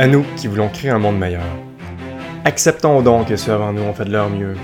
À 0.00 0.06
nous 0.06 0.24
qui 0.34 0.46
voulons 0.46 0.70
créer 0.70 0.90
un 0.90 0.98
monde 0.98 1.18
meilleur. 1.18 1.42
Acceptons 2.46 3.02
donc 3.02 3.28
que 3.28 3.36
ceux 3.36 3.52
avant 3.52 3.70
nous 3.70 3.82
ont 3.82 3.92
fait 3.92 4.06
de 4.06 4.12
leur 4.12 4.30
mieux, 4.30 4.54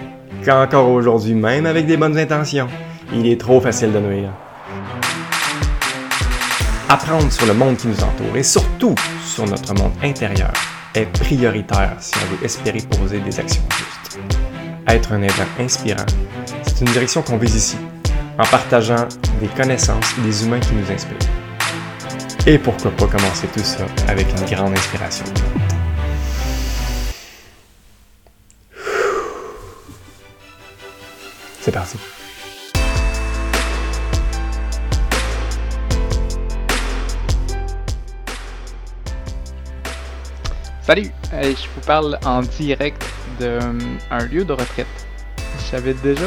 qu'encore 0.42 0.88
aujourd'hui, 0.88 1.34
même 1.34 1.66
avec 1.66 1.84
des 1.84 1.98
bonnes 1.98 2.16
intentions, 2.16 2.68
il 3.12 3.26
est 3.26 3.38
trop 3.38 3.60
facile 3.60 3.92
de 3.92 3.98
nuire. 3.98 4.30
Apprendre 6.88 7.30
sur 7.30 7.44
le 7.44 7.52
monde 7.52 7.76
qui 7.76 7.88
nous 7.88 8.02
entoure 8.02 8.34
et 8.34 8.42
surtout 8.42 8.94
sur 9.26 9.44
notre 9.44 9.74
monde 9.74 9.92
intérieur 10.02 10.54
est 10.94 11.04
prioritaire 11.20 11.96
si 11.98 12.14
on 12.14 12.34
veut 12.34 12.42
espérer 12.42 12.80
poser 12.98 13.18
des 13.18 13.38
actions 13.38 13.64
justes. 13.76 14.18
Être 14.88 15.12
un 15.12 15.20
être 15.20 15.42
inspirant, 15.60 16.06
c'est 16.62 16.80
une 16.80 16.90
direction 16.92 17.20
qu'on 17.20 17.36
vise 17.36 17.56
ici, 17.56 17.76
en 18.38 18.44
partageant 18.46 19.06
des 19.42 19.48
connaissances 19.48 20.14
et 20.18 20.22
des 20.22 20.46
humains 20.46 20.60
qui 20.60 20.72
nous 20.72 20.90
inspirent. 20.90 21.35
Et 22.48 22.58
pourquoi 22.58 22.92
pas 22.92 23.08
commencer 23.08 23.48
tout 23.48 23.58
ça 23.58 23.84
avec 24.06 24.28
une 24.30 24.46
grande 24.54 24.72
inspiration. 24.72 25.24
C'est 31.60 31.72
parti. 31.72 31.98
Salut, 40.82 41.10
je 41.32 41.48
vous 41.74 41.80
parle 41.84 42.16
en 42.24 42.42
direct 42.42 43.04
d'un 43.40 44.24
lieu 44.30 44.44
de 44.44 44.52
retraite. 44.52 44.86
J'avais 45.68 45.94
déjà 45.94 46.26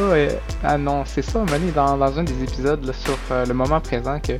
annoncé 0.65 1.21
ça, 1.21 1.45
Mané, 1.45 1.71
dans, 1.71 1.95
dans 1.95 2.19
un 2.19 2.25
des 2.25 2.43
épisodes 2.43 2.91
sur 2.91 3.17
euh, 3.31 3.45
le 3.45 3.53
moment 3.53 3.79
présent 3.79 4.19
que 4.19 4.33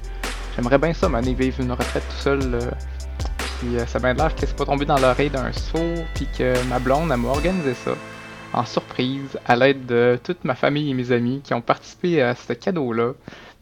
j'aimerais 0.56 0.78
bien 0.78 0.94
ça, 0.94 1.10
Mané, 1.10 1.34
vivre 1.34 1.62
une 1.62 1.72
retraite 1.72 2.04
tout 2.10 2.22
seul. 2.22 2.40
Euh, 2.56 2.72
puis 3.60 3.78
euh, 3.78 3.86
ça 3.86 4.00
m'a 4.00 4.14
l'air 4.14 4.34
que 4.34 4.42
c'est 4.46 4.56
pas 4.56 4.66
tombé 4.66 4.86
dans 4.86 4.98
l'oreille 4.98 5.30
d'un 5.30 5.52
sourd, 5.52 6.06
puis 6.16 6.28
que 6.38 6.62
ma 6.70 6.80
blonde, 6.80 7.12
elle 7.12 7.18
m'a 7.18 7.30
organisé 7.30 7.74
ça 7.74 7.92
en 8.54 8.66
surprise 8.66 9.38
à 9.46 9.56
l'aide 9.56 9.86
de 9.86 10.20
toute 10.24 10.44
ma 10.44 10.56
famille 10.56 10.90
et 10.90 10.94
mes 10.94 11.12
amis 11.12 11.42
qui 11.44 11.54
ont 11.54 11.62
participé 11.62 12.22
à 12.22 12.36
ce 12.36 12.54
cadeau-là. 12.54 13.14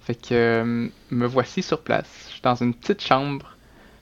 Fait 0.02 0.16
que 0.16 0.90
me 1.12 1.26
voici 1.26 1.62
sur 1.62 1.82
place. 1.82 2.08
Je 2.28 2.34
suis 2.34 2.42
dans 2.42 2.56
une 2.56 2.74
petite 2.74 3.02
chambre 3.02 3.58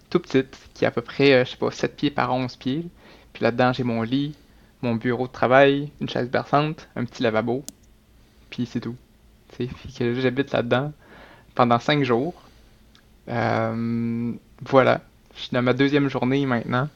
tout 0.09 0.19
petite, 0.19 0.57
qui 0.73 0.85
est 0.85 0.87
à 0.87 0.91
peu 0.91 1.01
près, 1.01 1.33
euh, 1.33 1.45
je 1.45 1.51
sais 1.51 1.57
pas, 1.57 1.71
7 1.71 1.95
pieds 1.95 2.11
par 2.11 2.33
11 2.33 2.55
pieds. 2.57 2.85
Puis 3.33 3.43
là-dedans, 3.43 3.73
j'ai 3.73 3.83
mon 3.83 4.01
lit, 4.01 4.35
mon 4.81 4.95
bureau 4.95 5.27
de 5.27 5.31
travail, 5.31 5.91
une 5.99 6.09
chaise 6.09 6.29
berçante, 6.29 6.87
un 6.95 7.05
petit 7.05 7.23
lavabo. 7.23 7.63
Puis 8.49 8.65
c'est 8.65 8.79
tout. 8.79 8.95
Puis 9.57 9.69
que 9.97 10.13
j'habite 10.19 10.51
là-dedans 10.51 10.93
pendant 11.55 11.79
5 11.79 12.03
jours. 12.03 12.33
Euh, 13.29 14.31
voilà. 14.61 15.01
Je 15.35 15.41
suis 15.41 15.49
dans 15.51 15.61
ma 15.61 15.73
deuxième 15.73 16.09
journée 16.09 16.45
maintenant. 16.45 16.89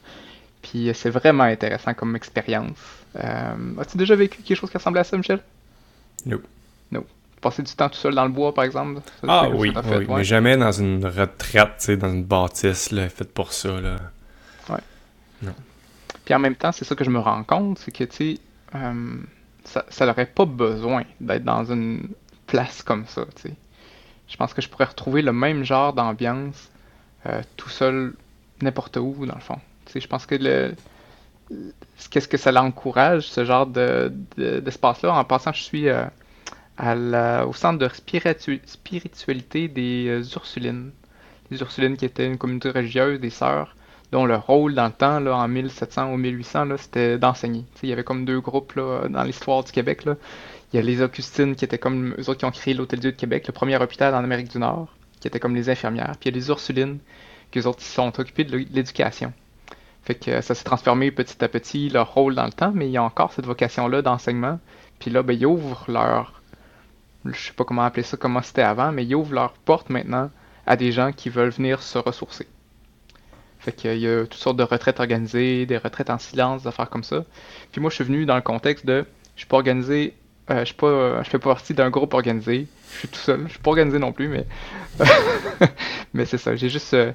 Puis 0.62 0.92
c'est 0.94 1.10
vraiment 1.10 1.44
intéressant 1.44 1.94
comme 1.94 2.16
expérience. 2.16 2.78
Euh, 3.16 3.80
as-tu 3.80 3.98
déjà 3.98 4.16
vécu 4.16 4.42
quelque 4.42 4.58
chose 4.58 4.70
qui 4.70 4.78
ressemblait 4.78 5.02
à 5.02 5.04
ça, 5.04 5.18
Michel? 5.18 5.40
Non. 6.26 6.40
Non 6.92 7.06
passer 7.40 7.64
du 7.64 7.74
temps 7.74 7.90
tout 7.90 7.98
seul 7.98 8.16
dans 8.16 8.26
le 8.26 8.32
bois, 8.32 8.54
par 8.54 8.64
exemple? 8.64 9.02
ah 9.28 9.50
oui, 9.50 9.74
oui 9.76 10.08
mais 10.10 10.24
jamais 10.24 10.58
dans 10.58 10.72
une 10.72 11.06
retraite, 11.06 11.90
dans 11.92 12.12
une 12.12 12.24
bâtisse 12.24 12.92
là, 12.92 13.10
faite 13.10 13.34
pour 13.34 13.54
ça. 13.54 13.80
Là. 13.80 13.96
Ouais. 14.70 14.80
Non. 15.42 15.54
Puis 16.26 16.34
en 16.34 16.40
même 16.40 16.56
temps, 16.56 16.72
c'est 16.72 16.86
ça 16.86 16.96
que 16.96 17.04
je 17.04 17.10
me 17.10 17.20
rends 17.20 17.44
compte, 17.44 17.80
c'est 17.80 17.92
que, 17.92 18.04
tu 18.04 18.36
sais, 18.36 18.40
euh, 18.76 19.18
ça 19.64 20.06
n'aurait 20.06 20.26
pas 20.26 20.46
besoin 20.46 21.04
d'être 21.20 21.44
dans 21.44 21.72
une 21.72 22.10
place 22.48 22.84
comme 22.84 23.06
ça, 23.08 23.26
tu 23.36 23.50
sais. 23.50 23.56
Je 24.30 24.38
pense 24.38 24.54
que 24.54 24.62
je 24.62 24.70
pourrais 24.70 24.86
retrouver 24.86 25.22
le 25.22 25.34
même 25.34 25.64
genre 25.64 25.94
d'ambiance 25.94 26.70
euh, 27.26 27.42
tout 27.58 27.70
seul 27.70 28.14
n'importe 28.62 28.98
où, 28.98 29.26
dans 29.26 29.36
le 29.36 29.42
fond. 29.42 29.60
Je 29.94 30.08
pense 30.08 30.26
que 30.26 30.36
le... 30.36 30.76
Qu'est-ce 32.12 32.28
que 32.28 32.38
ça 32.38 32.52
l'encourage, 32.52 33.28
ce 33.28 33.44
genre 33.44 33.66
d'espace-là? 33.66 35.10
De, 35.10 35.16
en 35.16 35.24
passant, 35.24 35.52
je 35.52 35.64
suis... 35.64 35.90
Euh, 35.90 36.06
au 37.46 37.52
centre 37.54 37.78
de 37.78 37.90
spiritualité 38.66 39.68
des 39.68 40.06
euh, 40.08 40.24
Ursulines. 40.36 40.92
Les 41.52 41.60
Ursulines 41.60 41.98
qui 41.98 42.06
étaient 42.06 42.26
une 42.26 42.38
communauté 42.38 42.70
religieuse 42.70 43.20
des 43.20 43.30
sœurs, 43.30 43.76
dont 44.14 44.26
le 44.26 44.36
rôle 44.36 44.76
dans 44.76 44.86
le 44.86 44.94
temps, 44.94 45.20
là, 45.20 45.36
en 45.36 45.48
1700 45.50 46.14
ou 46.14 46.18
1800, 46.18 46.78
c'était 46.78 47.18
d'enseigner. 47.18 47.66
Il 47.84 47.90
y 47.90 47.92
avait 47.92 48.06
comme 48.06 48.24
deux 48.24 48.40
groupes 48.40 48.74
là, 48.76 49.10
dans 49.10 49.24
l'histoire 49.24 49.64
du 49.64 49.74
Québec. 49.74 50.06
Là. 50.06 50.16
Il 50.72 50.76
y 50.76 50.80
a 50.80 50.82
les 50.82 51.02
Augustines 51.02 51.56
qui 51.56 51.66
étaient 51.66 51.78
comme 51.78 52.14
eux 52.20 52.30
autres 52.30 52.40
qui 52.40 52.46
ont 52.46 52.52
créé 52.52 52.74
l'Hôtel-Dieu 52.74 53.12
de 53.12 53.18
Québec, 53.18 53.48
le 53.48 53.54
premier 53.54 53.78
hôpital 53.78 54.14
en 54.14 54.24
Amérique 54.24 54.52
du 54.52 54.60
Nord, 54.60 54.96
qui 55.20 55.28
étaient 55.28 55.40
comme 55.40 55.56
les 55.56 55.70
infirmières. 55.70 56.16
Puis 56.20 56.30
il 56.30 56.36
y 56.36 56.38
a 56.38 56.40
les 56.40 56.50
Ursulines, 56.50 57.00
qui 57.52 57.60
eux 57.60 57.68
autres 57.68 57.82
sont 57.82 58.20
occupés 58.20 58.44
de 58.44 58.56
l'éducation. 58.58 59.34
Fait 60.04 60.16
que 60.16 60.42
ça 60.42 60.56
s'est 60.56 60.64
transformé 60.64 61.12
petit 61.12 61.44
à 61.44 61.48
petit 61.48 61.90
leur 61.90 62.14
rôle 62.14 62.36
dans 62.36 62.46
le 62.46 62.52
temps, 62.52 62.72
mais 62.74 62.88
il 62.88 62.92
y 62.92 62.98
a 62.98 63.04
encore 63.04 63.34
cette 63.34 63.46
vocation-là 63.46 64.02
d'enseignement. 64.02 64.60
Puis 65.00 65.12
là, 65.12 65.24
ben, 65.24 65.34
ils 65.34 65.46
ouvrent 65.46 65.86
leur 65.90 66.40
je 67.26 67.48
sais 67.48 67.54
pas 67.54 67.66
comment 67.66 67.84
appeler 67.84 68.04
ça, 68.04 68.18
comment 68.18 68.42
c'était 68.42 68.62
avant, 68.62 68.92
mais 68.92 69.06
ils 69.06 69.16
ouvrent 69.16 69.34
leurs 69.34 69.54
portes 69.54 69.90
maintenant 69.90 70.30
à 70.66 70.76
des 70.76 70.92
gens 70.92 71.12
qui 71.12 71.30
veulent 71.30 71.50
venir 71.50 71.82
se 71.82 71.98
ressourcer. 71.98 72.48
Fait 73.60 73.74
qu'il 73.74 73.98
y 73.98 74.08
a 74.08 74.22
toutes 74.22 74.36
sortes 74.36 74.58
de 74.58 74.64
retraites 74.64 75.00
organisées, 75.00 75.66
des 75.66 75.78
retraites 75.78 76.10
en 76.10 76.18
silence, 76.18 76.64
des 76.64 76.68
affaires 76.70 76.90
comme 76.90 77.04
ça. 77.04 77.26
Puis 77.72 77.82
moi, 77.82 77.90
je 77.90 77.96
suis 77.96 78.04
venu 78.06 78.26
dans 78.26 78.36
le 78.36 78.42
contexte 78.42 78.86
de, 78.86 79.06
je 79.36 79.46
pas 79.46 79.58
organisé, 79.58 80.16
euh, 80.50 80.66
je 80.66 80.74
pas, 80.74 81.24
je 81.24 81.30
fais 81.30 81.40
pas 81.40 81.54
partie 81.54 81.74
d'un 81.74 81.90
groupe 81.90 82.14
organisé. 82.14 82.68
Je 82.94 83.00
suis 83.00 83.08
tout 83.08 83.20
seul. 83.20 83.44
Je 83.46 83.52
suis 83.52 83.60
pas 83.60 83.70
organisé 83.70 84.00
non 84.00 84.12
plus, 84.12 84.28
mais, 84.28 84.46
mais 86.14 86.26
c'est 86.26 86.38
ça. 86.38 86.56
J'ai 86.56 86.70
juste 86.70 86.94
euh, 86.94 87.12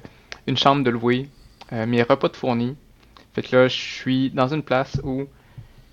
une 0.47 0.57
chambre 0.57 0.83
de 0.83 0.89
louer, 0.89 1.29
euh, 1.73 1.85
mes 1.85 2.01
repas 2.01 2.29
de 2.29 2.35
fournis. 2.35 2.75
Fait 3.33 3.41
que 3.41 3.55
là, 3.55 3.67
je 3.67 3.75
suis 3.75 4.29
dans 4.29 4.47
une 4.47 4.63
place 4.63 4.99
où 5.03 5.25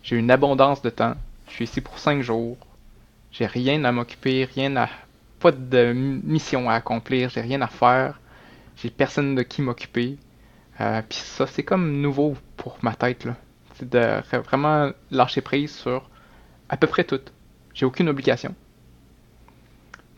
j'ai 0.02 0.16
une 0.16 0.30
abondance 0.30 0.82
de 0.82 0.90
temps. 0.90 1.14
Je 1.48 1.54
suis 1.54 1.64
ici 1.64 1.80
pour 1.80 1.98
5 1.98 2.22
jours. 2.22 2.56
J'ai 3.32 3.46
rien 3.46 3.82
à 3.84 3.92
m'occuper, 3.92 4.48
rien 4.54 4.76
à. 4.76 4.88
pas 5.40 5.50
de 5.52 5.92
mission 5.92 6.70
à 6.70 6.74
accomplir, 6.74 7.30
j'ai 7.30 7.40
rien 7.40 7.60
à 7.62 7.66
faire. 7.66 8.20
J'ai 8.76 8.90
personne 8.90 9.34
de 9.34 9.42
qui 9.42 9.62
m'occuper. 9.62 10.16
Euh, 10.80 11.02
Puis 11.08 11.18
ça, 11.18 11.46
c'est 11.46 11.62
comme 11.62 12.00
nouveau 12.00 12.36
pour 12.56 12.78
ma 12.82 12.94
tête, 12.94 13.24
là. 13.24 13.36
C'est 13.74 13.88
de 13.88 14.22
vraiment 14.38 14.90
lâcher 15.10 15.40
prise 15.40 15.74
sur 15.74 16.08
à 16.72 16.76
peu 16.78 16.86
près 16.86 17.04
tout. 17.04 17.20
J'ai 17.74 17.84
aucune 17.84 18.08
obligation. 18.08 18.54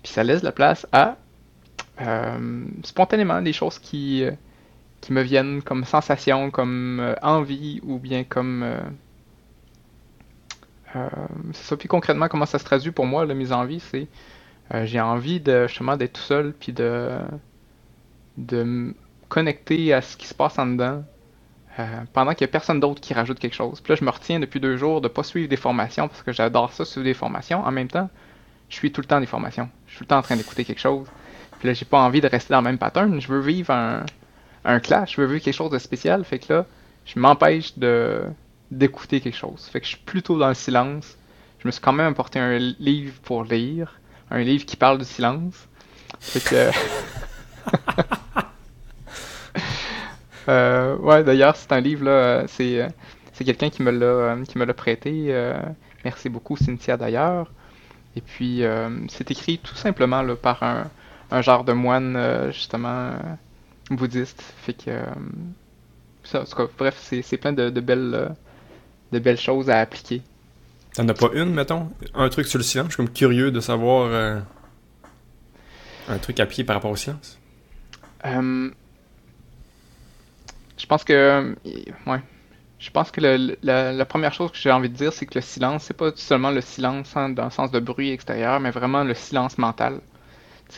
Puis 0.02 0.12
ça 0.12 0.22
laisse 0.22 0.42
la 0.42 0.52
place 0.52 0.86
à 0.92 1.16
euh, 2.00 2.64
spontanément 2.84 3.42
des 3.42 3.52
choses 3.52 3.78
qui, 3.80 4.22
euh, 4.22 4.30
qui 5.00 5.12
me 5.12 5.20
viennent 5.20 5.62
comme 5.62 5.84
sensation, 5.84 6.52
comme 6.52 7.00
euh, 7.00 7.14
envie 7.22 7.80
ou 7.82 7.98
bien 7.98 8.22
comme 8.24 8.64
c'est 11.52 11.64
ça. 11.64 11.76
Puis 11.76 11.88
concrètement, 11.88 12.28
comment 12.28 12.46
ça 12.46 12.60
se 12.60 12.64
traduit 12.64 12.92
pour 12.92 13.04
moi, 13.04 13.26
la 13.26 13.34
mise 13.34 13.52
en 13.52 13.64
vie, 13.64 13.80
c'est 13.80 14.06
j'ai 14.84 15.00
envie 15.00 15.40
de 15.40 15.66
justement 15.66 15.96
d'être 15.96 16.12
tout 16.12 16.22
seul, 16.22 16.52
puis 16.52 16.72
de, 16.72 17.18
de 18.36 18.62
me 18.62 18.94
connecter 19.28 19.92
à 19.92 20.02
ce 20.02 20.16
qui 20.16 20.28
se 20.28 20.34
passe 20.34 20.56
en 20.56 20.66
dedans. 20.66 21.04
Euh, 21.80 21.84
pendant 22.12 22.34
qu'il 22.34 22.44
n'y 22.44 22.50
a 22.50 22.52
personne 22.52 22.78
d'autre 22.78 23.00
qui 23.00 23.14
rajoute 23.14 23.40
quelque 23.40 23.54
chose. 23.54 23.80
Puis 23.80 23.92
là, 23.92 23.96
je 23.98 24.04
me 24.04 24.10
retiens 24.10 24.38
depuis 24.38 24.60
deux 24.60 24.76
jours 24.76 25.00
de 25.00 25.08
pas 25.08 25.24
suivre 25.24 25.48
des 25.48 25.56
formations 25.56 26.06
parce 26.06 26.22
que 26.22 26.32
j'adore 26.32 26.72
ça, 26.72 26.84
suivre 26.84 27.04
des 27.04 27.14
formations. 27.14 27.64
En 27.64 27.72
même 27.72 27.88
temps, 27.88 28.08
je 28.68 28.76
suis 28.76 28.92
tout 28.92 29.00
le 29.00 29.08
temps 29.08 29.18
des 29.18 29.26
formations. 29.26 29.68
Je 29.86 29.92
suis 29.92 29.98
tout 29.98 30.04
le 30.04 30.08
temps 30.08 30.18
en 30.18 30.22
train 30.22 30.36
d'écouter 30.36 30.64
quelque 30.64 30.80
chose. 30.80 31.08
Puis 31.58 31.66
là, 31.66 31.74
j'ai 31.74 31.84
pas 31.84 31.98
envie 31.98 32.20
de 32.20 32.28
rester 32.28 32.54
dans 32.54 32.60
le 32.60 32.64
même 32.64 32.78
pattern. 32.78 33.20
Je 33.20 33.26
veux 33.26 33.40
vivre 33.40 33.72
un, 33.72 34.04
un 34.64 34.78
clash, 34.78 35.16
je 35.16 35.20
veux 35.20 35.26
vivre 35.26 35.42
quelque 35.42 35.54
chose 35.54 35.72
de 35.72 35.78
spécial. 35.78 36.24
Fait 36.24 36.38
que 36.38 36.52
là, 36.52 36.66
je 37.06 37.18
m'empêche 37.18 37.76
de, 37.76 38.22
d'écouter 38.70 39.20
quelque 39.20 39.36
chose. 39.36 39.68
Fait 39.72 39.80
que 39.80 39.86
je 39.86 39.90
suis 39.90 40.04
plutôt 40.04 40.38
dans 40.38 40.48
le 40.48 40.54
silence. 40.54 41.18
Je 41.58 41.66
me 41.66 41.72
suis 41.72 41.80
quand 41.80 41.92
même 41.92 42.12
apporté 42.12 42.38
un 42.38 42.56
livre 42.56 43.14
pour 43.22 43.42
lire, 43.42 43.98
un 44.30 44.42
livre 44.44 44.64
qui 44.64 44.76
parle 44.76 44.98
du 44.98 45.04
silence. 45.04 45.68
Fait 46.20 46.40
que... 46.40 46.70
euh, 50.48 50.96
ouais, 50.98 51.24
d'ailleurs, 51.24 51.56
c'est 51.56 51.72
un 51.72 51.80
livre 51.80 52.04
là, 52.04 52.44
c'est 52.48 52.88
c'est 53.32 53.44
quelqu'un 53.44 53.70
qui 53.70 53.82
me 53.82 53.90
l'a 53.90 54.36
qui 54.46 54.58
me 54.58 54.64
l'a 54.64 54.74
prêté. 54.74 55.26
Euh, 55.28 55.60
merci 56.04 56.28
beaucoup 56.28 56.56
Cynthia 56.56 56.96
d'ailleurs. 56.96 57.50
Et 58.16 58.20
puis 58.20 58.62
euh, 58.64 58.90
c'est 59.08 59.30
écrit 59.30 59.58
tout 59.58 59.74
simplement 59.74 60.22
là, 60.22 60.36
par 60.36 60.62
un, 60.62 60.90
un 61.30 61.42
genre 61.42 61.64
de 61.64 61.72
moine 61.72 62.14
euh, 62.16 62.52
justement 62.52 63.12
bouddhiste. 63.90 64.42
Fait 64.58 64.74
que 64.74 64.90
ça, 66.22 66.44
cas, 66.56 66.66
bref, 66.78 66.96
c'est 67.00 67.36
plein 67.36 67.52
de, 67.52 67.70
de 67.70 67.80
belles 67.80 68.34
de 69.12 69.18
belles 69.18 69.38
choses 69.38 69.68
à 69.68 69.80
appliquer. 69.80 70.22
T'en 70.94 71.08
as 71.08 71.14
pas 71.14 71.30
une, 71.34 71.52
mettons? 71.52 71.90
Un 72.14 72.28
truc 72.28 72.46
sur 72.46 72.58
le 72.58 72.62
silence? 72.62 72.86
Je 72.88 72.92
suis 72.94 72.96
comme 73.04 73.12
curieux 73.12 73.50
de 73.50 73.58
savoir 73.58 74.08
euh, 74.12 74.38
un 76.08 76.18
truc 76.18 76.38
appliqué 76.38 76.62
par 76.62 76.76
rapport 76.76 76.92
au 76.92 76.96
silence. 76.96 77.38
Euh, 78.26 78.70
je 80.76 80.86
pense 80.86 81.04
que. 81.04 81.12
Euh, 81.12 81.54
ouais. 82.06 82.20
Je 82.78 82.90
pense 82.90 83.10
que 83.10 83.20
la, 83.20 84.04
première 84.04 84.34
chose 84.34 84.50
que 84.50 84.58
j'ai 84.58 84.70
envie 84.70 84.90
de 84.90 84.94
dire, 84.94 85.12
c'est 85.12 85.24
que 85.24 85.36
le 85.36 85.40
silence, 85.40 85.84
c'est 85.84 85.96
pas 85.96 86.10
seulement 86.16 86.50
le 86.50 86.60
silence 86.60 87.16
hein, 87.16 87.30
dans 87.30 87.44
le 87.44 87.50
sens 87.50 87.70
de 87.70 87.80
bruit 87.80 88.10
extérieur, 88.10 88.60
mais 88.60 88.70
vraiment 88.70 89.04
le 89.04 89.14
silence 89.14 89.56
mental. 89.56 90.00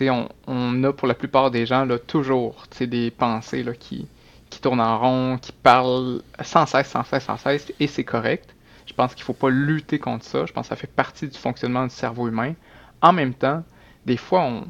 On, 0.03 0.29
on, 0.47 0.85
a 0.85 0.93
pour 0.93 1.09
la 1.09 1.15
plupart 1.15 1.51
des 1.51 1.67
gens 1.67 1.85
là, 1.85 1.99
toujours 1.99 2.67
des 2.79 3.11
pensées 3.11 3.65
là, 3.65 3.73
qui, 3.73 4.07
qui 4.51 4.61
tourne 4.61 4.81
en 4.81 4.99
rond, 4.99 5.39
qui 5.39 5.51
parle 5.51 6.23
sans 6.43 6.67
cesse, 6.67 6.89
sans 6.89 7.03
cesse, 7.03 7.25
sans 7.25 7.39
cesse, 7.39 7.73
et 7.81 7.89
c'est 7.89 8.05
correct. 8.05 8.55
Je 8.87 8.93
pense 8.93 9.15
qu'il 9.15 9.25
faut 9.25 9.33
pas 9.33 9.51
lutter 9.51 9.99
contre 9.99 10.25
ça. 10.25 10.47
Je 10.47 10.53
pense 10.53 10.67
que 10.67 10.69
ça 10.69 10.77
fait 10.77 10.87
partie 10.87 11.27
du 11.27 11.37
fonctionnement 11.37 11.85
du 11.85 11.91
cerveau 11.91 12.29
humain. 12.29 12.55
En 13.03 13.13
même 13.13 13.35
temps, 13.35 13.65
des 14.05 14.17
fois, 14.17 14.43
on, 14.43 14.69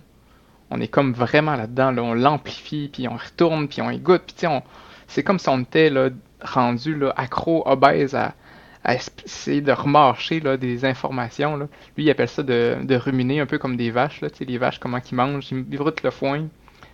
on 0.71 0.81
est 0.81 0.89
comme 0.89 1.13
vraiment 1.13 1.57
là-dedans, 1.57 1.91
là, 1.91 2.03
on 2.03 2.15
l'amplifie, 2.15 2.89
puis 2.91 3.09
on 3.09 3.17
retourne, 3.17 3.69
puis 3.69 3.83
on 3.83 3.91
écoute, 3.91 4.33
puis 4.35 4.47
on, 4.47 4.63
c'est 5.09 5.23
comme 5.23 5.39
si 5.39 5.49
on 5.49 5.61
était 5.61 5.91
là, 5.91 6.11
rendu 6.43 6.95
là, 6.95 7.13
accro, 7.17 7.63
obèse 7.67 8.15
à, 8.15 8.35
à 8.85 8.95
essayer 8.95 9.61
de 9.61 9.73
remarcher 9.73 10.41
là, 10.41 10.57
des 10.57 10.85
informations. 10.85 11.57
Là. 11.57 11.67
Lui, 11.97 12.05
il 12.05 12.11
appelle 12.11 12.29
ça 12.29 12.43
de, 12.43 12.77
de, 12.83 12.95
ruminer, 12.95 13.41
un 13.41 13.47
peu 13.47 13.59
comme 13.59 13.77
des 13.77 13.91
vaches. 13.91 14.21
Là, 14.21 14.29
les 14.41 14.59
vaches, 14.59 14.79
comment 14.79 14.99
ils 14.99 15.15
mangent, 15.15 15.49
ils 15.51 15.63
broutent 15.63 16.03
le 16.03 16.11
foin. 16.11 16.47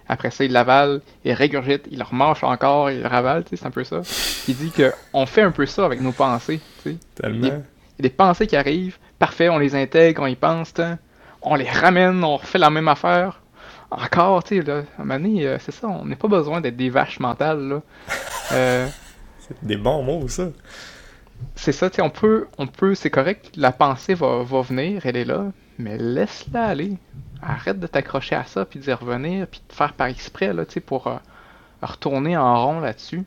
Après 0.08 0.30
ça, 0.30 0.44
il 0.44 0.52
l'avale, 0.52 1.00
il 1.24 1.32
régurgite, 1.32 1.86
il 1.90 2.02
remarche 2.02 2.42
encore, 2.42 2.90
il 2.90 3.06
ravale, 3.06 3.44
c'est 3.48 3.64
un 3.64 3.70
peu 3.70 3.84
ça. 3.84 4.00
Il 4.48 4.56
dit 4.56 4.72
qu'on 4.72 5.26
fait 5.26 5.42
un 5.42 5.52
peu 5.52 5.66
ça 5.66 5.84
avec 5.84 6.00
nos 6.00 6.12
pensées. 6.12 6.60
Tellement. 7.14 7.46
Il 7.46 7.48
y 7.48 7.50
a 7.50 7.62
des 7.98 8.10
pensées 8.10 8.46
qui 8.46 8.56
arrivent, 8.56 8.98
parfait, 9.18 9.48
on 9.48 9.58
les 9.58 9.74
intègre, 9.74 10.22
on 10.22 10.26
y 10.26 10.34
pense, 10.34 10.74
on 11.42 11.54
les 11.54 11.68
ramène, 11.68 12.24
on 12.24 12.36
refait 12.36 12.58
la 12.58 12.70
même 12.70 12.88
affaire. 12.88 13.41
Encore, 13.92 14.42
tu 14.42 14.56
sais, 14.56 14.62
là, 14.62 14.84
à 14.98 15.02
un 15.02 15.04
moment 15.04 15.20
donné, 15.20 15.46
euh, 15.46 15.58
c'est 15.60 15.72
ça, 15.72 15.86
on 15.86 16.06
n'a 16.06 16.16
pas 16.16 16.28
besoin 16.28 16.62
d'être 16.62 16.76
des 16.76 16.88
vaches 16.88 17.20
mentales, 17.20 17.68
là. 17.68 17.82
Euh, 18.50 18.86
c'est 19.38 19.64
des 19.64 19.78
bons 19.78 20.02
mots, 20.02 20.28
ça. 20.28 20.50
C'est 21.54 21.72
ça, 21.72 21.88
tu 21.88 21.96
sais, 21.96 22.02
on 22.02 22.10
peut, 22.10 22.48
on 22.58 22.66
peut, 22.66 22.94
c'est 22.94 23.08
correct, 23.08 23.50
la 23.56 23.72
pensée 23.72 24.12
va, 24.12 24.42
va 24.42 24.60
venir, 24.60 25.06
elle 25.06 25.16
est 25.16 25.24
là, 25.24 25.52
mais 25.78 25.96
laisse-la 25.96 26.64
aller. 26.64 26.98
Arrête 27.40 27.80
de 27.80 27.86
t'accrocher 27.86 28.34
à 28.34 28.44
ça, 28.44 28.66
puis 28.66 28.78
d'y 28.78 28.92
revenir, 28.92 29.46
puis 29.46 29.62
de 29.66 29.72
faire 29.72 29.94
par 29.94 30.08
exprès, 30.08 30.52
là, 30.52 30.66
tu 30.66 30.74
sais, 30.74 30.80
pour 30.80 31.06
euh, 31.06 31.16
retourner 31.80 32.36
en 32.36 32.62
rond 32.62 32.80
là-dessus. 32.80 33.22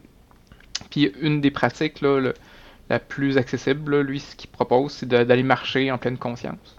Puis 0.92 1.12
une 1.22 1.42
des 1.42 1.50
pratiques, 1.50 2.02
là, 2.02 2.34
la 2.90 3.00
plus 3.00 3.38
accessible, 3.38 4.02
lui, 4.02 4.20
ce 4.20 4.36
qu'il 4.36 4.50
propose, 4.50 4.92
c'est 4.92 5.08
d'aller 5.08 5.44
marcher 5.44 5.92
en 5.92 5.98
pleine 5.98 6.18
conscience. 6.18 6.78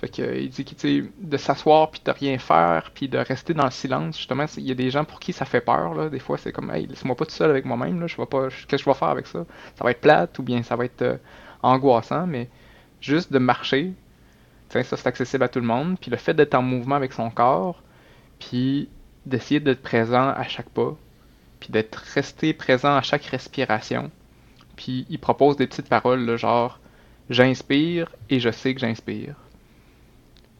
Fait 0.00 0.08
que, 0.08 0.34
il 0.34 0.48
dit 0.48 0.64
que, 0.64 1.10
de 1.20 1.36
s'asseoir 1.36 1.90
puis 1.90 2.00
de 2.02 2.10
rien 2.10 2.38
faire 2.38 2.90
puis 2.94 3.06
de 3.06 3.18
rester 3.18 3.52
dans 3.52 3.66
le 3.66 3.70
silence, 3.70 4.16
justement, 4.16 4.46
il 4.56 4.66
y 4.66 4.70
a 4.70 4.74
des 4.74 4.90
gens 4.90 5.04
pour 5.04 5.20
qui 5.20 5.34
ça 5.34 5.44
fait 5.44 5.60
peur, 5.60 5.92
là. 5.92 6.08
Des 6.08 6.20
fois, 6.20 6.38
c'est 6.38 6.52
comme, 6.52 6.70
hey, 6.70 6.86
laisse-moi 6.86 7.14
pas 7.14 7.26
tout 7.26 7.32
seul 7.32 7.50
avec 7.50 7.66
moi-même, 7.66 8.00
là. 8.00 8.06
Qu'est-ce 8.06 8.66
que 8.66 8.78
je 8.78 8.84
vais 8.86 8.94
faire 8.94 9.08
avec 9.08 9.26
ça? 9.26 9.44
Ça 9.76 9.84
va 9.84 9.90
être 9.90 10.00
plate 10.00 10.38
ou 10.38 10.42
bien 10.42 10.62
ça 10.62 10.74
va 10.74 10.86
être 10.86 11.02
euh, 11.02 11.16
angoissant, 11.62 12.26
mais 12.26 12.48
juste 13.02 13.30
de 13.30 13.38
marcher, 13.38 13.92
ça, 14.70 14.82
c'est 14.82 15.06
accessible 15.06 15.44
à 15.44 15.48
tout 15.48 15.60
le 15.60 15.66
monde. 15.66 15.98
Puis 16.00 16.10
le 16.10 16.16
fait 16.16 16.32
d'être 16.32 16.54
en 16.54 16.62
mouvement 16.62 16.94
avec 16.94 17.12
son 17.12 17.28
corps, 17.28 17.82
puis 18.38 18.88
d'essayer 19.26 19.60
d'être 19.60 19.82
présent 19.82 20.30
à 20.30 20.44
chaque 20.44 20.70
pas, 20.70 20.96
puis 21.60 21.68
d'être 21.72 21.96
resté 22.14 22.54
présent 22.54 22.96
à 22.96 23.02
chaque 23.02 23.24
respiration. 23.26 24.10
Puis 24.76 25.04
il 25.10 25.18
propose 25.18 25.58
des 25.58 25.66
petites 25.66 25.90
paroles, 25.90 26.38
genre, 26.38 26.80
j'inspire 27.28 28.16
et 28.30 28.40
je 28.40 28.50
sais 28.50 28.72
que 28.72 28.80
j'inspire 28.80 29.36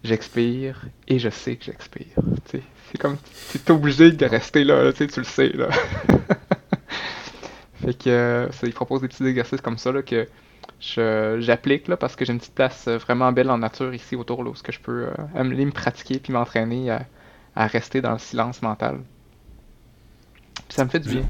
j'expire 0.02 0.87
et 1.08 1.19
je 1.19 1.29
sais 1.29 1.56
que 1.56 1.64
j'expire. 1.64 2.06
C'est 2.47 2.99
comme, 2.99 3.17
tu 3.50 3.58
es 3.58 3.70
obligé 3.70 4.12
de 4.12 4.26
rester 4.26 4.64
là, 4.64 4.93
tu 4.93 5.05
le 5.05 5.25
sais. 5.25 5.50
Là. 5.50 5.69
fait 7.75 7.97
que 7.97 8.11
euh, 8.11 8.50
ça, 8.50 8.67
il 8.67 8.73
propose 8.73 9.02
des 9.02 9.08
petits 9.08 9.25
exercices 9.25 9.61
comme 9.61 9.79
ça 9.79 9.93
là, 9.93 10.02
que 10.02 10.26
j'applique 10.81 11.88
là, 11.88 11.97
parce 11.97 12.17
que 12.17 12.25
j'ai 12.25 12.32
une 12.32 12.38
petite 12.38 12.55
place 12.55 12.87
euh, 12.88 12.99
vraiment 12.99 13.31
belle 13.32 13.50
en 13.50 13.58
nature 13.58 13.94
ici 13.94 14.17
autour 14.17 14.43
là, 14.43 14.50
où 14.50 14.55
que 14.55 14.73
je 14.73 14.81
peux 14.81 15.06
euh, 15.06 15.11
aller 15.35 15.64
me 15.64 15.73
pratiquer 15.73 16.19
puis 16.19 16.32
m'entraîner 16.32 16.91
à, 16.91 17.67
rester 17.67 18.00
dans 18.00 18.12
le 18.12 18.19
silence 18.19 18.62
mental. 18.62 19.00
Puis 20.55 20.76
ça 20.76 20.85
me 20.85 20.91
fait 20.91 21.00
du 21.00 21.11
bien. 21.11 21.29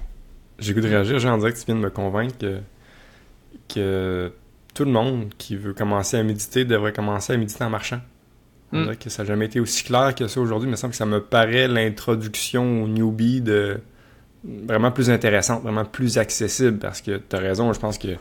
J'ai 0.59 0.75
goût 0.75 0.81
de 0.81 0.89
réagir, 0.89 1.19
j'ai 1.19 1.29
envie 1.29 1.53
que 1.53 1.59
tu 1.59 1.67
viens 1.67 1.75
de 1.75 1.81
me 1.81 1.91
convaincre 1.91 2.37
que, 2.39 2.61
que 3.69 4.33
tout 4.75 4.85
le 4.85 4.93
monde 4.93 5.33
qui 5.39 5.57
veut 5.57 5.73
commencer 5.73 6.17
à 6.17 6.23
méditer 6.23 6.65
devrait 6.65 6.93
commencer 6.93 7.33
à 7.33 7.37
méditer 7.37 7.65
en 7.65 7.71
marchant. 7.71 8.01
Mm. 8.73 8.95
que 8.97 9.11
ça 9.11 9.23
n'a 9.23 9.29
jamais 9.29 9.47
été 9.47 9.59
aussi 9.59 9.83
clair 9.85 10.15
que 10.15 10.29
ça 10.29 10.41
aujourd'hui. 10.41 10.69
Il 10.69 10.71
me 10.71 10.77
semble 10.77 10.93
que 10.93 10.97
ça 10.97 11.07
me 11.07 11.21
paraît 11.21 11.67
l'introduction 11.67 12.85
au 12.85 12.89
newbie 12.89 13.41
de 13.41 13.81
vraiment 14.45 14.91
plus 14.91 15.11
intéressante, 15.11 15.63
vraiment 15.63 15.85
plus 15.85 16.19
accessible 16.19 16.79
parce 16.79 17.01
que 17.01 17.19
tu 17.19 17.37
as 17.37 17.39
raison, 17.39 17.73
je 17.73 17.81
pense 17.81 17.99
que 17.99 18.17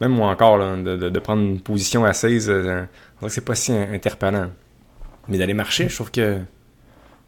même 0.00 0.12
moi 0.12 0.30
encore, 0.30 0.58
de, 0.58 1.18
prendre 1.18 1.42
une 1.42 1.60
position 1.60 2.04
assise, 2.04 2.50
euh, 2.50 2.84
c'est 3.28 3.44
pas 3.44 3.54
si 3.54 3.72
interpellant. 3.72 4.50
Mais 5.28 5.38
d'aller 5.38 5.54
marcher, 5.54 5.88
je 5.88 5.94
trouve 5.94 6.10
que 6.10 6.40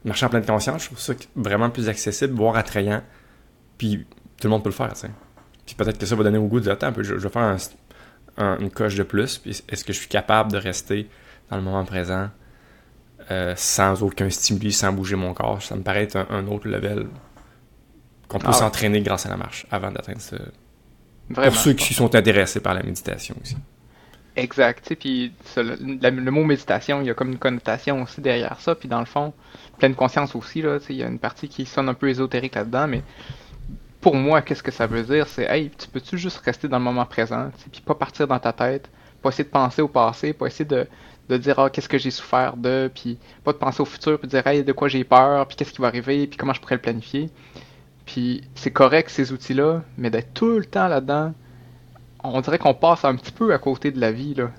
marcher 0.05 0.26
en 0.26 0.29
pleine 0.29 0.44
conscience, 0.44 0.82
je 0.82 0.87
trouve 0.87 0.99
ça 0.99 1.14
vraiment 1.37 1.70
plus 1.70 1.88
accessible, 1.88 2.35
voire 2.35 2.56
attrayant. 2.56 3.02
Puis 3.79 4.06
tout 4.41 4.49
le 4.49 4.50
monde 4.50 4.62
peut 4.62 4.70
le 4.70 4.75
faire, 4.75 4.93
tu 4.94 5.06
Puis 5.64 5.75
peut-être 5.75 5.99
que 5.99 6.06
ça 6.06 6.17
va 6.17 6.25
donner 6.25 6.38
au 6.38 6.47
goût 6.47 6.61
de 6.61 6.75
temps. 6.75 6.93
Je, 6.97 7.02
je 7.02 7.14
vais 7.14 7.29
faire 7.29 7.56
une 8.38 8.70
coche 8.70 8.97
de 8.97 9.02
plus. 9.02 9.38
Puis 9.38 9.62
est-ce 9.69 9.85
que 9.85 9.93
je 9.93 9.99
suis 9.99 10.09
capable 10.09 10.50
de 10.50 10.59
rester 10.59 11.09
dans 11.50 11.56
le 11.56 11.62
moment 11.62 11.85
présent? 11.85 12.31
Euh, 13.31 13.55
sans 13.56 14.05
aucun 14.05 14.31
stimuli, 14.31 14.73
sans 14.73 14.93
bouger 14.93 15.17
mon 15.17 15.34
corps. 15.34 15.61
Ça 15.61 15.75
me 15.75 15.82
paraît 15.82 16.05
être 16.05 16.17
un, 16.31 16.46
autre 16.46 16.69
level 16.69 17.08
qu'on 18.28 18.38
peut 18.38 18.46
ah 18.50 18.52
s'entraîner 18.52 19.00
grâce 19.00 19.26
à 19.26 19.31
la 19.31 19.37
marche 19.37 19.67
avant 19.70 19.90
d'atteindre 19.90 20.20
ce. 20.20 20.37
Vraiment. 21.28 21.50
Pour 21.50 21.61
ceux 21.61 21.73
qui 21.73 21.93
sont 21.93 22.14
intéressés 22.14 22.61
par 22.61 22.75
la 22.75 22.84
méditation 22.84 23.34
aussi. 23.43 23.56
Exact. 24.37 24.94
Puis 25.00 25.32
le, 25.56 26.31
mot 26.31 26.44
méditation, 26.44 27.00
il 27.00 27.08
y 27.08 27.11
a 27.11 27.14
comme 27.14 27.32
une 27.32 27.38
connotation 27.38 28.02
aussi 28.02 28.20
derrière 28.20 28.61
ça. 28.61 28.76
Puis 28.76 28.88
dans 28.88 29.00
le 29.00 29.06
fond, 29.06 29.32
pleine 29.78 29.96
conscience 29.96 30.37
aussi. 30.37 30.62
Là, 30.62 30.78
il 30.88 30.96
y 30.96 31.02
a 31.02 31.08
une 31.08 31.19
partie 31.19 31.49
qui 31.49 31.67
sonne 31.67 31.88
un 31.88 31.94
peu 31.94 32.08
ésotérique 32.08 32.55
là-dedans, 32.55 32.87
mais 32.87 33.02
pour 34.00 34.14
moi, 34.14 34.40
qu'est-ce 34.40 34.62
que 34.62 34.70
ça 34.70 34.87
veut 34.87 35.02
dire? 35.02 35.26
C'est, 35.26 35.46
hey, 35.50 35.73
tu 35.76 35.88
peux-tu 35.88 36.17
juste 36.17 36.38
rester 36.38 36.69
dans 36.69 36.78
le 36.78 36.84
moment 36.84 37.06
présent, 37.06 37.50
puis 37.73 37.81
pas 37.81 37.96
partir 37.96 38.28
dans 38.28 38.38
ta 38.38 38.52
tête, 38.52 38.88
pas 39.20 39.31
essayer 39.31 39.43
de 39.43 39.49
penser 39.49 39.82
au 39.82 39.88
passé, 39.88 40.32
pas 40.32 40.46
essayer 40.46 40.64
de, 40.64 40.87
de 41.28 41.37
dire 41.37 41.58
ah, 41.58 41.70
qu'est-ce 41.70 41.88
que 41.88 41.99
j'ai 41.99 42.11
souffert 42.11 42.56
de, 42.56 42.90
puis 42.94 43.19
pas 43.44 43.52
de 43.52 43.58
penser 43.58 43.81
au 43.81 43.84
futur, 43.84 44.19
puis 44.19 44.28
de 44.28 44.31
dire 44.31 44.46
hey, 44.46 44.64
de 44.64 44.73
quoi 44.73 44.88
j'ai 44.88 45.05
peur, 45.05 45.46
puis 45.46 45.56
qu'est-ce 45.56 45.73
qui 45.73 45.81
va 45.81 45.88
arriver, 45.88 46.26
puis 46.26 46.37
comment 46.37 46.52
je 46.52 46.61
pourrais 46.61 46.76
le 46.76 46.81
planifier. 46.81 47.31
Puis 48.05 48.43
c'est 48.55 48.70
correct 48.70 49.11
ces 49.11 49.32
outils-là, 49.32 49.82
mais 49.99 50.11
d'être 50.11 50.32
tout 50.32 50.58
le 50.58 50.64
temps 50.64 50.88
là-dedans, 50.88 51.34
on 52.23 52.40
dirait 52.40 52.58
qu'on 52.58 52.75
passe 52.75 53.05
un 53.05 53.17
petit 53.17 53.32
peu 53.32 53.52
à 53.52 53.58
côté 53.58 53.90
de 53.90 54.00
la 54.00 54.12
vie. 54.12 54.34
Là. 54.34 54.50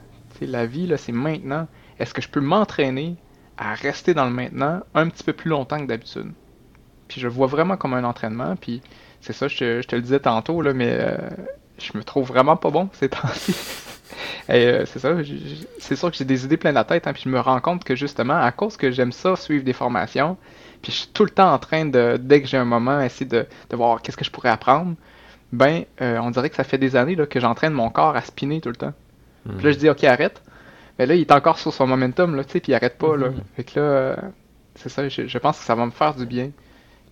la 0.42 0.66
vie, 0.66 0.88
là, 0.88 0.98
c'est 0.98 1.12
maintenant. 1.12 1.68
Est-ce 2.00 2.14
que 2.14 2.22
je 2.22 2.30
peux 2.30 2.42
m'entraîner 2.42 3.16
à 3.58 3.74
rester 3.74 4.14
dans 4.14 4.26
le 4.26 4.32
maintenant 4.32 4.82
un 4.94 5.10
petit 5.10 5.24
peu 5.24 5.34
plus 5.34 5.50
longtemps 5.50 5.80
que 5.80 5.86
d'habitude? 5.86 6.32
Puis 7.08 7.22
je 7.22 7.28
vois 7.28 7.48
vraiment 7.48 7.78
comme 7.78 7.94
un 7.94 8.04
entraînement, 8.04 8.56
puis 8.56 8.82
c'est 9.22 9.34
ça, 9.34 9.48
je 9.48 9.82
te, 9.82 9.96
le 9.96 10.02
disais 10.02 10.20
tantôt, 10.20 10.62
là, 10.62 10.74
mais 10.74 10.90
euh, 10.92 11.18
je 11.80 11.98
me 11.98 12.04
trouve 12.04 12.28
vraiment 12.28 12.58
pas 12.58 12.70
bon 12.70 12.90
ces 12.94 13.10
temps-ci. 13.10 13.56
Euh, 14.50 14.86
c'est 14.86 15.00
ça, 15.00 15.14
c'est 15.80 15.96
sûr 15.96 16.12
que 16.12 16.18
j'ai 16.18 16.26
des 16.26 16.46
idées 16.46 16.58
plein 16.58 16.72
la 16.72 16.84
tête, 16.84 17.08
hein, 17.08 17.14
puis 17.14 17.24
je 17.26 17.30
me 17.30 17.40
rends 17.40 17.60
compte 17.60 17.84
que 17.84 17.96
justement, 17.96 18.40
à 18.40 18.52
cause 18.52 18.78
que 18.78 18.92
j'aime 18.92 19.12
ça, 19.12 19.36
suivre 19.36 19.64
des 19.64 19.74
formations, 19.74 20.38
puis 20.82 20.92
je 20.92 20.98
suis 21.00 21.08
tout 21.08 21.24
le 21.24 21.30
temps 21.30 21.54
en 21.54 21.60
train 21.60 21.86
de, 21.86 22.18
dès 22.20 22.42
que 22.42 22.48
j'ai 22.48 22.58
un 22.58 22.66
moment, 22.66 23.02
essayer 23.02 23.26
de, 23.26 23.46
voir 23.72 24.02
qu'est-ce 24.02 24.18
que 24.18 24.26
je 24.26 24.32
pourrais 24.32 24.50
apprendre, 24.50 24.96
ben, 25.52 25.84
euh, 26.02 26.18
on 26.20 26.32
dirait 26.32 26.50
que 26.50 26.56
ça 26.56 26.64
fait 26.64 26.78
des 26.78 26.96
années 26.96 27.16
là, 27.16 27.26
que 27.26 27.40
j'entraîne 27.40 27.74
mon 27.74 27.90
corps 27.90 28.16
à 28.16 28.22
spinner 28.22 28.62
tout 28.62 28.70
le 28.70 28.76
temps. 28.76 28.94
Puis 29.56 29.66
là, 29.66 29.72
je 29.72 29.78
dis, 29.78 29.90
ok, 29.90 30.04
arrête. 30.04 30.42
Mais 31.00 31.06
là, 31.06 31.16
il 31.16 31.22
est 31.22 31.32
encore 31.32 31.58
sur 31.58 31.74
son 31.74 31.88
momentum, 31.88 32.36
là, 32.36 32.44
tu 32.44 32.52
sais, 32.52 32.60
puis 32.60 32.74
il 32.74 32.76
arrête 32.76 32.98
pas, 32.98 33.16
là. 33.16 33.30
Mhm. 33.30 33.42
Fait 33.56 33.64
que 33.64 33.80
là, 33.80 33.86
euh, 33.86 34.16
c'est 34.76 34.90
ça, 34.90 35.08
je, 35.08 35.38
pense 35.38 35.60
que 35.60 35.64
ça 35.64 35.76
va 35.76 35.86
me 35.86 35.92
faire 35.92 36.14
du 36.14 36.26
bien 36.26 36.52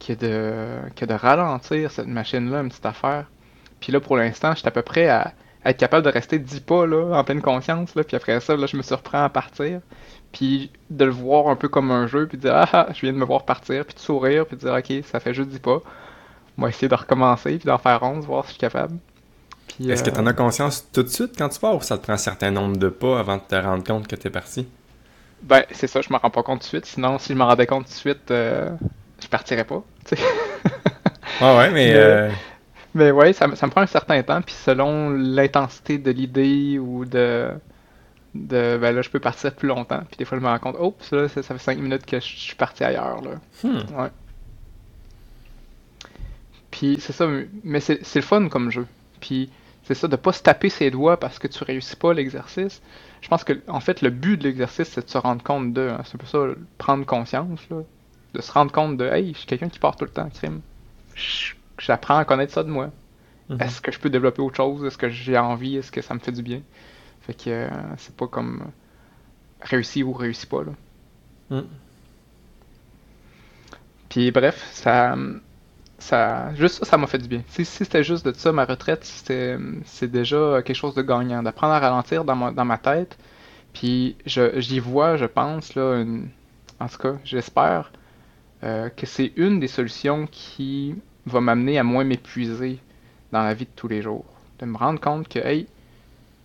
que 0.05 0.13
de, 0.13 0.91
que 0.95 1.05
de 1.05 1.13
ralentir 1.13 1.91
cette 1.91 2.07
machine-là, 2.07 2.61
une 2.61 2.69
petite 2.69 2.85
affaire. 2.85 3.25
Puis 3.79 3.91
là, 3.91 3.99
pour 3.99 4.17
l'instant, 4.17 4.51
je 4.51 4.59
suis 4.59 4.67
à 4.67 4.71
peu 4.71 4.81
près 4.81 5.07
à 5.07 5.33
être 5.65 5.77
capable 5.77 6.05
de 6.05 6.12
rester 6.12 6.39
10 6.39 6.62
pas 6.62 6.86
là, 6.86 7.17
en 7.17 7.24
pleine 7.24 7.41
conscience. 7.41 7.95
Là, 7.95 8.03
puis 8.03 8.15
après 8.15 8.39
ça, 8.39 8.55
là, 8.55 8.67
je 8.67 8.77
me 8.77 8.81
surprends 8.81 9.24
à 9.24 9.29
partir. 9.29 9.81
Puis 10.31 10.72
de 10.89 11.05
le 11.05 11.12
voir 11.12 11.48
un 11.48 11.55
peu 11.55 11.69
comme 11.69 11.91
un 11.91 12.07
jeu, 12.07 12.27
puis 12.27 12.38
de 12.38 12.43
dire 12.43 12.55
Ah, 12.55 12.69
ah 12.72 12.88
je 12.93 13.01
viens 13.01 13.13
de 13.13 13.17
me 13.17 13.25
voir 13.25 13.43
partir, 13.43 13.86
puis 13.86 13.95
de 13.95 14.00
sourire, 14.00 14.45
puis 14.45 14.57
de 14.57 14.62
dire 14.62 14.74
Ok, 14.74 15.05
ça 15.05 15.19
fait 15.19 15.34
juste 15.34 15.50
10 15.50 15.60
pas. 15.60 15.81
Va 16.57 16.69
essayer 16.69 16.88
de 16.88 16.95
recommencer, 16.95 17.57
puis 17.57 17.65
d'en 17.65 17.77
faire 17.77 18.01
11, 18.03 18.25
voir 18.25 18.43
si 18.45 18.50
je 18.50 18.53
suis 18.53 18.60
capable. 18.60 18.98
Est-ce 19.79 20.03
que 20.03 20.10
tu 20.10 20.19
en 20.19 20.25
as 20.25 20.34
conscience 20.34 20.88
tout 20.93 21.03
de 21.03 21.10
suite 21.10 21.34
quand 21.38 21.50
tu 21.50 21.60
pars 21.60 21.75
ou 21.75 21.81
ça 21.81 21.98
te 21.98 22.03
prend 22.03 22.13
un 22.13 22.17
certain 22.17 22.51
nombre 22.51 22.77
de 22.77 22.88
pas 22.88 23.19
avant 23.19 23.38
de 23.38 23.41
te 23.41 23.55
rendre 23.55 23.84
compte 23.84 24.07
que 24.07 24.15
tu 24.15 24.27
es 24.27 24.29
parti? 24.29 24.67
Ben, 25.41 25.63
c'est 25.72 25.88
ça, 25.88 26.01
je 26.01 26.12
me 26.12 26.17
rends 26.17 26.29
pas 26.29 26.43
compte 26.43 26.60
tout 26.60 26.65
de 26.65 26.69
suite. 26.69 26.86
Sinon, 26.86 27.19
si 27.19 27.34
je 27.34 27.38
me 27.38 27.43
rendais 27.43 27.67
compte 27.67 27.86
tout 27.86 27.91
de 27.91 27.95
suite, 27.95 28.31
euh, 28.31 28.69
je 29.22 29.27
partirais 29.27 29.65
pas. 29.65 29.84
ah 31.41 31.57
ouais, 31.57 31.72
mais. 31.72 31.93
Euh, 31.95 32.31
mais 32.95 33.11
ouais, 33.11 33.33
ça, 33.33 33.53
ça, 33.55 33.67
me 33.67 33.71
prend 33.71 33.81
un 33.81 33.87
certain 33.87 34.23
temps, 34.23 34.41
puis 34.41 34.55
selon 34.55 35.09
l'intensité 35.09 35.97
de 35.97 36.11
l'idée 36.11 36.79
ou 36.79 37.03
de, 37.03 37.51
de. 38.33 38.77
Ben 38.81 38.95
là, 38.95 39.01
je 39.01 39.09
peux 39.09 39.19
partir 39.19 39.53
plus 39.53 39.67
longtemps, 39.67 40.01
puis 40.07 40.17
des 40.17 40.23
fois, 40.23 40.37
je 40.37 40.43
me 40.43 40.47
rends 40.47 40.59
compte, 40.59 40.77
oh, 40.79 40.95
ça, 41.01 41.27
ça, 41.27 41.43
fait 41.43 41.57
5 41.57 41.77
minutes 41.77 42.05
que 42.05 42.21
je 42.21 42.25
suis 42.25 42.55
parti 42.55 42.85
ailleurs, 42.85 43.21
là. 43.21 43.31
Hmm. 43.63 44.01
Ouais. 44.01 44.09
Puis 46.71 46.97
c'est 47.01 47.11
ça, 47.11 47.27
mais 47.65 47.81
c'est 47.81 48.15
le 48.15 48.21
fun 48.21 48.47
comme 48.47 48.71
jeu. 48.71 48.87
Puis 49.19 49.49
c'est 49.83 49.93
ça, 49.93 50.07
de 50.07 50.15
pas 50.15 50.31
se 50.31 50.41
taper 50.41 50.69
ses 50.69 50.89
doigts 50.89 51.19
parce 51.19 51.37
que 51.37 51.47
tu 51.47 51.65
réussis 51.65 51.97
pas 51.97 52.13
l'exercice. 52.13 52.81
Je 53.21 53.27
pense 53.27 53.43
que, 53.43 53.59
en 53.67 53.81
fait, 53.81 54.01
le 54.01 54.09
but 54.09 54.37
de 54.37 54.43
l'exercice, 54.45 54.87
c'est 54.87 55.05
de 55.05 55.09
se 55.09 55.17
rendre 55.17 55.43
compte 55.43 55.73
de. 55.73 55.89
Hein, 55.89 56.01
c'est 56.05 56.17
pour 56.17 56.29
ça, 56.29 56.39
prendre 56.77 57.05
conscience, 57.05 57.59
là. 57.69 57.81
De 58.33 58.41
se 58.41 58.51
rendre 58.53 58.71
compte 58.71 58.95
de, 58.97 59.05
hey, 59.05 59.33
je 59.33 59.39
suis 59.39 59.47
quelqu'un 59.47 59.69
qui 59.69 59.79
part 59.79 59.97
tout 59.97 60.05
le 60.05 60.11
temps, 60.11 60.29
crime 60.29 60.61
j'apprends 61.77 62.17
à 62.17 62.25
connaître 62.25 62.53
ça 62.53 62.63
de 62.63 62.70
moi. 62.70 62.91
Mhm. 63.50 63.62
Est-ce 63.62 63.82
que 63.82 63.91
je 63.91 64.00
peux 64.00 64.10
développer 64.10 64.41
autre 64.41 64.55
chose? 64.55 64.84
Est-ce 64.86 64.98
que 64.98 65.10
j'ai 65.10 65.38
envie? 65.38 65.77
Est-ce 65.77 65.91
que 65.91 66.01
ça 66.01 66.13
me 66.13 66.20
fait 66.20 66.32
du 66.32 66.41
bien? 66.41 66.62
Fait 67.22 67.34
que 67.34 67.50
euh, 67.50 67.70
c'est 67.98 68.15
pas 68.15 68.27
comme 68.27 68.72
réussi 69.62 70.03
ou 70.03 70.13
réussi 70.13 70.46
pas, 70.46 70.63
là. 70.63 70.72
Mm. 71.50 71.67
Puis 74.10 74.32
bref, 74.32 74.67
ça, 74.72 75.15
ça, 75.98 76.53
juste 76.55 76.79
ça, 76.79 76.86
ça 76.86 76.98
m'a 76.98 77.08
fait 77.08 77.17
du 77.17 77.27
bien. 77.27 77.44
Si, 77.50 77.65
c'était 77.65 78.03
juste 78.03 78.25
de 78.25 78.34
ça, 78.34 78.51
ma 78.51 78.65
retraite, 78.65 79.03
c'est 79.03 80.08
déjà 80.08 80.62
quelque 80.63 80.75
chose 80.75 80.96
de 80.96 81.01
gagnant. 81.01 81.44
D'apprendre 81.44 81.74
à 81.74 81.79
ralentir 81.79 82.24
dans 82.25 82.36
ma, 82.36 82.51
dans 82.51 82.65
ma 82.65 82.77
tête. 82.77 83.17
Puis 83.74 84.15
j'y 84.25 84.79
vois, 84.79 85.17
je 85.17 85.25
pense, 85.25 85.75
là, 85.75 86.03
en 86.79 86.88
tout 86.88 86.98
cas, 86.98 87.15
j'espère 87.24 87.91
euh, 88.63 88.89
que 88.89 89.05
c'est 89.05 89.34
une 89.36 89.60
des 89.60 89.67
solutions 89.67 90.27
qui 90.27 90.96
va 91.25 91.41
m'amener 91.41 91.77
à 91.77 91.84
moins 91.84 92.03
m'épuiser 92.03 92.79
dans 93.32 93.44
la 93.44 93.53
vie 93.53 93.65
de 93.65 93.72
tous 93.75 93.88
les 93.88 94.01
jours. 94.01 94.25
De 94.60 94.65
me 94.65 94.77
rendre 94.77 95.00
compte 95.00 95.27
que, 95.27 95.39
hey, 95.39 95.67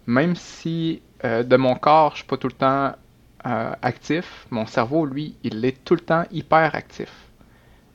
même 0.07 0.35
si 0.35 1.03
euh, 1.25 1.43
de 1.43 1.57
mon 1.57 1.75
corps, 1.75 2.13
je 2.13 2.19
suis 2.19 2.27
pas 2.27 2.37
tout 2.37 2.49
le 2.49 2.55
temps 2.55 2.93
euh, 3.47 3.73
actif, 3.83 4.47
mon 4.51 4.67
cerveau, 4.67 5.07
lui, 5.07 5.35
il 5.45 5.65
est 5.65 5.85
tout 5.85 5.95
le 5.95 6.01
temps 6.01 6.25
hyper 6.31 6.75
actif. 6.75 7.13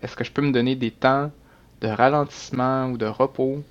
Est-ce 0.01 0.15
que 0.15 0.23
je 0.23 0.31
peux 0.31 0.41
me 0.41 0.51
donner 0.51 0.75
des 0.75 0.91
temps 0.91 1.31
de 1.81 1.87
ralentissement 1.87 2.85
ou 2.87 2.97
de 2.97 3.05
repos, 3.05 3.63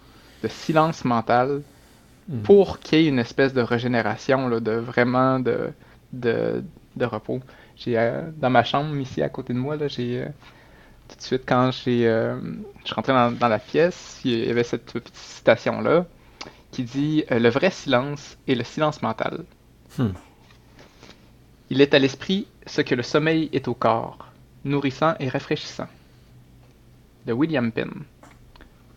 de 0.42 0.49
silence 0.49 1.04
mental, 1.04 1.62
hmm. 2.28 2.42
pour 2.42 2.80
qu'il 2.80 3.00
y 3.00 3.06
ait 3.06 3.09
une 3.09 3.18
espèce 3.18 3.54
de 3.54 3.62
régénération, 3.62 4.49
là, 4.49 4.61
de 4.61 4.73
vraiment 4.73 5.40
de, 5.40 5.73
de, 6.12 6.62
de 6.97 7.04
repos? 7.04 7.40
J'ai 7.76 7.99
euh, 7.99 8.23
dans 8.37 8.50
ma 8.50 8.64
chambre 8.64 8.97
ici 8.97 9.23
à 9.23 9.28
côté 9.28 9.52
de 9.52 9.59
moi, 9.59 9.76
là, 9.76 9.88
j'ai 9.88 10.26
tout 11.08 11.16
de 11.16 11.23
suite 11.23 11.42
quand 11.46 11.70
j'ai 11.70 12.06
euh, 12.08 12.40
je 12.80 12.87
suis 12.87 12.94
rentré 12.94 13.12
dans, 13.12 13.49
la 13.49 13.58
pièce, 13.58 14.20
il 14.25 14.46
y 14.46 14.50
avait 14.50 14.64
cette 14.64 14.92
petite 14.92 15.16
citation 15.16 15.80
là 15.80 16.06
qui 16.70 16.82
dit 16.82 17.25
le 17.30 17.49
vrai 17.50 17.70
silence 17.70 18.37
est 18.49 18.54
le 18.54 18.64
silence 18.64 19.00
mental. 19.00 19.44
Hmm. 19.96 20.08
Il 21.70 21.80
est 21.80 21.94
à 21.94 21.99
l'esprit 21.99 22.49
ce 22.66 22.80
que 22.80 22.94
le 22.94 23.02
sommeil 23.02 23.49
est 23.52 23.68
au 23.68 23.75
corps, 23.75 24.32
nourrissant 24.64 25.14
et 25.20 25.28
rafraîchissant 25.28 25.87
de 27.26 27.32
William 27.32 27.70
Penn. 27.70 27.90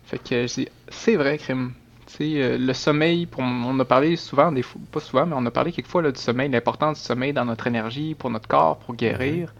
Fait 0.04 0.18
que 0.18 0.46
c'est 0.46 1.16
vrai, 1.16 1.38
crime. 1.38 1.72
Euh, 2.20 2.56
le 2.58 2.72
sommeil, 2.72 3.26
pour, 3.26 3.42
on 3.42 3.78
a 3.78 3.84
parlé 3.84 4.16
souvent, 4.16 4.50
des 4.50 4.64
pas 4.90 5.00
souvent, 5.00 5.26
mais 5.26 5.34
on 5.36 5.44
a 5.44 5.50
parlé 5.50 5.72
quelquefois 5.72 6.02
là, 6.02 6.10
du 6.10 6.20
sommeil, 6.20 6.48
l'importance 6.48 7.00
du 7.00 7.04
sommeil 7.04 7.32
dans 7.32 7.44
notre 7.44 7.66
énergie, 7.66 8.14
pour 8.14 8.30
notre 8.30 8.48
corps, 8.48 8.78
pour 8.78 8.94
guérir. 8.94 9.52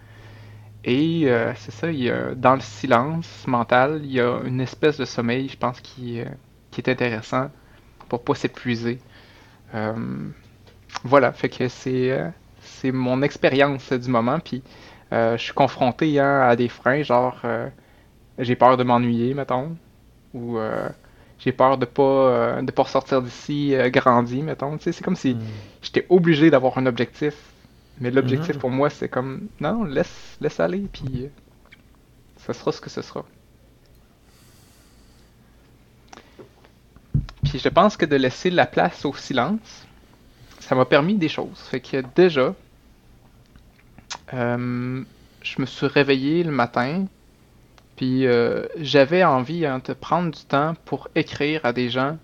Et 0.84 1.24
euh, 1.26 1.52
c'est 1.56 1.72
ça, 1.72 1.90
il 1.90 2.02
y 2.02 2.10
a, 2.10 2.34
dans 2.34 2.54
le 2.54 2.60
silence 2.60 3.46
mental, 3.46 4.00
il 4.04 4.12
y 4.12 4.20
a 4.20 4.40
une 4.44 4.60
espèce 4.60 4.96
de 4.98 5.04
sommeil, 5.04 5.48
je 5.48 5.56
pense, 5.56 5.80
qui, 5.80 6.20
euh, 6.20 6.24
qui 6.70 6.80
est 6.80 6.88
intéressant 6.88 7.50
pour 8.08 8.22
pas 8.24 8.34
s'épuiser. 8.34 8.98
voilà, 11.04 11.32
fait 11.32 11.48
que 11.50 11.68
c'est 11.68 12.32
c'est 12.60 12.92
mon 12.92 13.22
expérience 13.22 13.92
du 13.92 14.10
moment, 14.10 14.38
puis 14.40 14.62
je 15.12 15.36
suis 15.36 15.52
confronté 15.52 16.18
hein, 16.18 16.40
à 16.40 16.56
des 16.56 16.68
freins, 16.68 17.02
genre 17.02 17.42
j'ai 18.38 18.56
peur 18.56 18.76
de 18.76 18.84
m'ennuyer, 18.84 19.34
mettons. 19.34 19.76
Ou 20.34 20.58
euh, 20.58 20.88
j'ai 21.38 21.52
peur 21.52 21.78
de 21.78 21.84
pas 21.84 22.02
euh, 22.02 22.62
de 22.62 22.70
pas 22.70 22.82
ressortir 22.82 23.22
d'ici 23.22 23.74
euh, 23.74 23.90
grandi, 23.90 24.42
mettons. 24.42 24.76
c'est 24.80 25.02
comme 25.02 25.16
si 25.16 25.34
hmm. 25.34 25.40
j'étais 25.82 26.06
obligé 26.08 26.50
d'avoir 26.50 26.78
un 26.78 26.86
objectif. 26.86 27.34
Mais 28.00 28.10
l'objectif 28.10 28.56
hmm. 28.56 28.60
pour 28.60 28.70
moi, 28.70 28.90
c'est 28.90 29.08
comme 29.08 29.48
non, 29.60 29.84
laisse, 29.84 30.36
laisse 30.40 30.60
aller, 30.60 30.86
puis 30.92 31.28
ça 32.36 32.52
sera 32.52 32.72
ce 32.72 32.80
que 32.80 32.90
ce 32.90 33.02
sera. 33.02 33.24
Puis 37.44 37.58
je 37.58 37.68
pense 37.68 37.96
que 37.96 38.04
de 38.04 38.16
laisser 38.16 38.50
la 38.50 38.66
place 38.66 39.04
au 39.04 39.14
silence, 39.14 39.86
ça 40.60 40.74
m'a 40.74 40.84
permis 40.84 41.14
des 41.14 41.28
choses. 41.28 41.58
Fait 41.70 41.80
que 41.80 42.02
déjà, 42.14 42.54
je 44.32 45.60
me 45.60 45.66
suis 45.66 45.86
réveillé 45.86 46.44
le 46.44 46.50
matin, 46.50 47.06
puis 47.96 48.26
euh, 48.26 48.66
j'avais 48.76 49.24
envie 49.24 49.66
hein, 49.66 49.80
de 49.84 49.92
prendre 49.92 50.30
du 50.30 50.44
temps 50.44 50.74
pour 50.84 51.08
écrire 51.14 51.64
à 51.64 51.72
des 51.72 51.90
gens 51.90 52.18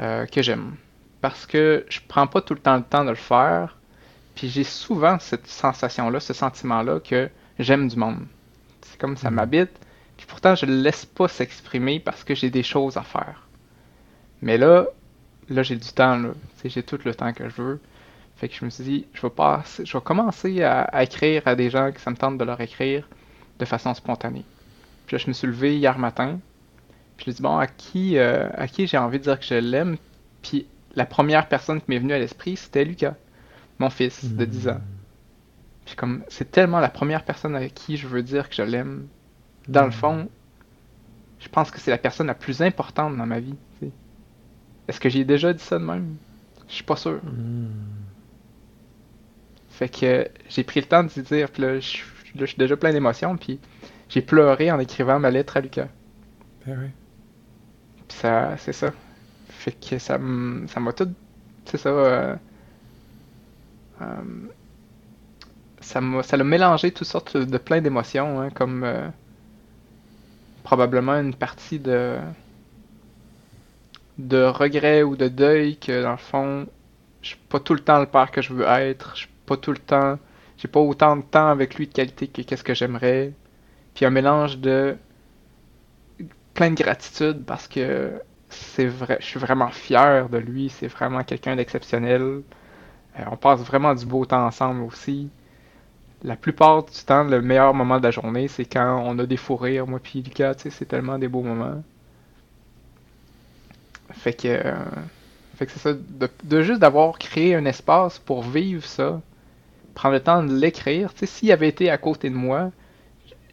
euh, 0.00 0.26
que 0.26 0.42
j'aime. 0.42 0.76
Parce 1.20 1.46
que 1.46 1.86
je 1.88 2.00
prends 2.06 2.26
pas 2.26 2.42
tout 2.42 2.54
le 2.54 2.60
temps 2.60 2.76
le 2.76 2.82
temps 2.82 3.04
de 3.04 3.10
le 3.10 3.16
faire. 3.16 3.77
Puis 4.38 4.48
j'ai 4.48 4.62
souvent 4.62 5.18
cette 5.18 5.48
sensation-là, 5.48 6.20
ce 6.20 6.32
sentiment-là 6.32 7.00
que 7.00 7.28
j'aime 7.58 7.88
du 7.88 7.96
monde. 7.96 8.24
C'est 8.82 8.96
comme 8.96 9.16
ça 9.16 9.30
mhm. 9.30 9.36
m'habite. 9.36 9.70
Puis 10.16 10.26
pourtant, 10.28 10.54
je 10.54 10.64
le 10.64 10.80
laisse 10.80 11.04
pas 11.04 11.26
s'exprimer 11.26 11.98
parce 11.98 12.22
que 12.22 12.36
j'ai 12.36 12.48
des 12.48 12.62
choses 12.62 12.96
à 12.96 13.02
faire. 13.02 13.48
Mais 14.40 14.56
là, 14.56 14.86
là 15.48 15.64
j'ai 15.64 15.74
du 15.74 15.88
temps, 15.88 16.16
là. 16.16 16.28
J'ai 16.64 16.84
tout 16.84 17.00
le 17.04 17.16
temps 17.16 17.32
que 17.32 17.48
je 17.48 17.60
veux. 17.60 17.80
Fait 18.36 18.48
que 18.48 18.54
je 18.54 18.64
me 18.64 18.70
suis 18.70 18.84
dit, 18.84 19.06
je 19.12 19.22
vais, 19.22 19.30
passer, 19.30 19.84
je 19.84 19.98
vais 19.98 20.04
commencer 20.04 20.62
à, 20.62 20.82
à 20.82 21.02
écrire 21.02 21.42
à 21.46 21.56
des 21.56 21.68
gens 21.68 21.90
que 21.90 22.00
ça 22.00 22.12
me 22.12 22.16
tente 22.16 22.38
de 22.38 22.44
leur 22.44 22.60
écrire 22.60 23.08
de 23.58 23.64
façon 23.64 23.92
spontanée. 23.92 24.44
Puis 25.06 25.16
là, 25.16 25.18
je 25.20 25.26
me 25.26 25.32
suis 25.32 25.48
levé 25.48 25.76
hier 25.76 25.98
matin. 25.98 26.38
Puis 27.16 27.24
je 27.26 27.30
me 27.32 27.34
dit, 27.34 27.42
bon, 27.42 27.58
à 27.58 27.66
qui, 27.66 28.18
euh, 28.18 28.48
à 28.54 28.68
qui 28.68 28.86
j'ai 28.86 28.98
envie 28.98 29.18
de 29.18 29.24
dire 29.24 29.40
que 29.40 29.46
je 29.46 29.54
l'aime? 29.54 29.96
Puis 30.42 30.68
la 30.94 31.06
première 31.06 31.48
personne 31.48 31.80
qui 31.80 31.86
m'est 31.88 31.98
venue 31.98 32.12
à 32.12 32.20
l'esprit, 32.20 32.56
c'était 32.56 32.84
Lucas, 32.84 33.16
mon 33.78 33.90
fils 33.90 34.24
de 34.24 34.44
10 34.44 34.68
ans. 34.68 34.74
Hmm. 34.74 34.82
Puis 35.86 35.96
comme, 35.96 36.24
c'est 36.28 36.50
tellement 36.50 36.80
la 36.80 36.90
première 36.90 37.24
personne 37.24 37.54
à 37.54 37.68
qui 37.68 37.96
je 37.96 38.06
veux 38.06 38.22
dire 38.22 38.48
que 38.48 38.54
je 38.54 38.62
l'aime. 38.62 39.06
Dans 39.68 39.82
le 39.82 39.88
hmm. 39.88 39.92
fond, 39.92 40.28
je 41.38 41.48
pense 41.48 41.70
que 41.70 41.80
c'est 41.80 41.90
la 41.90 41.98
personne 41.98 42.26
la 42.26 42.34
plus 42.34 42.62
importante 42.62 43.16
dans 43.16 43.26
ma 43.26 43.40
vie. 43.40 43.54
Est-ce 44.88 45.00
que 45.00 45.08
j'ai 45.10 45.24
déjà 45.24 45.52
dit 45.52 45.62
ça 45.62 45.78
de 45.78 45.84
même? 45.84 46.16
Je 46.68 46.74
suis 46.74 46.84
pas 46.84 46.96
sûr. 46.96 47.20
Hmm. 47.22 47.68
Fait 49.68 49.88
que 49.88 50.28
j'ai 50.48 50.64
pris 50.64 50.80
le 50.80 50.86
temps 50.86 51.04
de 51.04 51.08
dire, 51.08 51.50
puis 51.50 51.62
là, 51.62 51.78
je, 51.78 51.98
là, 52.34 52.40
je 52.40 52.46
suis 52.46 52.56
déjà 52.56 52.76
plein 52.76 52.92
d'émotions, 52.92 53.36
puis 53.36 53.60
j'ai 54.08 54.22
pleuré 54.22 54.70
en 54.70 54.80
écrivant 54.80 55.18
ma 55.18 55.30
lettre 55.30 55.56
à 55.56 55.60
Lucas. 55.60 55.88
Ben 56.66 56.78
oui. 56.80 56.88
ça, 58.08 58.56
c'est 58.56 58.72
ça. 58.72 58.92
Fait 59.48 59.72
que 59.72 59.98
ça 59.98 60.18
m'a 60.18 60.92
tout. 60.92 61.12
C'est 61.66 61.78
ça. 61.78 61.90
Euh, 61.90 62.36
ça 65.80 66.00
m'a 66.00 66.22
ça 66.22 66.36
a 66.36 66.44
mélangé 66.44 66.92
toutes 66.92 67.06
sortes 67.06 67.36
de 67.36 67.58
plein 67.58 67.80
d'émotions, 67.80 68.40
hein, 68.40 68.50
comme 68.50 68.84
euh, 68.84 69.08
probablement 70.64 71.14
une 71.14 71.34
partie 71.34 71.78
de 71.78 72.16
de 74.18 74.42
regret 74.42 75.02
ou 75.02 75.16
de 75.16 75.28
deuil 75.28 75.76
que 75.78 76.02
dans 76.02 76.12
le 76.12 76.16
fond 76.16 76.66
je 77.22 77.28
suis 77.28 77.38
pas 77.48 77.60
tout 77.60 77.74
le 77.74 77.80
temps 77.80 78.00
le 78.00 78.06
père 78.06 78.30
que 78.30 78.42
je 78.42 78.52
veux 78.52 78.66
être, 78.66 79.12
je 79.14 79.20
suis 79.20 79.30
pas 79.46 79.56
tout 79.56 79.72
le 79.72 79.78
temps 79.78 80.18
j'ai 80.58 80.68
pas 80.68 80.80
autant 80.80 81.16
de 81.16 81.22
temps 81.22 81.48
avec 81.48 81.76
lui 81.76 81.86
de 81.86 81.92
qualité 81.92 82.26
que 82.26 82.42
qu'est-ce 82.42 82.64
que 82.64 82.74
j'aimerais. 82.74 83.32
Puis 83.94 84.04
un 84.04 84.10
mélange 84.10 84.58
de 84.58 84.96
plein 86.54 86.70
de 86.70 86.74
gratitude 86.74 87.44
parce 87.46 87.68
que 87.68 88.12
c'est 88.50 88.86
vrai, 88.86 89.18
je 89.20 89.26
suis 89.26 89.40
vraiment 89.40 89.68
fier 89.68 90.28
de 90.28 90.38
lui, 90.38 90.68
c'est 90.68 90.88
vraiment 90.88 91.22
quelqu'un 91.22 91.54
d'exceptionnel. 91.56 92.42
Euh, 93.18 93.22
on 93.30 93.36
passe 93.36 93.60
vraiment 93.60 93.94
du 93.94 94.06
beau 94.06 94.24
temps 94.24 94.46
ensemble 94.46 94.82
aussi. 94.82 95.28
La 96.22 96.36
plupart 96.36 96.84
du 96.84 97.00
temps, 97.06 97.24
le 97.24 97.40
meilleur 97.40 97.74
moment 97.74 97.98
de 97.98 98.04
la 98.04 98.10
journée, 98.10 98.48
c'est 98.48 98.64
quand 98.64 99.02
on 99.04 99.18
a 99.18 99.26
des 99.26 99.36
fous 99.36 99.56
rires, 99.56 99.86
moi 99.86 100.00
puis 100.02 100.22
Lucas, 100.22 100.56
tu 100.56 100.62
sais, 100.62 100.70
c'est 100.70 100.86
tellement 100.86 101.18
des 101.18 101.28
beaux 101.28 101.42
moments. 101.42 101.82
Fait 104.10 104.32
que, 104.32 104.48
euh, 104.48 104.74
fait 105.56 105.66
que 105.66 105.72
c'est 105.72 105.78
ça, 105.78 105.92
de, 105.92 106.28
de 106.44 106.62
juste 106.62 106.80
d'avoir 106.80 107.18
créé 107.18 107.54
un 107.54 107.64
espace 107.66 108.18
pour 108.18 108.42
vivre 108.42 108.84
ça, 108.84 109.20
prendre 109.94 110.14
le 110.14 110.20
temps 110.20 110.42
de 110.42 110.54
l'écrire, 110.54 111.12
tu 111.12 111.20
sais, 111.20 111.26
s'il 111.26 111.52
avait 111.52 111.68
été 111.68 111.90
à 111.90 111.98
côté 111.98 112.30
de 112.30 112.34
moi, 112.34 112.72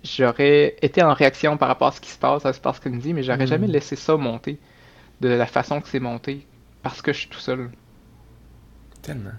j'aurais 0.06 0.76
été 0.82 1.04
en 1.04 1.14
réaction 1.14 1.58
par 1.58 1.68
rapport 1.68 1.90
à 1.90 1.92
ce 1.92 2.02
qui 2.02 2.10
se 2.10 2.18
passe, 2.18 2.46
à 2.46 2.54
ce 2.54 2.60
qu'il 2.82 2.92
me 2.92 3.00
dit, 3.00 3.14
mais 3.14 3.24
j'aurais 3.24 3.48
jamais 3.48 3.68
hmm. 3.68 3.72
laissé 3.72 3.96
ça 3.96 4.16
monter 4.16 4.60
de 5.22 5.30
la 5.30 5.46
façon 5.46 5.82
que 5.82 5.88
c'est 5.88 6.00
monté 6.00 6.46
parce 6.84 7.02
que 7.02 7.14
je 7.14 7.20
suis 7.20 7.30
tout 7.30 7.40
seul. 7.40 7.72
Tellement. 9.02 9.32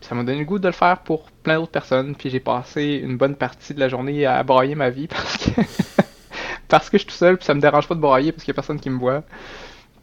Ça 0.00 0.14
m'a 0.14 0.22
donné 0.22 0.38
le 0.38 0.44
goût 0.44 0.58
de 0.58 0.66
le 0.66 0.72
faire 0.72 0.98
pour 0.98 1.30
plein 1.30 1.56
d'autres 1.56 1.72
personnes, 1.72 2.14
puis 2.14 2.30
j'ai 2.30 2.40
passé 2.40 3.00
une 3.02 3.16
bonne 3.16 3.36
partie 3.36 3.74
de 3.74 3.80
la 3.80 3.88
journée 3.88 4.26
à 4.26 4.42
broyer 4.42 4.74
ma 4.74 4.90
vie 4.90 5.06
parce 5.08 5.36
que 5.38 5.60
parce 6.68 6.90
que 6.90 6.98
je 6.98 7.02
suis 7.02 7.10
tout 7.10 7.16
seul, 7.16 7.36
puis 7.36 7.46
ça 7.46 7.54
me 7.54 7.60
dérange 7.60 7.88
pas 7.88 7.94
de 7.94 8.00
broyer 8.00 8.32
parce 8.32 8.44
qu'il 8.44 8.52
y 8.52 8.54
a 8.54 8.54
personne 8.54 8.80
qui 8.80 8.90
me 8.90 8.98
voit. 8.98 9.22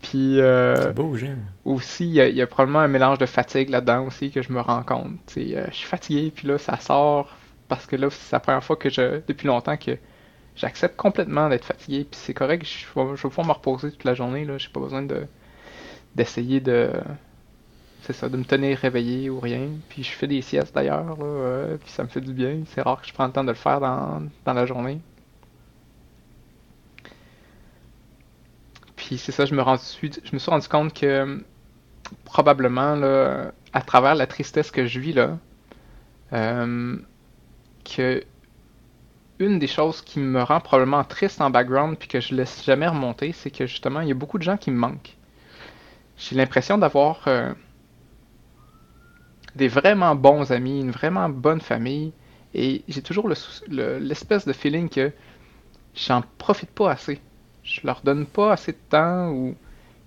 Puis 0.01 0.39
euh, 0.41 0.75
c'est 0.75 0.95
beau, 0.95 1.15
j'aime. 1.15 1.45
Aussi, 1.63 2.07
il 2.07 2.35
y, 2.35 2.41
a 2.41 2.47
probablement 2.47 2.79
un 2.79 2.87
mélange 2.87 3.17
de 3.19 3.25
fatigue 3.25 3.69
là-dedans 3.69 4.05
aussi 4.05 4.31
que 4.31 4.41
je 4.41 4.51
me 4.51 4.59
rends 4.59 4.83
compte. 4.83 5.11
Euh, 5.37 5.65
je 5.69 5.75
suis 5.75 5.87
fatigué, 5.87 6.31
puis 6.35 6.47
là 6.47 6.57
ça 6.57 6.77
sort 6.77 7.29
parce 7.67 7.85
que 7.85 7.95
là, 7.95 8.09
c'est 8.09 8.31
la 8.31 8.39
première 8.39 8.63
fois 8.63 8.75
que 8.75 8.89
je, 8.89 9.21
depuis 9.27 9.47
longtemps, 9.47 9.77
que 9.77 9.97
j'accepte 10.55 10.95
complètement 10.95 11.49
d'être 11.49 11.65
fatigué. 11.65 12.05
Puis 12.09 12.19
c'est 12.21 12.33
correct, 12.33 12.65
je, 12.65 12.85
vais, 12.99 13.15
je 13.15 13.23
vais 13.23 13.29
pouvoir 13.29 13.47
me 13.47 13.53
reposer 13.53 13.91
toute 13.91 14.03
la 14.03 14.13
journée. 14.13 14.45
Là, 14.45 14.57
j'ai 14.57 14.69
pas 14.69 14.79
besoin 14.79 15.01
de 15.01 15.25
d'essayer 16.15 16.59
de, 16.59 16.91
c'est 18.03 18.13
ça, 18.13 18.27
de 18.27 18.35
me 18.35 18.43
tenir 18.43 18.77
réveillé 18.77 19.29
ou 19.29 19.39
rien. 19.39 19.69
Puis 19.87 20.03
je 20.03 20.11
fais 20.11 20.27
des 20.27 20.41
siestes 20.41 20.75
d'ailleurs, 20.75 21.17
euh, 21.21 21.77
puis 21.77 21.89
ça 21.89 22.03
me 22.03 22.09
fait 22.09 22.19
du 22.21 22.33
bien. 22.33 22.59
C'est 22.67 22.81
rare 22.81 23.01
que 23.01 23.07
je 23.07 23.13
prends 23.13 23.25
le 23.27 23.31
temps 23.31 23.43
de 23.43 23.49
le 23.49 23.55
faire 23.55 23.79
dans, 23.79 24.21
dans 24.45 24.53
la 24.53 24.65
journée. 24.65 24.99
Puis 28.97 29.17
c'est 29.17 29.31
ça, 29.31 29.45
je 29.45 29.55
me, 29.55 29.61
je 29.61 30.33
me 30.33 30.39
suis 30.39 30.51
rendu 30.51 30.67
compte 30.67 30.93
que 30.93 31.41
probablement, 32.25 32.95
là, 32.95 33.53
à 33.71 33.81
travers 33.81 34.15
la 34.15 34.27
tristesse 34.27 34.69
que 34.69 34.85
je 34.85 34.99
vis, 34.99 35.13
là, 35.13 35.37
euh, 36.33 36.97
que 37.85 38.23
une 39.39 39.59
des 39.59 39.67
choses 39.67 40.01
qui 40.01 40.19
me 40.19 40.43
rend 40.43 40.59
probablement 40.59 41.03
triste 41.03 41.41
en 41.41 41.49
background 41.49 41.97
puis 41.97 42.07
que 42.07 42.19
je 42.19 42.35
laisse 42.35 42.63
jamais 42.65 42.87
remonter, 42.87 43.31
c'est 43.31 43.49
que 43.49 43.65
justement, 43.65 44.01
il 44.01 44.09
y 44.09 44.11
a 44.11 44.15
beaucoup 44.15 44.37
de 44.37 44.43
gens 44.43 44.57
qui 44.57 44.71
me 44.71 44.77
manquent. 44.77 45.15
J'ai 46.17 46.35
l'impression 46.35 46.77
d'avoir 46.77 47.23
euh, 47.27 47.53
des 49.55 49.67
vraiment 49.67 50.15
bons 50.15 50.51
amis, 50.51 50.81
une 50.81 50.91
vraiment 50.91 51.29
bonne 51.29 51.61
famille, 51.61 52.11
et 52.53 52.83
j'ai 52.87 53.01
toujours 53.01 53.27
l'espèce 53.29 54.45
de 54.45 54.53
feeling 54.53 54.89
que 54.89 55.11
j'en 55.95 56.23
profite 56.37 56.69
pas 56.69 56.91
assez. 56.91 57.19
Je 57.63 57.81
leur 57.83 58.01
donne 58.03 58.25
pas 58.25 58.53
assez 58.53 58.71
de 58.71 58.77
temps, 58.89 59.29
ou 59.29 59.55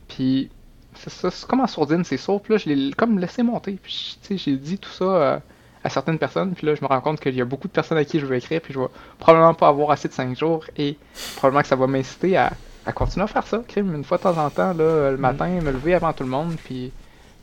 puis 0.08 0.50
c'est 0.94 1.10
ça, 1.10 1.30
c'est 1.30 1.46
comme 1.46 1.60
en 1.60 1.66
sourdine, 1.66 2.04
c'est 2.04 2.16
sauf 2.16 2.48
là, 2.48 2.56
je 2.56 2.68
l'ai 2.68 2.92
comme 2.92 3.18
laissé 3.18 3.42
monter. 3.42 3.78
Puis, 3.82 4.18
j'ai 4.30 4.56
dit 4.56 4.78
tout 4.78 4.90
ça 4.90 5.42
à 5.84 5.88
certaines 5.88 6.18
personnes, 6.18 6.54
puis 6.54 6.66
là, 6.66 6.74
je 6.74 6.82
me 6.82 6.88
rends 6.88 7.00
compte 7.00 7.20
qu'il 7.20 7.34
y 7.34 7.40
a 7.40 7.44
beaucoup 7.44 7.68
de 7.68 7.72
personnes 7.72 7.98
à 7.98 8.04
qui 8.04 8.18
je 8.18 8.26
veux 8.26 8.36
écrire, 8.36 8.60
puis 8.60 8.74
je 8.74 8.80
vais 8.80 8.86
probablement 9.18 9.54
pas 9.54 9.68
avoir 9.68 9.92
assez 9.92 10.08
de 10.08 10.12
5 10.12 10.36
jours, 10.36 10.64
et 10.76 10.96
probablement 11.36 11.62
que 11.62 11.68
ça 11.68 11.76
va 11.76 11.86
m'inciter 11.86 12.36
à, 12.36 12.52
continuer 12.94 13.24
à 13.24 13.28
faire 13.28 13.46
ça, 13.46 13.62
crime, 13.66 13.94
une 13.94 14.04
fois 14.04 14.18
de 14.18 14.22
temps 14.24 14.38
en 14.38 14.50
temps, 14.50 14.72
là, 14.72 15.10
le 15.10 15.16
mm. 15.16 15.20
matin, 15.20 15.48
me 15.62 15.70
lever 15.70 15.94
avant 15.94 16.12
tout 16.12 16.24
le 16.24 16.30
monde, 16.30 16.56
puis 16.64 16.92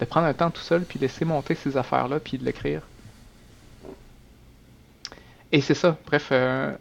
de 0.04 0.10
prendre 0.10 0.28
un 0.28 0.34
temps 0.34 0.52
tout 0.52 0.62
seul, 0.62 0.84
puis 0.84 1.00
laisser 1.00 1.26
monter 1.26 1.56
ces 1.56 1.78
affaires-là, 1.78 2.20
puis 2.20 2.38
de 2.38 2.46
l'écrire. 2.46 2.82
Et 5.52 5.62
c'est 5.62 5.76
ça, 5.76 5.98
bref, 6.06 6.30
euh, 6.32 6.74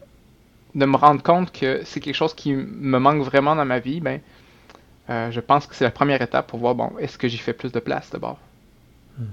de 0.75 0.87
me 0.87 0.97
rendre 0.97 1.23
compte 1.23 1.53
que 1.53 1.83
c'est 1.85 2.01
quelque 2.01 2.15
chose 2.15 2.35
qui 2.35 2.53
me 2.53 2.99
manque 2.99 3.23
vraiment 3.23 3.55
dans 3.55 3.65
ma 3.65 3.79
vie, 3.79 4.01
ben, 4.01 4.21
euh, 5.11 5.31
je 5.31 5.41
pense 5.41 5.67
que 5.67 5.75
c'est 5.75 5.85
la 5.85 5.91
première 5.91 6.23
étape 6.23 6.47
pour 6.49 6.59
voir, 6.59 6.75
bon, 6.75 6.93
est-ce 6.99 7.19
que 7.19 7.29
j'y 7.29 7.39
fais 7.39 7.53
plus 7.53 7.71
de 7.71 7.81
place 7.81 8.11
d'abord? 8.11 8.39
Hmm. 9.19 9.25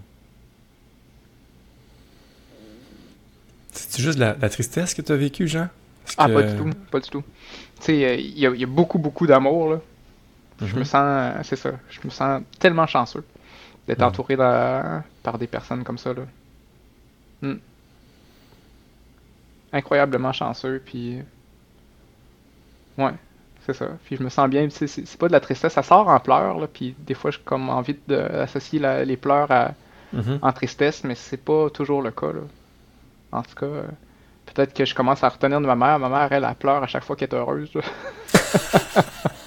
C'est 3.71 4.01
juste 4.01 4.19
la, 4.19 4.33
tristesse 4.49 4.93
que 4.93 5.01
tu 5.01 5.11
as 5.11 5.15
vécue, 5.15 5.47
Jean? 5.47 5.69
Ah, 6.17 6.27
pas 6.27 6.43
du 6.43 6.55
tout, 6.57 6.69
pas 6.91 6.99
du 6.99 7.09
tout. 7.09 7.23
Tu 7.79 7.85
sais, 7.85 8.05
euh, 8.05 8.15
il 8.15 8.37
y, 8.37 8.45
a 8.45 8.67
beaucoup, 8.67 8.99
beaucoup 8.99 9.25
d'amour, 9.25 9.69
là. 9.69 9.81
Je 10.61 10.73
me 10.73 10.79
mhm. 10.79 10.85
sens, 10.85 10.95
euh, 11.05 11.39
c'est 11.43 11.55
ça, 11.55 11.71
je 11.89 11.99
me 12.03 12.09
sens 12.09 12.41
tellement 12.59 12.85
chanceux 12.85 13.23
d'être 13.89 14.01
hmm. 14.01 14.09
entouré 14.09 14.37
par 14.37 15.37
des 15.39 15.47
personnes 15.47 15.83
comme 15.83 15.97
ça, 15.97 16.13
là. 16.13 16.21
Hmm. 17.41 17.57
Incroyablement 19.73 20.31
chanceux, 20.31 20.79
puis... 20.85 21.23
Ouais, 22.99 23.13
c'est 23.65 23.73
ça. 23.73 23.87
Puis 24.05 24.17
je 24.17 24.23
me 24.23 24.29
sens 24.29 24.47
bien. 24.47 24.67
C'est 24.69 25.17
pas 25.17 25.27
de 25.27 25.31
la 25.31 25.39
tristesse, 25.39 25.73
ça 25.73 25.81
sort 25.81 26.07
en 26.07 26.19
pleurs. 26.19 26.59
Là, 26.59 26.67
puis 26.67 26.95
des 26.99 27.15
fois, 27.15 27.31
j'ai 27.31 27.39
comme 27.43 27.69
envie 27.69 27.95
d'associer 28.07 28.79
les 29.05 29.17
pleurs 29.17 29.49
à, 29.51 29.71
mm-hmm. 30.15 30.39
en 30.41 30.51
tristesse, 30.53 31.03
mais 31.03 31.15
c'est 31.15 31.37
pas 31.43 31.69
toujours 31.71 32.03
le 32.03 32.11
cas. 32.11 32.31
Là. 32.31 32.41
En 33.31 33.41
tout 33.41 33.55
cas, 33.55 33.65
euh, 33.65 33.83
peut-être 34.45 34.73
que 34.73 34.85
je 34.85 34.93
commence 34.93 35.23
à 35.23 35.29
retenir 35.29 35.61
de 35.61 35.65
ma 35.65 35.75
mère. 35.75 35.97
Ma 35.97 36.09
mère, 36.09 36.31
elle, 36.31 36.43
elle 36.47 36.55
pleure 36.55 36.83
à 36.83 36.87
chaque 36.87 37.03
fois 37.03 37.15
qu'elle 37.15 37.29
est 37.29 37.35
heureuse. 37.35 37.71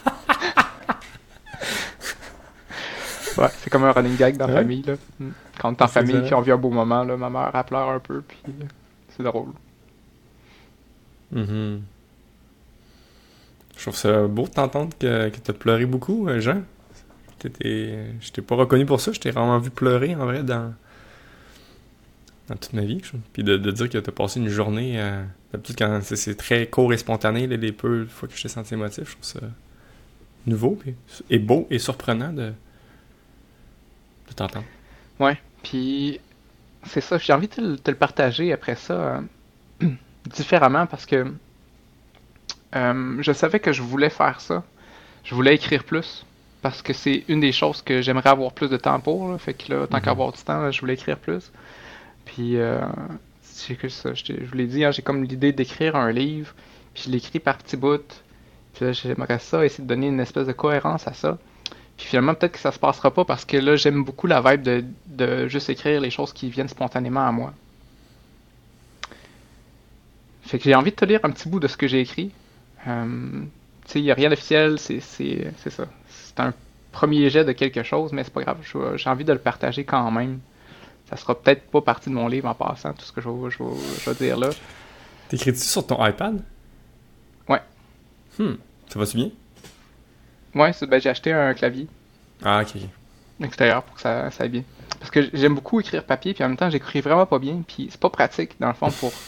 ouais, 3.39 3.49
c'est 3.59 3.71
comme 3.71 3.85
un 3.85 3.93
running 3.93 4.17
gag 4.17 4.37
dans 4.37 4.47
la 4.47 4.55
famille. 4.55 4.83
Là. 4.83 4.95
Mm. 5.19 5.29
Quand 5.59 5.69
on 5.69 5.73
est 5.75 5.83
en 5.83 5.89
famille 5.89 6.23
puis 6.23 6.35
on 6.35 6.41
vit 6.41 6.53
un 6.53 6.57
beau 6.57 6.71
moment, 6.71 7.05
là, 7.05 7.17
ma 7.17 7.31
mère, 7.31 7.51
elle 7.55 7.65
pleure 7.65 7.89
un 7.89 7.99
peu. 7.99 8.23
Puis 8.23 8.39
c'est 9.17 9.23
drôle. 9.23 9.51
Mm-hmm. 11.35 11.81
Je 13.77 13.83
trouve 13.83 13.97
ça 13.97 14.27
beau 14.27 14.45
de 14.45 14.51
t'entendre 14.51 14.95
que, 14.99 15.29
que 15.29 15.37
tu 15.37 15.51
as 15.51 15.55
pleuré 15.55 15.87
beaucoup, 15.87 16.29
euh, 16.29 16.41
Jean. 16.41 16.63
Je 17.45 18.31
t'ai 18.31 18.43
pas 18.43 18.55
reconnu 18.55 18.87
pour 18.87 19.01
ça, 19.01 19.13
je 19.13 19.19
t'ai 19.19 19.31
vraiment 19.31 19.59
vu 19.59 19.71
pleurer 19.71 20.15
en 20.15 20.27
vrai 20.27 20.45
dans, 20.45 20.73
dans 22.49 22.57
toute 22.57 22.73
ma 22.73 22.83
vie. 22.83 23.01
Puis 23.33 23.43
de, 23.43 23.57
dire 23.57 23.89
que 23.89 23.99
tu 23.99 24.09
as 24.09 24.13
passé 24.13 24.39
une 24.39 24.49
journée, 24.49 25.01
euh, 25.01 25.25
d'habitude 25.53 25.77
quand 25.79 26.01
c'est 26.03 26.37
très 26.37 26.67
court 26.67 26.93
et 26.93 26.99
spontané, 26.99 27.47
les 27.47 27.73
peu 27.73 28.05
de 28.05 28.11
fois 28.11 28.29
que 28.29 28.37
je 28.37 28.43
t'ai 28.43 28.49
senti 28.49 28.75
émotif, 28.75 29.09
je 29.09 29.13
trouve 29.13 29.41
ça 29.41 29.41
nouveau 30.47 30.79
et 31.31 31.39
beau 31.39 31.67
et 31.71 31.79
surprenant 31.79 32.33
de, 32.33 32.53
de 34.33 34.37
t'entendre. 34.37 34.67
Ouais, 35.21 35.39
puis 35.63 36.21
c'est 36.85 37.01
ça, 37.01 37.19
j'ai 37.19 37.33
envie 37.33 37.49
de 37.49 37.77
te, 37.77 37.91
le 37.91 37.97
partager 37.97 38.53
après 38.53 38.75
ça 38.75 39.23
euh, 39.83 39.89
différemment 40.27 40.87
parce 40.87 41.07
que 41.07 41.33
euh, 42.75 43.17
je 43.21 43.33
savais 43.33 43.61
que 43.61 43.73
je 43.73 43.83
voulais 43.83 44.11
faire 44.11 44.41
ça. 44.41 44.65
Je 45.25 45.35
voulais 45.35 45.55
écrire 45.55 45.85
plus. 45.85 46.25
Parce 46.63 46.81
que 46.81 46.93
c'est 46.93 47.25
une 47.29 47.41
des 47.41 47.51
choses 47.51 47.83
que 47.83 48.03
j'aimerais 48.03 48.31
avoir 48.31 48.53
plus 48.53 48.71
de 48.71 48.77
temps 48.77 49.01
pour. 49.01 49.39
Fait 49.41 49.55
que 49.55 49.73
là, 49.73 49.87
tant 49.87 49.97
mhm. 49.97 50.03
qu'avoir 50.05 50.33
du 50.33 50.41
temps, 50.43 50.71
je 50.71 50.81
voulais 50.81 50.95
écrire 50.95 51.19
plus. 51.19 51.51
Puis, 52.25 52.57
euh, 52.57 52.81
que 53.81 53.89
ça, 53.89 54.15
je, 54.15 54.33
vous 54.45 54.55
l'ai 54.55 54.67
dit, 54.67 54.85
hein, 54.85 54.93
j'ai 54.93 55.03
comme 55.03 55.25
l'idée 55.25 55.53
d'écrire 55.53 55.97
un 55.97 56.13
livre. 56.13 56.55
Puis 56.95 57.05
je 57.07 57.11
l'écris 57.11 57.41
par 57.41 57.59
petits 57.59 57.77
bouts. 57.77 57.99
Puis 58.75 58.85
là, 58.85 58.93
j'aimerais 58.93 59.41
ça, 59.41 59.65
essayer 59.65 59.83
de 59.83 59.89
donner 59.89 60.07
une 60.07 60.21
espèce 60.21 60.47
de 60.47 60.53
cohérence 60.53 61.07
à 61.09 61.13
ça. 61.13 61.39
Puis 62.03 62.09
finalement, 62.09 62.35
peut-être 62.35 62.55
que 62.55 62.59
ça 62.59 62.73
se 62.73 62.81
passera 62.81 63.13
pas 63.13 63.25
parce 63.25 63.45
que 63.45 63.57
là, 63.57 63.77
j'aime 63.77 64.03
beaucoup 64.03 64.27
la 64.27 64.41
vibe 64.41 64.63
de, 64.63 64.85
de 65.07 65.47
juste 65.47 65.71
écrire 65.71 66.01
les 66.01 66.11
choses 66.11 66.33
qui 66.33 66.51
viennent 66.51 66.67
spontanément 66.67 67.25
à 67.25 67.31
moi. 67.31 67.55
Fait 70.43 70.59
que 70.59 70.65
j'ai 70.65 70.75
envie 70.75 70.91
de 70.91 70.97
te 70.97 71.05
lire 71.05 71.21
un 71.23 71.31
petit 71.31 71.49
bout 71.49 71.61
de 71.61 71.69
ce 71.69 71.77
que 71.77 71.87
j'ai 71.87 72.01
écrit. 72.01 72.33
Euh, 72.89 73.45
il 73.95 74.03
n'y 74.03 74.11
a 74.11 74.15
rien 74.15 74.31
d'officiel, 74.31 74.81
c'est 74.81 74.99
ça. 74.99 75.85
C'est 76.09 76.41
un 76.41 76.53
premier 76.91 77.31
jet 77.31 77.45
de 77.45 77.53
quelque 77.53 77.85
chose, 77.85 78.13
mais 78.13 78.25
c'est 78.25 78.33
pas 78.33 78.43
grave. 78.43 78.59
J'ai 78.97 79.09
envie 79.09 79.25
de 79.25 79.33
le 79.33 79.39
partager 79.39 79.85
quand 79.85 80.11
même. 80.11 80.41
Ça 81.09 81.17
sera 81.17 81.41
peut-être 81.41 81.71
pas 81.71 81.83
partie 81.83 82.11
de 82.11 82.17
mon 82.17 82.27
livre 82.27 82.49
en 82.49 82.55
passant, 82.55 82.95
tout 82.95 83.05
ce 83.05 83.13
que 83.13 83.21
je 83.21 83.29
vais, 83.29 83.51
je 83.51 84.11
vais, 84.11 84.17
dire 84.17 84.37
là. 84.37 84.51
T'écris-tu 85.29 85.61
sur 85.61 85.87
ton 85.87 86.05
iPad? 86.05 86.43
Ouais. 87.49 87.61
Hmm. 88.41 88.55
Ça 88.89 88.99
va-tu 88.99 89.19
bien? 89.19 89.31
Ouais, 90.55 90.73
ben, 90.83 91.01
j'ai 91.01 91.09
acheté 91.09 91.33
un 91.33 91.55
clavier. 91.55 91.89
Ah, 92.45 92.63
ok. 92.63 92.81
Extérieur 93.43 93.83
pour 93.83 93.97
que 93.97 94.01
ça, 94.01 94.31
ça 94.31 94.45
aille 94.45 94.51
bien. 94.51 94.65
Parce 94.99 95.11
que 95.11 95.29
j'aime 95.33 95.55
beaucoup 95.55 95.81
écrire 95.81 96.05
papier, 96.05 96.35
puis 96.35 96.45
en 96.45 96.49
même 96.49 96.57
temps, 96.57 96.71
j'écris 96.71 97.01
vraiment 97.01 97.27
pas 97.27 97.39
bien, 97.39 97.63
puis 97.67 97.89
c'est 97.91 98.01
pas 98.01 98.11
pratique, 98.11 98.53
dans 98.61 98.69
le 98.69 98.75
fond, 98.75 98.91
pour 98.91 99.13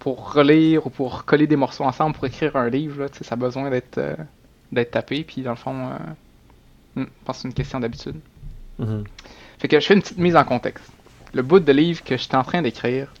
pour 0.00 0.32
relire 0.32 0.86
ou 0.86 0.90
pour 0.90 1.24
coller 1.26 1.46
des 1.46 1.56
morceaux 1.56 1.84
ensemble 1.84 2.16
pour 2.16 2.24
écrire 2.26 2.56
un 2.56 2.68
livre, 2.68 3.02
là, 3.02 3.06
ça 3.12 3.34
a 3.34 3.36
besoin 3.36 3.70
d'être 3.70 3.98
euh, 3.98 4.16
d'être 4.72 4.90
tapé. 4.90 5.22
Puis 5.22 5.42
dans 5.42 5.50
le 5.50 5.56
fond, 5.56 5.90
euh, 5.90 7.02
hmm, 7.02 7.04
je 7.04 7.24
pense 7.24 7.36
que 7.36 7.42
c'est 7.42 7.48
une 7.48 7.54
question 7.54 7.78
d'habitude. 7.78 8.16
Mm-hmm. 8.80 9.04
Fait 9.58 9.68
que 9.68 9.78
je 9.78 9.86
fais 9.86 9.94
une 9.94 10.02
petite 10.02 10.18
mise 10.18 10.36
en 10.36 10.44
contexte. 10.44 10.90
Le 11.34 11.42
bout 11.42 11.60
de 11.60 11.70
livre 11.70 12.02
que 12.02 12.16
j'étais 12.16 12.34
en 12.34 12.42
train 12.42 12.62
d'écrire, 12.62 13.12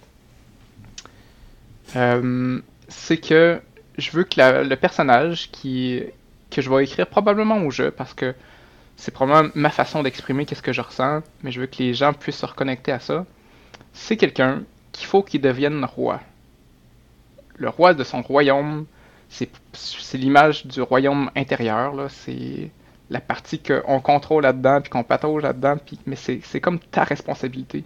euh, 1.94 2.60
c'est 2.88 3.18
que 3.18 3.60
je 3.98 4.10
veux 4.12 4.24
que 4.24 4.64
le 4.64 4.76
personnage 4.76 5.50
qui 5.52 6.02
que 6.50 6.62
je 6.62 6.70
vais 6.70 6.84
écrire 6.84 7.06
probablement 7.06 7.58
au 7.58 7.70
jeu 7.70 7.90
parce 7.90 8.14
que 8.14 8.34
c'est 8.96 9.12
probablement 9.12 9.52
ma 9.54 9.70
façon 9.70 10.02
d'exprimer 10.02 10.44
qu'est-ce 10.46 10.62
que 10.62 10.72
je 10.72 10.80
ressens, 10.80 11.22
mais 11.42 11.52
je 11.52 11.60
veux 11.60 11.66
que 11.66 11.78
les 11.78 11.94
gens 11.94 12.12
puissent 12.12 12.38
se 12.38 12.46
reconnecter 12.46 12.92
à 12.92 13.00
ça. 13.00 13.24
C'est 13.92 14.16
quelqu'un 14.16 14.62
qu'il 14.92 15.06
faut 15.06 15.22
qu'il 15.22 15.40
devienne 15.40 15.84
roi 15.84 16.20
le 17.60 17.68
roi 17.68 17.94
de 17.94 18.02
son 18.02 18.22
royaume, 18.22 18.86
c'est 19.28 19.50
l'image 20.14 20.66
du 20.66 20.80
royaume 20.80 21.30
intérieur, 21.36 21.94
c'est 22.08 22.70
la 23.10 23.20
partie 23.20 23.60
qu'on 23.60 24.00
contrôle 24.00 24.42
là-dedans, 24.42 24.80
puis 24.80 24.90
qu'on 24.90 25.04
patauge 25.04 25.42
là-dedans, 25.42 25.76
mais 26.06 26.16
c'est 26.16 26.60
comme 26.60 26.78
ta 26.78 27.04
responsabilité. 27.04 27.84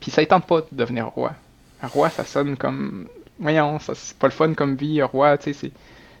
Puis 0.00 0.10
ça 0.10 0.22
ne 0.22 0.26
tente 0.26 0.46
pas 0.46 0.60
de 0.60 0.66
devenir 0.72 1.06
roi. 1.06 1.34
Un 1.82 1.86
roi, 1.86 2.10
ça 2.10 2.24
sonne 2.24 2.56
comme... 2.56 3.06
Voyons, 3.38 3.78
c'est 3.78 4.18
pas 4.18 4.26
le 4.26 4.32
fun 4.32 4.54
comme 4.54 4.76
vie, 4.76 5.00
un 5.00 5.06
roi, 5.06 5.38
tu 5.38 5.54
sais, 5.54 5.70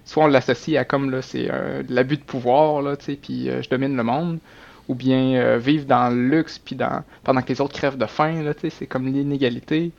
soit 0.06 0.24
on 0.24 0.28
l'associe 0.28 0.78
à 0.78 0.84
comme 0.84 1.10
là 1.10 1.20
c'est 1.20 1.48
euh, 1.50 1.82
l'abus 1.90 2.16
de 2.16 2.22
pouvoir 2.22 2.80
là 2.80 2.96
puis 2.96 3.50
euh, 3.50 3.60
je 3.60 3.68
domine 3.68 3.96
le 3.96 4.02
monde 4.04 4.38
ou 4.88 4.94
bien 4.94 5.34
euh, 5.34 5.58
vivre 5.58 5.84
dans 5.84 6.08
le 6.08 6.28
luxe 6.28 6.58
puis 6.58 6.76
dans 6.76 7.02
pendant 7.24 7.42
que 7.42 7.48
les 7.48 7.60
autres 7.60 7.74
crèvent 7.74 7.98
de 7.98 8.06
faim 8.06 8.42
là 8.42 8.52
c'est 8.70 8.86
comme 8.86 9.06
l'inégalité 9.06 9.90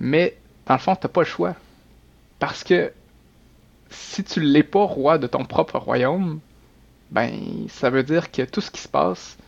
mais 0.00 0.36
dans 0.66 0.74
le 0.74 0.80
fond 0.80 0.96
t'as 0.96 1.08
pas 1.08 1.22
le 1.22 1.26
choix 1.26 1.54
parce 2.40 2.64
que 2.64 2.92
si 3.90 4.24
tu 4.24 4.40
l'es 4.40 4.64
pas 4.64 4.84
roi 4.84 5.16
de 5.16 5.26
ton 5.26 5.44
propre 5.44 5.78
royaume, 5.78 6.40
ben 7.10 7.32
ça 7.68 7.88
veut 7.88 8.02
dire 8.02 8.30
que 8.30 8.42
tout 8.42 8.60
ce 8.60 8.70
qui 8.70 8.82
se 8.82 8.88
passe, 8.88 9.38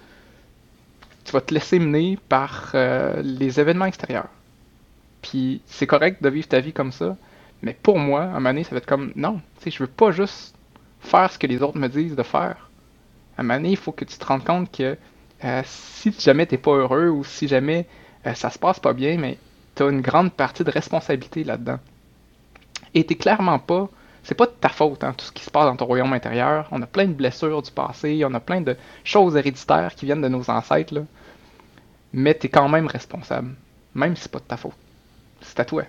tu 1.25 1.33
vas 1.33 1.43
te 1.43 1.53
laisser 1.53 1.79
mener 1.79 2.19
par 2.31 2.75
les 3.23 3.61
événements 3.61 3.85
extérieurs. 3.85 4.31
Puis 5.21 5.61
c'est 5.67 5.87
correct 5.87 6.23
de 6.23 6.31
vivre 6.31 6.49
ta 6.49 6.61
vie 6.61 6.73
comme 6.73 6.91
ça, 6.91 7.19
mais 7.63 7.75
pour 7.75 7.99
moi, 7.99 8.23
à 8.23 8.25
un 8.25 8.33
moment 8.35 8.51
donné, 8.51 8.65
ça 8.65 8.71
va 8.71 8.79
être 8.79 8.87
comme 8.87 9.13
non, 9.17 9.41
tu 9.59 9.65
sais, 9.65 9.71
je 9.71 9.83
veux 9.83 9.89
pas 9.89 10.11
juste 10.11 10.55
faire 11.01 11.31
ce 11.31 11.39
que 11.39 11.47
les 11.47 11.63
autres 11.63 11.79
me 11.79 11.89
disent 11.89 12.17
de 12.17 12.23
faire. 12.23 12.71
À 13.37 13.41
un 13.41 13.43
moment 13.43 13.57
donné, 13.57 13.71
il 13.71 13.77
faut 13.77 13.93
que 13.93 14.05
tu 14.05 14.17
te 14.17 14.25
rendes 14.25 14.45
compte 14.45 14.71
que 14.71 14.97
euh, 15.45 15.63
si 15.65 16.15
jamais 16.19 16.47
t'es 16.47 16.59
pas 16.59 16.73
heureux 16.73 17.09
ou 17.09 17.25
si 17.25 17.49
jamais 17.49 17.87
euh, 18.27 18.35
ça 18.35 18.51
se 18.51 18.59
passe 18.59 18.81
pas 18.81 18.93
bien, 18.93 19.17
mais 19.19 19.39
tu 19.75 19.83
as 19.83 19.89
une 19.89 20.01
grande 20.01 20.33
partie 20.33 20.65
de 20.65 20.71
responsabilité 20.71 21.45
là-dedans 21.45 21.79
et 22.95 23.05
t'es 23.05 23.15
clairement 23.15 23.59
pas 23.59 23.89
c'est 24.23 24.35
pas 24.35 24.47
de 24.47 24.53
ta 24.53 24.69
faute, 24.69 25.03
hein, 25.03 25.15
tout 25.17 25.25
ce 25.25 25.33
qui 25.33 25.43
se 25.43 25.51
passe 25.51 25.65
dans 25.65 25.77
ton 25.77 25.87
royaume 25.87 26.13
intérieur. 26.13 26.69
On 26.73 26.83
a 26.83 26.87
plein 26.87 27.07
de 27.07 27.13
blessures 27.13 27.63
du 27.63 27.71
passé, 27.71 28.23
on 28.25 28.35
a 28.35 28.41
plein 28.41 28.61
de 28.61 28.77
choses 29.03 29.35
héréditaires 29.35 29.95
qui 29.95 30.07
viennent 30.07 30.21
de 30.21 30.29
nos 30.29 30.51
ancêtres, 30.51 30.95
là. 30.95 31.03
Mais 32.13 32.35
t'es 32.35 32.49
quand 32.49 32.69
même 32.69 32.87
responsable, 32.87 33.55
même 33.95 34.17
si 34.17 34.23
c'est 34.23 34.33
pas 34.33 34.41
de 34.41 34.45
ta 34.45 34.57
faute. 34.57 34.75
C'est 35.41 35.59
à 35.61 35.65
toi. 35.65 35.85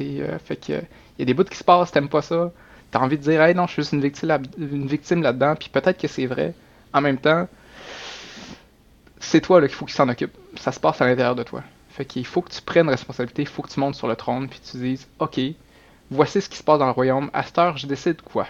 Euh, 0.00 0.38
fait 0.38 0.56
que, 0.56 0.72
y 1.18 1.22
a 1.22 1.24
des 1.24 1.34
bouts 1.34 1.44
qui 1.44 1.56
se 1.56 1.64
passent, 1.64 1.90
t'aimes 1.90 2.08
pas 2.08 2.22
ça, 2.22 2.52
t'as 2.90 3.00
envie 3.00 3.18
de 3.18 3.22
dire, 3.22 3.42
hey 3.42 3.54
non, 3.54 3.66
je 3.66 3.72
suis 3.72 3.82
juste 3.82 3.92
une 3.92 4.00
victime, 4.00 4.38
une 4.58 4.86
victime 4.86 5.22
là-dedans, 5.22 5.54
puis 5.56 5.68
peut-être 5.68 6.00
que 6.00 6.08
c'est 6.08 6.26
vrai. 6.26 6.54
En 6.92 7.00
même 7.00 7.18
temps, 7.18 7.48
c'est 9.20 9.40
toi 9.40 9.60
qu'il 9.60 9.70
faut 9.70 9.84
qu'il 9.84 9.94
s'en 9.94 10.08
occupe. 10.08 10.32
Ça 10.56 10.72
se 10.72 10.80
passe 10.80 11.00
à 11.00 11.06
l'intérieur 11.06 11.34
de 11.34 11.42
toi. 11.42 11.62
Fait 11.90 12.04
qu'il 12.04 12.24
faut 12.24 12.42
que 12.42 12.50
tu 12.50 12.62
prennes 12.62 12.88
responsabilité, 12.88 13.42
il 13.42 13.48
faut 13.48 13.62
que 13.62 13.70
tu 13.70 13.80
montes 13.80 13.96
sur 13.96 14.08
le 14.08 14.16
trône, 14.16 14.48
puis 14.48 14.60
tu 14.60 14.76
dises, 14.78 15.08
ok, 15.18 15.40
voici 16.10 16.40
ce 16.40 16.48
qui 16.48 16.56
se 16.56 16.62
passe 16.62 16.78
dans 16.78 16.86
le 16.86 16.92
royaume. 16.92 17.30
À 17.32 17.42
cette 17.42 17.58
heure, 17.58 17.76
je 17.76 17.86
décide 17.86 18.22
quoi? 18.22 18.46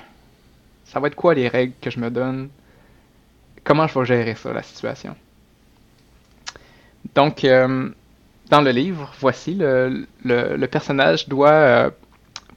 Ça 0.85 1.01
va 1.01 1.09
être 1.09 1.15
quoi 1.15 1.35
les 1.35 1.49
règles 1.49 1.75
que 1.81 1.91
je 1.91 1.99
me 1.99 2.11
donne? 2.11 2.49
Comment 3.65 3.87
je 3.87 3.99
vais 3.99 4.07
gérer 4.07 4.35
ça, 4.35 4.53
la 4.53 4.63
situation? 4.63 5.17
Donc, 7.15 7.45
euh, 7.45 7.91
dans 8.51 8.61
le 8.61 8.71
livre, 8.71 9.13
voici, 9.21 9.55
le, 9.55 10.67
personnage 10.67 11.29
doit 11.29 11.51
euh, 11.51 11.91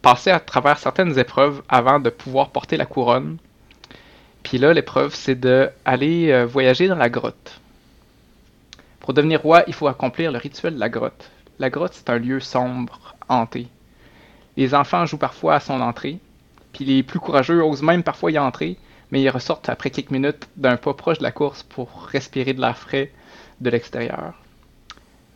passer 0.02 0.30
à 0.32 0.40
travers 0.40 0.78
certaines 0.78 1.18
épreuves 1.20 1.62
avant 1.70 2.00
de 2.00 2.10
pouvoir 2.10 2.50
porter 2.50 2.78
la 2.78 2.86
couronne. 2.86 3.38
Puis 4.44 4.58
là, 4.58 4.74
l'épreuve, 4.74 5.14
c'est 5.14 5.36
d'aller 5.36 6.32
euh, 6.32 6.46
voyager 6.46 6.88
dans 6.88 6.96
la 6.96 7.10
grotte. 7.10 7.60
Pour 9.00 9.14
devenir 9.14 9.42
roi, 9.42 9.64
il 9.68 9.74
faut 9.74 9.88
accomplir 9.88 10.32
le 10.32 10.38
rituel 10.38 10.76
de 10.76 10.80
la 10.80 10.90
grotte. 10.90 11.30
La 11.60 11.70
grotte, 11.70 11.94
c'est 11.94 12.10
un 12.10 12.18
lieu 12.18 12.40
sombre, 12.40 13.16
hanté. 13.28 13.68
Les 14.58 14.74
enfants 14.74 15.06
jouent 15.06 15.18
parfois 15.18 15.56
à 15.56 15.60
son 15.60 15.82
entrée, 15.82 16.20
puis 16.74 16.86
les 16.86 17.04
plus 17.04 17.20
courageux 17.20 17.64
osent 17.64 17.84
même 17.84 18.04
parfois 18.04 18.32
y 18.32 18.40
entrer, 18.40 18.78
mais 19.12 19.22
ils 19.22 19.30
ressortent 19.30 19.70
après 19.70 19.90
quelques 19.90 20.12
minutes 20.12 20.48
d'un 20.56 20.78
pas 20.78 20.94
proche 20.94 21.18
de 21.18 21.24
la 21.24 21.32
course 21.32 21.64
pour 21.64 22.08
respirer 22.08 22.54
de 22.54 22.62
l'air 22.62 22.78
frais 22.78 23.12
de 23.60 23.70
l'extérieur. 23.70 24.34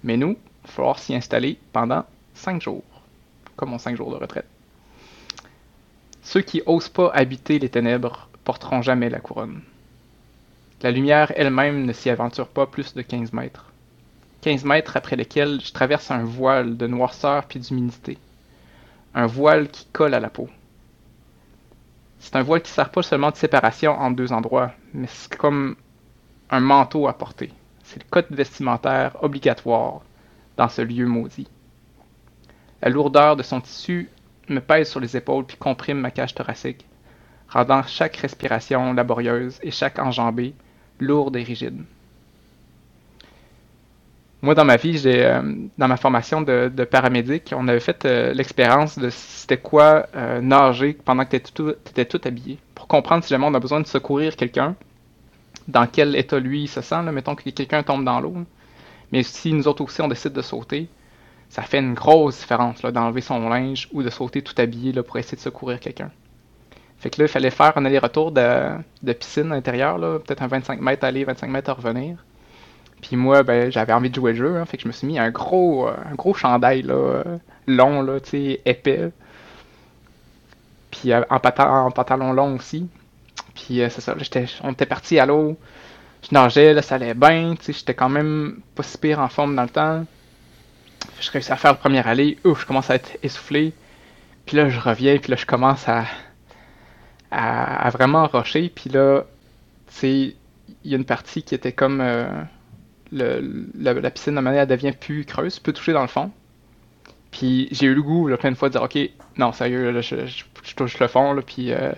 Mais 0.06 0.18
nous, 0.18 0.38
il 0.38 0.68
va 0.68 0.72
falloir 0.72 1.00
s'y 1.00 1.15
installer 1.15 1.58
pendant 1.74 2.06
5 2.36 2.62
jours, 2.62 2.84
comme 3.56 3.74
en 3.74 3.80
5 3.80 3.98
jours 3.98 4.12
de 4.12 4.18
retraite. 4.18 4.46
Ceux 6.22 6.41
qui 6.41 6.62
osent 6.68 6.89
pas 6.89 7.10
habiter 7.12 7.58
les 7.58 7.70
ténèbres 7.70 8.30
porteront 8.44 8.84
jamais 8.84 9.10
la 9.10 9.20
couronne. 9.20 9.62
La 10.84 10.91
lumière 10.91 11.34
elle-même 11.36 11.86
ne 11.86 11.91
s'y 11.91 12.12
aventure 12.12 12.48
pas 12.48 12.68
plus 12.68 12.94
de 12.94 13.02
15 13.02 13.34
mètres. 13.34 13.72
15 14.41 14.63
mètres 14.63 14.96
après 14.96 15.15
lesquels 15.15 15.60
je 15.60 15.74
traverse 15.74 16.12
un 16.12 16.24
voile 16.24 16.78
de 16.78 16.86
noirceur 16.86 17.46
puis 17.46 17.60
d'humidité. 17.60 18.20
Un 19.15 19.26
voile 19.26 19.70
qui 19.70 19.88
colle 19.91 20.13
à 20.13 20.20
la 20.20 20.30
peau. 20.30 20.50
C'est 22.20 22.36
un 22.36 22.44
voile 22.44 22.62
qui 22.62 22.72
sert 22.72 22.91
pas 22.91 23.02
seulement 23.02 23.32
de 23.32 23.38
séparation 23.38 24.00
entre 24.00 24.18
deux 24.18 24.32
endroits, 24.32 24.72
mais 24.94 25.08
c'est 25.08 25.36
comme 25.36 25.76
un 26.52 26.60
manteau 26.60 27.08
à 27.08 27.13
porter. 27.13 27.52
C'est 27.86 28.04
le 28.04 28.10
code 28.10 28.28
vestimentaire 28.32 29.15
obligatoire 29.24 30.02
dans 30.58 30.69
ce 30.69 30.82
lieu 30.82 31.06
maudit. 31.06 31.48
La 32.82 32.89
lourdeur 32.89 33.36
de 33.36 33.43
son 33.43 33.62
tissu 33.62 34.10
me 34.50 34.60
pèse 34.60 34.89
sur 34.89 35.00
les 35.00 35.15
épaules 35.15 35.45
puis 35.45 35.58
comprime 35.58 36.00
ma 36.00 36.12
cage 36.12 36.34
thoracique, 36.34 36.86
rendant 37.48 37.84
chaque 37.84 38.17
respiration 38.17 38.93
laborieuse 38.93 39.60
et 39.62 39.71
chaque 39.71 40.00
enjambée 40.00 40.54
lourde 41.00 41.36
et 41.36 41.43
rigide. 41.43 41.84
Moi, 44.41 44.54
dans 44.54 44.65
ma 44.65 44.78
vie, 44.78 44.98
j'ai, 44.98 45.26
euh, 45.26 45.41
dans 45.78 45.88
ma 45.88 45.98
formation 45.98 46.41
de, 46.41 46.69
paramédic, 46.89 47.54
on 47.56 47.67
avait 47.67 47.80
fait 47.80 48.06
euh, 48.06 48.34
l'expérience 48.34 48.98
de 48.98 49.10
c'était 49.10 49.58
quoi 49.58 50.08
euh, 50.15 50.41
nager 50.41 50.93
pendant 50.93 51.26
que 51.26 51.38
tu 51.38 51.69
étais 51.89 52.06
tout, 52.06 52.21
habillé, 52.24 52.60
pour 52.76 52.88
comprendre 52.88 53.24
si 53.24 53.30
jamais 53.30 53.45
on 53.48 53.54
a 53.54 53.60
besoin 53.60 53.80
de 53.80 53.88
secourir 53.88 54.36
quelqu'un, 54.36 54.76
dans 55.67 55.88
quel 55.88 56.15
état 56.15 56.39
lui 56.39 56.63
il 56.63 56.67
se 56.67 56.82
sent, 56.82 57.04
là, 57.04 57.12
mettons 57.12 57.36
que 57.36 57.49
quelqu'un 57.49 57.84
tombe 57.84 58.04
dans 58.04 58.19
l'eau. 58.19 58.36
Mais 59.12 59.23
si 59.23 59.54
nous 59.54 59.67
autres 59.67 59.84
aussi 59.84 60.01
on 60.01 60.08
décide 60.08 60.34
de 60.34 60.41
sauter, 60.41 60.88
ça 61.49 61.62
fait 61.62 61.80
une 61.80 61.93
grosse 61.93 62.39
différence 62.39 62.82
d'enlever 62.82 63.21
son 63.21 63.49
linge 63.49 63.88
ou 63.93 64.04
de 64.04 64.10
sauter 64.10 64.41
tout 64.41 64.56
habillé 64.58 64.91
là, 64.91 65.04
pour 65.04 65.17
essayer 65.17 65.38
de 65.38 65.41
secourir 65.41 65.80
quelqu'un. 65.80 66.12
Fait 66.97 67.10
que 67.10 67.21
là, 67.21 67.25
il 67.25 67.32
fallait 67.32 67.51
faire 67.51 67.78
un 67.78 67.86
aller-retour 67.86 68.32
de, 68.32 69.13
piscine 69.13 69.51
intérieure, 69.51 69.99
peut-être 70.23 70.41
un 70.41 70.47
25 70.47 70.82
mètres 70.82 71.06
aller, 71.06 71.23
25 71.23 71.49
mètres 71.49 71.69
à 71.69 71.73
revenir. 71.73 72.17
Puis 73.01 73.15
moi, 73.15 73.43
ben, 73.43 73.71
j'avais 73.71 73.93
envie 73.93 74.10
de 74.10 74.15
jouer 74.15 74.32
le 74.32 74.38
jeu, 74.38 74.58
hein, 74.58 74.65
fait 74.65 74.78
que 74.78 74.84
je 74.84 74.88
me 74.88 74.93
suis 74.93 75.06
mis 75.06 75.19
un 75.19 75.30
gros, 75.30 75.88
euh, 75.88 76.34
chandail 76.34 76.82
là, 76.82 77.23
long, 77.67 78.01
là, 78.01 78.17
épais. 78.34 79.12
Puis 80.89 81.12
euh, 81.12 81.21
en, 81.30 81.39
pantalon 81.91 82.34
long 82.34 82.56
aussi. 82.56 82.88
Puis 83.56 83.82
euh, 83.82 83.89
c'est 83.89 84.02
ça, 84.02 84.15
on 84.63 84.72
était 84.72 84.86
parti 84.86 85.18
à 85.18 85.26
l'eau. 85.26 85.58
Je 86.30 86.34
nageais, 86.34 86.74
là, 86.74 86.82
ça 86.82 86.96
allait 86.96 87.13
bien, 87.13 87.56
j'étais 87.65 87.94
quand 87.94 88.10
même 88.10 88.60
pas 88.76 88.84
si 88.84 88.98
pire 88.98 89.20
en 89.20 89.30
forme 89.30 89.56
dans 89.56 89.63
le 89.63 89.70
temps. 89.70 90.06
Je 91.20 91.32
réussis 91.32 91.52
à 91.52 91.56
faire 91.56 91.72
le 91.72 91.78
premier 91.78 92.00
aller, 92.00 92.38
ouf, 92.44 92.62
je 92.62 92.65
commence 92.65 92.89
à 92.89 92.96
être 92.96 93.18
essoufflé. 93.24 93.74
Puis 94.46 94.58
là, 94.58 94.70
je 94.70 94.80
reviens, 94.80 95.18
puis 95.18 95.32
là, 95.32 95.38
je 95.38 95.46
commence 95.46 95.88
à, 95.88 96.06
à, 97.32 97.89
vraiment 97.91 98.28
rocher. 98.28 98.72
Puis 98.74 98.89
là, 98.89 99.24
tu 99.88 99.94
sais, 99.94 100.36
il 100.84 100.91
y 100.91 100.94
a 100.94 100.98
une 100.98 101.06
partie 101.06 101.44
qui 101.44 101.56
était 101.56 101.72
comme 101.72 102.02
euh, 102.02 102.28
le, 103.12 103.70
la, 103.80 104.12
piscine, 104.12 104.36
de 104.36 104.39
manière, 104.39 104.63
elle 104.63 104.68
devient 104.68 104.94
plus 105.00 105.26
creuse, 105.26 105.60
peut 105.60 105.74
toucher 105.74 105.94
dans 105.94 106.02
le 106.02 106.08
fond. 106.08 106.32
Puis 107.32 107.68
j'ai 107.72 107.88
eu 107.88 107.94
le 107.94 108.02
goût, 108.02 108.28
là, 108.28 108.38
plein 108.38 108.52
de 108.52 108.56
fois, 108.56 108.70
de 108.70 108.74
dire, 108.74 108.84
OK, 108.84 108.98
non, 109.38 109.52
sérieux, 109.52 109.91
là, 109.91 110.02
je, 110.02 110.15
touche 110.76 111.00
le 111.00 111.08
fond, 111.08 111.34
là, 111.34 111.41
puis 111.41 111.72
euh, 111.72 111.91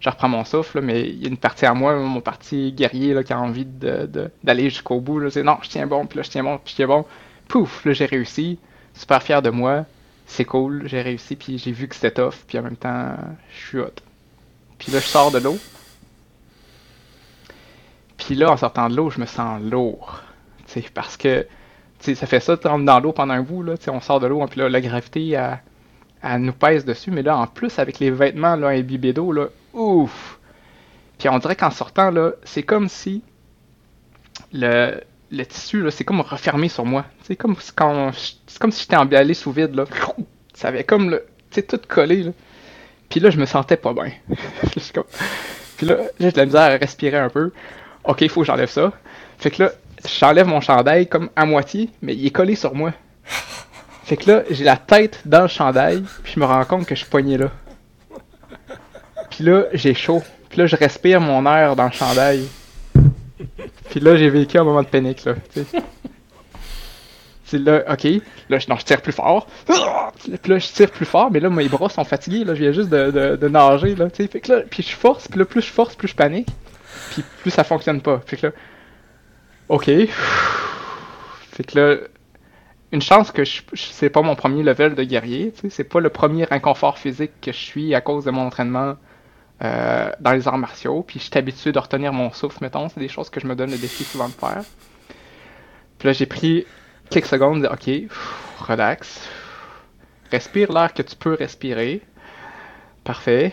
je 0.00 0.08
reprends 0.08 0.28
mon 0.28 0.44
souffle, 0.44 0.80
mais 0.80 1.08
il 1.08 1.22
y 1.22 1.26
a 1.26 1.28
une 1.28 1.36
partie 1.36 1.66
à 1.66 1.74
moi, 1.74 1.94
mon 1.94 2.22
parti 2.22 2.72
guerrier, 2.72 3.12
là, 3.12 3.22
qui 3.22 3.34
a 3.34 3.40
envie 3.40 3.66
d'aller 3.66 4.70
jusqu'au 4.70 5.00
bout, 5.00 5.28
c'est 5.30 5.42
non, 5.42 5.58
je 5.62 5.68
tiens 5.68 5.86
bon, 5.86 6.06
puis 6.06 6.16
là, 6.16 6.22
je 6.22 6.30
tiens 6.30 6.42
bon, 6.42 6.58
puis 6.58 6.72
je 6.72 6.76
tiens 6.76 6.86
bon. 6.86 7.04
Pouf, 7.48 7.84
là, 7.84 7.92
j'ai 7.92 8.06
réussi, 8.06 8.58
super 8.94 9.22
fier 9.22 9.42
de 9.42 9.50
moi, 9.50 9.84
c'est 10.26 10.46
cool, 10.46 10.84
j'ai 10.86 11.02
réussi, 11.02 11.36
puis 11.36 11.58
j'ai 11.58 11.72
vu 11.72 11.86
que 11.86 11.94
c'était 11.94 12.12
tough, 12.12 12.34
puis 12.46 12.58
en 12.58 12.62
même 12.62 12.76
temps, 12.76 13.14
je 13.52 13.66
suis 13.66 13.78
hot. 13.78 13.90
Puis 14.78 14.90
là, 14.90 15.00
je 15.00 15.06
sors 15.06 15.30
de 15.30 15.38
l'eau. 15.38 15.58
Puis 18.16 18.34
là, 18.34 18.50
en 18.50 18.56
sortant 18.56 18.88
de 18.88 18.96
l'eau, 18.96 19.10
je 19.10 19.20
me 19.20 19.26
sens 19.26 19.60
lourd. 19.62 20.22
sais, 20.66 20.84
parce 20.94 21.18
que 21.18 21.46
ça 22.00 22.26
fait 22.26 22.40
ça, 22.40 22.56
tu 22.56 22.68
dans 22.68 23.00
l'eau 23.00 23.12
pendant 23.12 23.34
un 23.34 23.42
bout, 23.42 23.62
là, 23.62 23.74
on 23.88 24.00
sort 24.00 24.20
de 24.20 24.26
l'eau, 24.26 24.42
puis 24.46 24.60
là, 24.60 24.70
la 24.70 24.80
gravité, 24.80 25.30
elle, 26.22 26.40
nous 26.40 26.52
pèse 26.52 26.86
dessus. 26.86 27.10
Mais 27.10 27.22
là, 27.22 27.36
en 27.36 27.46
plus, 27.46 27.78
avec 27.78 27.98
les 27.98 28.10
vêtements 28.10 28.56
là, 28.56 28.68
imbibés 28.68 29.12
d'eau, 29.12 29.34
ouf! 29.72 30.38
Puis 31.18 31.28
on 31.28 31.38
dirait 31.38 31.56
qu'en 31.56 31.70
sortant, 31.70 32.10
là, 32.10 32.32
c'est 32.44 32.62
comme 32.62 32.88
si 32.88 33.22
le, 34.52 35.00
le 35.30 35.44
tissu, 35.44 35.82
là, 35.82 35.90
c'est 35.90 36.04
comme 36.04 36.20
refermé 36.20 36.68
sur 36.68 36.84
moi. 36.84 37.04
C'est 37.22 37.36
comme, 37.36 37.56
quand, 37.74 38.10
comme 38.58 38.72
si 38.72 38.82
j'étais 38.82 38.96
emballé 38.96 39.34
sous 39.34 39.52
vide, 39.52 39.74
là. 39.74 39.84
Ça 40.54 40.68
avait 40.68 40.84
comme, 40.84 41.10
le, 41.10 41.26
tout 41.62 41.80
collé, 41.88 42.22
là. 42.22 42.32
Puis 43.08 43.20
là, 43.20 43.30
je 43.30 43.38
me 43.38 43.44
sentais 43.44 43.76
pas 43.76 43.92
bien. 43.92 44.12
Puis 45.76 45.86
là, 45.86 45.96
j'ai 46.18 46.30
de 46.30 46.36
la 46.36 46.46
misère 46.46 46.60
à 46.60 46.76
respirer 46.76 47.18
un 47.18 47.28
peu. 47.28 47.52
Ok, 48.04 48.20
il 48.22 48.28
faut 48.28 48.40
que 48.40 48.46
j'enlève 48.46 48.70
ça. 48.70 48.92
Fait 49.38 49.50
que 49.50 49.64
là, 49.64 49.72
j'enlève 50.06 50.46
mon 50.46 50.60
chandail 50.60 51.08
comme 51.08 51.30
à 51.34 51.44
moitié, 51.44 51.90
mais 52.02 52.14
il 52.14 52.26
est 52.26 52.30
collé 52.30 52.54
sur 52.54 52.74
moi. 52.74 52.92
Fait 54.04 54.16
que 54.16 54.30
là, 54.30 54.42
j'ai 54.50 54.64
la 54.64 54.76
tête 54.76 55.20
dans 55.24 55.42
le 55.42 55.48
chandail, 55.48 56.02
puis 56.22 56.32
je 56.34 56.40
me 56.40 56.44
rends 56.44 56.64
compte 56.64 56.86
que 56.86 56.94
je 56.94 57.00
suis 57.00 57.10
poigné 57.10 57.38
là. 57.38 57.50
Puis 59.40 59.48
là, 59.48 59.64
j'ai 59.72 59.94
chaud. 59.94 60.22
Puis 60.50 60.58
là, 60.58 60.66
je 60.66 60.76
respire 60.76 61.18
mon 61.18 61.46
air 61.46 61.74
dans 61.74 61.86
le 61.86 61.92
chandail. 61.92 62.46
Puis 63.88 63.98
là, 63.98 64.14
j'ai 64.14 64.28
vécu 64.28 64.58
un 64.58 64.64
moment 64.64 64.82
de 64.82 64.86
panique, 64.86 65.24
là. 65.24 65.34
Là, 67.54 67.82
ok, 67.90 68.04
là, 68.50 68.58
je, 68.58 68.68
non, 68.68 68.76
je 68.76 68.84
tire 68.84 69.00
plus 69.00 69.12
fort. 69.12 69.46
Puis 69.64 70.52
là, 70.52 70.58
je 70.58 70.66
tire 70.66 70.90
plus 70.90 71.06
fort, 71.06 71.30
mais 71.30 71.40
là, 71.40 71.48
mes 71.48 71.70
bras 71.70 71.88
sont 71.88 72.04
fatigués, 72.04 72.44
là, 72.44 72.54
je 72.54 72.60
viens 72.60 72.72
juste 72.72 72.90
de, 72.90 73.48
nager, 73.48 73.94
là, 73.94 74.10
tu 74.10 74.22
sais. 74.22 74.28
Fait 74.28 74.40
que 74.40 74.52
là, 74.52 74.60
puis 74.70 74.82
je 74.82 74.94
force, 74.94 75.26
puis 75.26 75.38
là, 75.38 75.46
plus 75.46 75.62
je 75.62 75.72
force, 75.72 75.94
plus 75.94 76.08
je 76.08 76.14
panique. 76.14 76.48
Puis 77.12 77.24
plus 77.40 77.50
ça 77.50 77.64
fonctionne 77.64 78.02
pas. 78.02 78.20
Fait 78.26 78.36
que 78.36 78.48
là, 78.48 78.52
ok. 79.70 79.90
Fait 81.50 81.64
que 81.64 81.78
là, 81.80 81.96
une 82.92 83.00
chance 83.00 83.32
que 83.32 83.42
c'est 83.74 84.10
pas 84.10 84.20
mon 84.20 84.34
premier 84.34 84.62
level 84.62 84.94
de 84.94 85.02
guerrier. 85.02 85.54
C'est 85.70 85.84
pas 85.84 86.00
le 86.00 86.10
premier 86.10 86.46
inconfort 86.50 86.98
physique 86.98 87.32
que 87.40 87.52
je 87.52 87.58
suis 87.58 87.94
à 87.94 88.02
cause 88.02 88.26
de 88.26 88.30
mon 88.30 88.42
entraînement 88.42 88.96
euh, 89.62 90.10
dans 90.20 90.32
les 90.32 90.48
arts 90.48 90.58
martiaux. 90.58 91.02
Puis 91.02 91.18
je 91.18 91.24
suis 91.24 91.38
habitué 91.38 91.72
de 91.72 91.78
retenir 91.78 92.12
mon 92.12 92.32
souffle, 92.32 92.58
mettons. 92.62 92.88
C'est 92.88 93.00
des 93.00 93.08
choses 93.08 93.30
que 93.30 93.40
je 93.40 93.46
me 93.46 93.54
donne 93.54 93.70
le 93.70 93.78
défi 93.78 94.04
souvent 94.04 94.28
de 94.28 94.34
faire. 94.34 94.62
Puis 95.98 96.06
là, 96.08 96.12
j'ai 96.12 96.26
pris 96.26 96.64
quelques 97.10 97.26
secondes, 97.26 97.68
ok, 97.70 97.90
relax, 98.58 99.28
respire 100.30 100.72
l'air 100.72 100.94
que 100.94 101.02
tu 101.02 101.14
peux 101.16 101.34
respirer. 101.34 102.00
Parfait. 103.04 103.52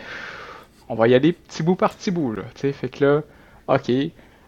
On 0.89 0.95
va 0.95 1.07
y 1.09 1.15
aller 1.15 1.33
petit 1.33 1.63
bout 1.63 1.75
par 1.75 1.93
petit 1.93 2.11
bout, 2.11 2.33
là. 2.33 2.43
sais, 2.55 2.71
fait 2.71 2.87
que 2.87 3.03
là, 3.03 3.21
ok, 3.67 3.91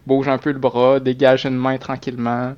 bouge 0.06 0.28
un 0.28 0.38
peu 0.38 0.52
le 0.52 0.58
bras, 0.58 0.98
dégage 0.98 1.44
une 1.44 1.56
main 1.56 1.76
tranquillement, 1.76 2.54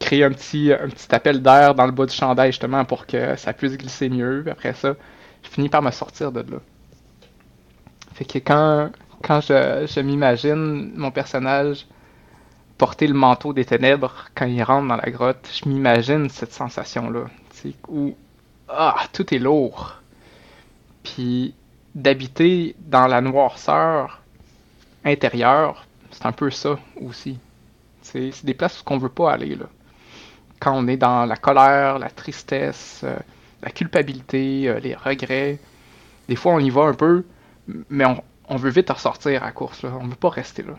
crée 0.00 0.24
un 0.24 0.32
petit, 0.32 0.72
un 0.72 0.88
petit 0.88 1.14
appel 1.14 1.42
d'air 1.42 1.74
dans 1.74 1.86
le 1.86 1.92
bas 1.92 2.06
du 2.06 2.14
chandail 2.14 2.50
justement 2.50 2.84
pour 2.84 3.06
que 3.06 3.36
ça 3.36 3.52
puisse 3.52 3.76
glisser 3.76 4.08
mieux. 4.08 4.44
Après 4.50 4.74
ça, 4.74 4.94
je 5.44 5.48
finis 5.48 5.68
par 5.68 5.82
me 5.82 5.92
sortir 5.92 6.32
de 6.32 6.40
là. 6.40 6.58
Fait 8.16 8.24
que 8.24 8.38
quand, 8.38 8.90
je 9.42 10.00
m'imagine 10.00 10.90
mon 10.96 11.10
personnage 11.10 11.86
porter 12.78 13.06
le 13.06 13.12
manteau 13.12 13.52
des 13.52 13.66
ténèbres 13.66 14.24
quand 14.34 14.46
il 14.46 14.62
rentre 14.62 14.88
dans 14.88 14.96
la 14.96 15.10
grotte, 15.10 15.46
je 15.52 15.68
m'imagine 15.68 16.30
cette 16.30 16.54
sensation-là, 16.54 17.26
où 17.88 18.16
ah, 18.70 19.04
tout 19.12 19.34
est 19.34 19.38
lourd. 19.38 19.96
Puis 21.02 21.54
d'habiter 21.94 22.74
dans 22.78 23.06
la 23.06 23.20
noirceur 23.20 24.22
intérieure, 25.04 25.84
c'est 26.10 26.24
un 26.24 26.32
peu 26.32 26.50
ça 26.50 26.78
aussi. 27.02 27.38
C'est 28.00 28.32
des 28.44 28.54
places 28.54 28.80
où 28.80 28.92
on 28.94 28.96
veut 28.96 29.10
pas 29.10 29.32
aller. 29.32 29.56
Là. 29.56 29.66
Quand 30.58 30.72
on 30.74 30.88
est 30.88 30.96
dans 30.96 31.26
la 31.26 31.36
colère, 31.36 31.98
la 31.98 32.08
tristesse, 32.08 33.02
euh, 33.04 33.14
la 33.62 33.70
culpabilité, 33.70 34.68
euh, 34.68 34.80
les 34.80 34.94
regrets, 34.94 35.58
des 36.30 36.36
fois 36.36 36.54
on 36.54 36.60
y 36.60 36.70
va 36.70 36.84
un 36.84 36.94
peu, 36.94 37.24
mais 37.88 38.04
on, 38.48 38.56
veut 38.56 38.70
vite 38.70 38.90
ressortir 38.90 39.42
à 39.42 39.52
course. 39.52 39.82
Là. 39.82 39.92
On 40.00 40.06
veut 40.06 40.14
pas 40.14 40.30
rester 40.30 40.62
là. 40.62 40.74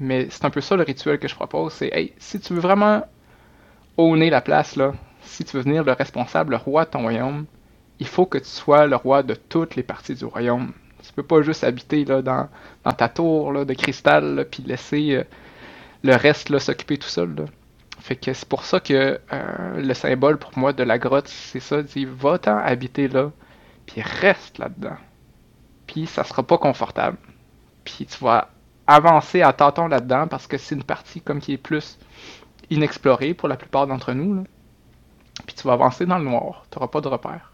Mais 0.00 0.28
c'est 0.30 0.44
un 0.44 0.50
peu 0.50 0.60
ça 0.60 0.76
le 0.76 0.82
rituel 0.82 1.18
que 1.18 1.28
je 1.28 1.34
propose. 1.34 1.72
C'est, 1.74 1.90
hey, 1.92 2.12
si 2.18 2.40
tu 2.40 2.54
veux 2.54 2.60
vraiment 2.60 3.04
owner 3.96 4.30
la 4.30 4.40
place, 4.40 4.76
là, 4.76 4.92
si 5.22 5.44
tu 5.44 5.56
veux 5.56 5.62
venir 5.62 5.84
le 5.84 5.92
responsable, 5.92 6.52
le 6.52 6.56
roi 6.56 6.84
de 6.84 6.90
ton 6.90 7.02
royaume, 7.02 7.46
il 8.00 8.06
faut 8.06 8.26
que 8.26 8.38
tu 8.38 8.48
sois 8.48 8.86
le 8.86 8.96
roi 8.96 9.22
de 9.22 9.34
toutes 9.34 9.76
les 9.76 9.82
parties 9.82 10.14
du 10.14 10.24
royaume. 10.24 10.72
Tu 11.04 11.12
peux 11.12 11.22
pas 11.22 11.42
juste 11.42 11.64
habiter 11.64 12.04
là, 12.04 12.22
dans, 12.22 12.48
ta 12.96 13.08
tour 13.08 13.52
là, 13.52 13.64
de 13.64 13.74
cristal, 13.74 14.46
puis 14.50 14.62
laisser 14.62 15.16
euh, 15.16 15.24
le 16.02 16.16
reste 16.16 16.56
s'occuper 16.58 16.98
tout 16.98 17.08
seul. 17.08 17.46
Fait 18.00 18.16
que 18.16 18.32
c'est 18.32 18.48
pour 18.48 18.64
ça 18.64 18.80
que 18.80 19.20
euh, 19.32 19.80
le 19.80 19.94
symbole 19.94 20.38
pour 20.38 20.56
moi 20.58 20.72
de 20.72 20.82
la 20.82 20.98
grotte, 20.98 21.28
c'est 21.28 21.60
ça, 21.60 21.82
dit 21.82 22.04
va-t'en 22.04 22.58
habiter 22.58 23.06
là, 23.08 23.30
puis 23.86 24.02
reste 24.02 24.58
là-dedans. 24.58 24.96
Puis 25.92 26.06
ça 26.06 26.24
sera 26.24 26.42
pas 26.42 26.56
confortable. 26.56 27.18
Puis 27.84 28.06
tu 28.06 28.24
vas 28.24 28.48
avancer 28.86 29.42
à 29.42 29.52
tâtons 29.52 29.88
là-dedans 29.88 30.26
parce 30.26 30.46
que 30.46 30.56
c'est 30.56 30.74
une 30.74 30.84
partie 30.84 31.20
comme 31.20 31.38
qui 31.38 31.52
est 31.52 31.58
plus 31.58 31.98
inexplorée 32.70 33.34
pour 33.34 33.46
la 33.46 33.56
plupart 33.56 33.86
d'entre 33.86 34.14
nous. 34.14 34.42
Puis 35.46 35.54
tu 35.54 35.66
vas 35.66 35.74
avancer 35.74 36.06
dans 36.06 36.16
le 36.16 36.24
noir, 36.24 36.64
tu 36.70 36.78
n'auras 36.78 36.88
pas 36.88 37.02
de 37.02 37.08
repère. 37.08 37.52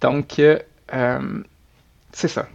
Donc, 0.00 0.38
euh, 0.38 1.42
c'est 2.12 2.28
ça. 2.28 2.46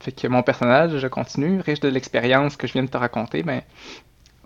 Fait 0.00 0.10
que 0.10 0.26
mon 0.26 0.42
personnage, 0.42 0.98
je 0.98 1.06
continue, 1.06 1.60
riche 1.60 1.78
de 1.78 1.88
l'expérience 1.88 2.56
que 2.56 2.66
je 2.66 2.72
viens 2.72 2.82
de 2.82 2.90
te 2.90 2.96
raconter, 2.96 3.44
mais 3.44 3.64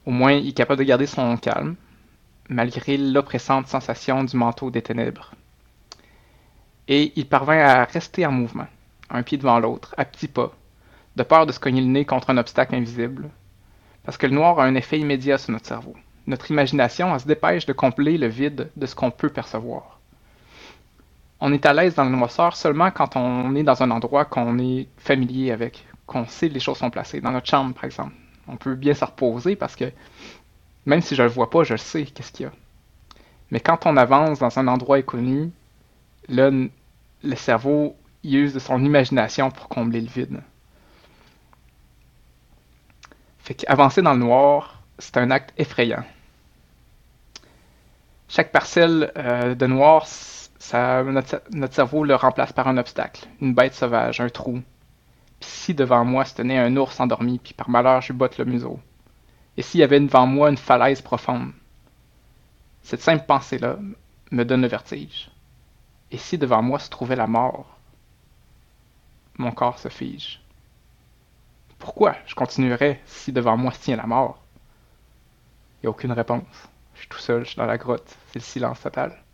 au 0.05 0.11
moins 0.11 0.33
il 0.33 0.49
est 0.49 0.53
capable 0.53 0.81
de 0.81 0.85
garder 0.85 1.07
son 1.07 1.39
calme, 1.39 1.77
malgré 2.51 2.99
l'oppressante 2.99 3.67
sensation 3.67 4.25
du 4.25 4.37
manteau 4.37 4.71
des 4.71 4.83
ténèbres. 4.83 5.33
Et 6.89 7.13
il 7.17 7.27
parvint 7.27 7.59
à 7.59 7.85
rester 7.85 8.27
en 8.27 8.33
mouvement, 8.33 8.67
un 9.11 9.23
pied 9.23 9.39
devant 9.39 9.59
l'autre, 9.59 9.95
à 9.97 10.05
petits 10.05 10.29
pas, 10.29 10.53
de 11.17 11.23
peur 11.23 11.47
de 11.47 11.53
se 11.53 11.61
cogner 11.61 11.81
le 11.81 11.87
nez 11.87 12.05
contre 12.05 12.31
un 12.31 12.37
obstacle 12.37 12.75
invisible. 12.75 13.31
Parce 14.05 14.19
que 14.19 14.27
le 14.27 14.35
noir 14.35 14.61
a 14.61 14.65
un 14.65 14.75
effet 14.75 14.99
immédiat 14.99 15.39
sur 15.39 15.53
notre 15.53 15.67
cerveau. 15.67 15.95
Notre 16.27 16.51
imagination 16.51 17.19
se 17.19 17.27
dépêche 17.27 17.67
de 17.67 17.73
combler 17.73 18.19
le 18.19 18.27
vide 18.29 18.71
de 18.77 18.87
ce 18.87 18.95
qu'on 18.95 19.11
peut 19.11 19.31
percevoir 19.31 19.95
on 21.47 21.53
est 21.53 21.67
à 21.67 21.75
l'aise 21.75 21.95
dans 21.95 22.05
le 22.05 22.11
noirceur 22.11 22.57
seulement 22.57 22.91
quand 22.91 23.17
on 23.17 23.55
est 23.55 23.63
dans 23.63 23.83
un 23.83 23.91
endroit 23.91 24.25
qu'on 24.25 24.59
est 24.59 24.89
familier 24.97 25.53
avec, 25.53 25.87
qu'on 26.07 26.27
sait 26.27 26.49
les 26.49 26.59
choses 26.59 26.79
sont 26.79 26.89
placées. 26.89 27.21
Dans 27.21 27.33
notre 27.33 27.47
chambre, 27.47 27.75
par 27.75 27.85
exemple. 27.85 28.15
On 28.49 28.57
peut 28.57 28.75
bien 28.75 28.95
se 28.95 29.05
reposer 29.05 29.55
parce 29.55 29.77
que 29.77 29.93
même 30.87 31.03
si 31.03 31.15
je 31.15 31.23
le 31.23 31.29
vois 31.29 31.51
pas, 31.51 31.63
je 31.63 31.77
sais 31.77 32.05
qu'est-ce 32.05 32.33
qu'il 32.33 32.45
y 32.45 32.49
a. 32.49 32.53
Mais 33.51 33.61
quand 33.61 33.85
on 33.85 33.99
avance 33.99 34.39
dans 34.39 34.59
un 34.59 34.69
endroit 34.69 34.97
inconnu, 34.97 35.51
là, 36.29 36.51
le 37.23 37.37
cerveau 37.37 37.97
use 38.23 38.55
de 38.55 38.59
son 38.59 38.85
imagination 38.85 39.51
pour 39.51 39.69
combler 39.69 40.01
le 40.01 40.09
vide. 40.09 40.41
Fait 43.39 43.55
qu'avancer 43.55 44.01
dans 44.01 44.15
le 44.15 44.21
noir, 44.21 44.83
c'est 44.99 45.17
un 45.19 45.31
acte 45.31 45.53
effrayant. 45.59 46.05
Chaque 48.29 48.53
parcelle 48.53 49.13
euh, 49.19 49.55
de 49.55 49.67
noir, 49.67 50.07
notre, 50.73 51.75
cerveau 51.75 52.05
le 52.05 52.15
remplace 52.15 52.53
par 52.53 52.69
un 52.69 52.79
obstacle, 52.79 53.27
une 53.41 53.55
bête 53.55 53.75
sauvage, 53.75 54.21
un 54.21 54.31
trou. 54.31 54.63
Puis 55.41 55.51
si 55.51 55.75
devant 55.75 56.05
moi 56.05 56.25
se 56.25 56.35
tenait 56.35 56.59
un 56.59 56.75
ours 56.77 56.99
endormi, 57.01 57.39
puis 57.39 57.53
par 57.53 57.69
malheur 57.69 58.01
je 58.01 58.13
botte 58.15 58.39
le 58.39 58.47
museau. 58.47 58.81
Et 59.57 59.63
s'il 59.63 59.81
y 59.81 59.85
avait 59.85 60.01
devant 60.01 60.27
moi 60.27 60.49
une 60.49 60.57
falaise 60.57 61.03
profonde? 61.03 61.53
Cette 62.83 63.03
simple 63.03 63.25
pensée-là 63.27 63.77
me 64.31 64.45
donne 64.45 64.63
le 64.63 64.69
vertige. 64.69 65.31
Et 66.11 66.19
si 66.19 66.39
devant 66.39 66.63
moi 66.63 66.79
se 66.79 66.91
trouvait 66.91 67.17
la 67.17 67.27
mort, 67.27 67.67
mon 69.39 69.53
corps 69.53 69.79
se 69.79 69.89
fige. 69.89 70.41
Pourquoi 71.79 72.17
je 72.27 72.35
continuerais 72.35 73.01
si 73.07 73.33
devant 73.33 73.57
moi 73.57 73.73
se 73.73 73.81
tient 73.81 73.97
la 73.97 74.07
mort? 74.07 74.39
Il 75.83 75.87
n'y 75.87 75.89
a 75.89 75.91
aucune 75.91 76.13
réponse. 76.13 76.69
Je 76.95 77.01
suis 77.01 77.09
tout 77.09 77.19
seul, 77.19 77.45
je 77.45 77.51
suis 77.51 77.57
dans 77.57 77.67
la 77.67 77.79
grotte. 77.79 78.17
C'est 78.29 78.39
le 78.39 78.45
silence 78.45 78.81
total 78.81 79.25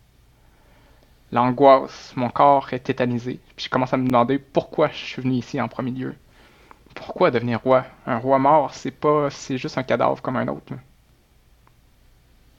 l'angoisse, 1.31 2.13
mon 2.15 2.29
corps 2.29 2.73
est 2.73 2.79
tétanisé. 2.79 3.39
Puis 3.55 3.65
je 3.65 3.69
commence 3.69 3.93
à 3.93 3.97
me 3.97 4.07
demander 4.07 4.37
pourquoi 4.37 4.89
je 4.89 4.97
suis 4.97 5.21
venu 5.21 5.35
ici 5.35 5.59
en 5.61 5.67
premier 5.67 5.91
lieu. 5.91 6.15
Pourquoi 6.93 7.31
devenir 7.31 7.61
roi? 7.61 7.85
Un 8.05 8.17
roi 8.17 8.37
mort, 8.37 8.73
c'est 8.73 8.91
pas, 8.91 9.29
c'est 9.29 9.57
juste 9.57 9.77
un 9.77 9.83
cadavre 9.83 10.21
comme 10.21 10.35
un 10.35 10.47
autre. 10.49 10.73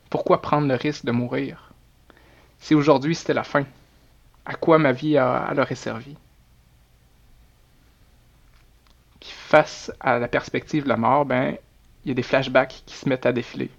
Pourquoi 0.08 0.40
prendre 0.40 0.68
le 0.68 0.74
risque 0.74 1.04
de 1.04 1.12
mourir? 1.12 1.72
Si 2.58 2.74
aujourd'hui 2.74 3.14
c'était 3.14 3.34
la 3.34 3.44
fin, 3.44 3.64
à 4.44 4.54
quoi 4.54 4.78
ma 4.78 4.92
vie 4.92 5.16
a, 5.16 5.52
aurait 5.56 5.74
servi 5.74 6.16
Puis 9.20 9.30
face 9.30 9.92
à 10.00 10.18
la 10.18 10.28
perspective 10.28 10.84
de 10.84 10.88
la 10.88 10.96
mort, 10.96 11.24
ben, 11.24 11.56
il 12.04 12.08
y 12.08 12.12
a 12.12 12.14
des 12.14 12.22
flashbacks 12.22 12.82
qui 12.86 12.96
se 12.96 13.08
mettent 13.08 13.26
à 13.26 13.32
défiler 13.32 13.70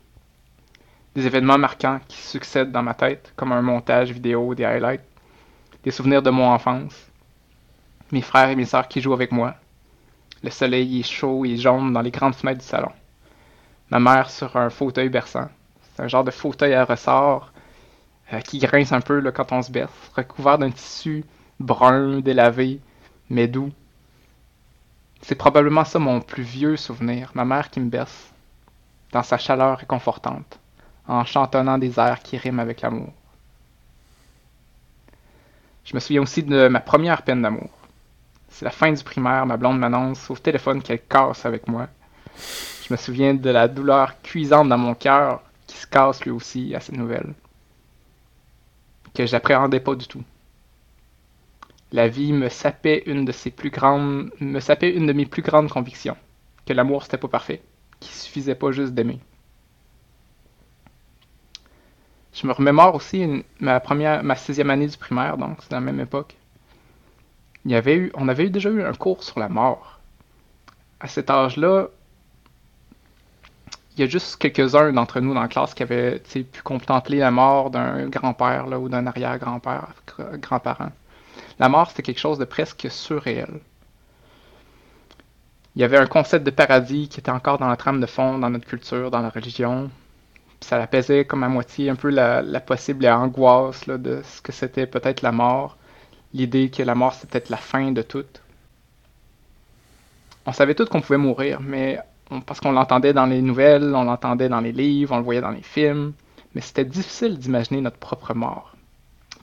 des 1.15 1.27
événements 1.27 1.57
marquants 1.57 1.99
qui 2.07 2.17
succèdent 2.17 2.71
dans 2.71 2.81
ma 2.81 2.93
tête, 2.93 3.33
comme 3.35 3.51
un 3.51 3.61
montage 3.61 4.11
vidéo, 4.11 4.55
des 4.55 4.65
highlights, 4.65 5.03
des 5.83 5.91
souvenirs 5.91 6.23
de 6.23 6.29
mon 6.29 6.49
enfance, 6.49 6.95
mes 8.11 8.21
frères 8.21 8.49
et 8.49 8.55
mes 8.55 8.65
sœurs 8.65 8.87
qui 8.87 9.01
jouent 9.01 9.13
avec 9.13 9.31
moi. 9.31 9.55
Le 10.43 10.49
soleil 10.49 10.99
est 10.99 11.03
chaud 11.03 11.45
et 11.45 11.57
jaune 11.57 11.93
dans 11.93 12.01
les 12.01 12.11
grandes 12.11 12.35
fenêtres 12.35 12.61
du 12.61 12.65
salon. 12.65 12.91
Ma 13.89 13.99
mère 13.99 14.29
sur 14.29 14.55
un 14.57 14.69
fauteuil 14.69 15.09
berçant. 15.09 15.49
C'est 15.81 16.03
un 16.03 16.07
genre 16.07 16.23
de 16.23 16.31
fauteuil 16.31 16.73
à 16.73 16.83
ressort 16.83 17.52
euh, 18.33 18.39
qui 18.39 18.59
grince 18.59 18.91
un 18.91 19.01
peu 19.01 19.19
là, 19.19 19.31
quand 19.31 19.51
on 19.51 19.61
se 19.61 19.71
berce, 19.71 19.93
recouvert 20.15 20.57
d'un 20.57 20.71
tissu 20.71 21.23
brun, 21.59 22.19
délavé, 22.19 22.79
mais 23.29 23.47
doux. 23.47 23.71
C'est 25.21 25.35
probablement 25.35 25.85
ça 25.85 25.99
mon 25.99 26.19
plus 26.19 26.43
vieux 26.43 26.75
souvenir, 26.75 27.31
ma 27.35 27.45
mère 27.45 27.69
qui 27.69 27.79
me 27.79 27.89
berce, 27.89 28.33
dans 29.11 29.23
sa 29.23 29.37
chaleur 29.37 29.77
réconfortante 29.77 30.59
en 31.07 31.25
chantonnant 31.25 31.77
des 31.77 31.99
airs 31.99 32.21
qui 32.21 32.37
riment 32.37 32.59
avec 32.59 32.81
l'amour. 32.81 33.11
Je 35.85 35.95
me 35.95 35.99
souviens 35.99 36.21
aussi 36.21 36.43
de 36.43 36.67
ma 36.69 36.79
première 36.79 37.23
peine 37.23 37.41
d'amour. 37.41 37.69
C'est 38.49 38.65
la 38.65 38.71
fin 38.71 38.91
du 38.91 39.03
primaire, 39.03 39.45
ma 39.45 39.57
blonde 39.57 39.79
m'annonce 39.79 40.29
au 40.29 40.37
téléphone 40.37 40.81
qu'elle 40.81 41.01
casse 41.01 41.45
avec 41.45 41.67
moi. 41.67 41.87
Je 42.87 42.93
me 42.93 42.97
souviens 42.97 43.33
de 43.33 43.49
la 43.49 43.67
douleur 43.67 44.21
cuisante 44.21 44.69
dans 44.69 44.77
mon 44.77 44.93
cœur 44.93 45.41
qui 45.67 45.77
se 45.77 45.87
casse 45.87 46.23
lui 46.23 46.31
aussi 46.31 46.73
à 46.75 46.79
cette 46.79 46.95
nouvelle. 46.95 47.33
Que 49.13 49.25
j'appréhendais 49.25 49.79
pas 49.79 49.95
du 49.95 50.07
tout. 50.07 50.23
La 51.91 52.07
vie 52.07 52.33
me 52.33 52.49
sapait 52.49 53.03
une 53.05 53.25
de 53.25 53.31
mes 55.13 55.25
plus 55.25 55.41
grandes 55.43 55.69
convictions. 55.69 56.17
Que 56.65 56.73
l'amour 56.73 57.03
c'était 57.03 57.17
pas 57.17 57.27
parfait. 57.27 57.61
Qu'il 57.99 58.11
suffisait 58.11 58.55
pas 58.55 58.71
juste 58.71 58.93
d'aimer. 58.93 59.19
Je 62.33 62.47
me 62.47 62.51
remémore 62.51 62.95
aussi 62.95 63.45
ma 63.59 63.79
première, 63.79 64.23
ma 64.23 64.35
sixième 64.35 64.71
année 64.71 64.87
du 64.87 64.97
primaire, 64.97 65.37
donc 65.37 65.59
c'est 65.61 65.71
la 65.71 65.81
même 65.81 65.99
époque. 65.99 66.35
Il 67.65 67.71
y 67.71 67.75
avait 67.75 67.95
eu, 67.95 68.11
on 68.15 68.27
avait 68.27 68.49
déjà 68.49 68.69
eu 68.71 68.81
un 68.81 68.93
cours 68.93 69.23
sur 69.23 69.39
la 69.39 69.49
mort. 69.49 69.99
À 70.99 71.07
cet 71.07 71.29
âge-là, 71.29 71.89
il 73.95 74.01
y 74.01 74.03
a 74.03 74.07
juste 74.07 74.37
quelques-uns 74.37 74.91
d'entre 74.93 75.19
nous 75.19 75.33
dans 75.33 75.41
la 75.41 75.47
classe 75.47 75.73
qui 75.73 75.83
avaient 75.83 76.19
pu 76.19 76.61
contempler 76.63 77.17
la 77.17 77.31
mort 77.31 77.69
d'un 77.69 78.07
grand-père 78.07 78.67
ou 78.79 78.89
d'un 78.89 79.05
arrière-grand-père, 79.07 79.93
grand-parent. 80.33 80.91
La 81.59 81.69
mort, 81.69 81.89
c'était 81.89 82.03
quelque 82.03 82.19
chose 82.19 82.39
de 82.39 82.45
presque 82.45 82.87
surréel. 82.89 83.59
Il 85.75 85.81
y 85.81 85.85
avait 85.85 85.97
un 85.97 86.05
concept 86.07 86.45
de 86.45 86.51
paradis 86.51 87.07
qui 87.09 87.19
était 87.19 87.31
encore 87.31 87.57
dans 87.57 87.67
la 87.67 87.77
trame 87.77 87.99
de 87.99 88.05
fond, 88.05 88.37
dans 88.37 88.49
notre 88.49 88.65
culture, 88.65 89.11
dans 89.11 89.21
la 89.21 89.29
religion 89.29 89.89
ça 90.63 90.77
l'apaisait 90.77 91.25
comme 91.25 91.43
à 91.43 91.49
moitié 91.49 91.89
un 91.89 91.95
peu 91.95 92.09
la, 92.09 92.41
possible 92.61 93.05
angoisse 93.07 93.87
de 93.87 94.21
ce 94.23 94.41
que 94.41 94.51
c'était 94.51 94.87
peut-être 94.87 95.21
la 95.21 95.31
mort, 95.31 95.77
l'idée 96.33 96.69
que 96.69 96.81
la 96.81 96.95
mort 96.95 97.13
c'était 97.13 97.27
peut-être 97.27 97.49
la 97.49 97.57
fin 97.57 97.91
de 97.91 98.01
tout. 98.01 98.25
On 100.45 100.51
savait 100.51 100.75
tous 100.75 100.85
qu'on 100.85 101.01
pouvait 101.01 101.17
mourir, 101.17 101.59
mais 101.61 101.99
parce 102.41 102.59
qu'on 102.59 102.71
l'entendait 102.71 103.13
dans 103.13 103.25
les 103.25 103.41
nouvelles, 103.41 103.93
on 103.95 104.03
l'entendait 104.03 104.49
dans 104.49 104.61
les 104.61 104.71
livres, 104.71 105.13
on 105.13 105.17
le 105.17 105.23
voyait 105.23 105.41
dans 105.41 105.51
les 105.51 105.61
films, 105.61 106.13
mais 106.55 106.61
c'était 106.61 106.85
difficile 106.85 107.37
d'imaginer 107.37 107.81
notre 107.81 107.97
propre 107.97 108.33
mort. 108.33 108.75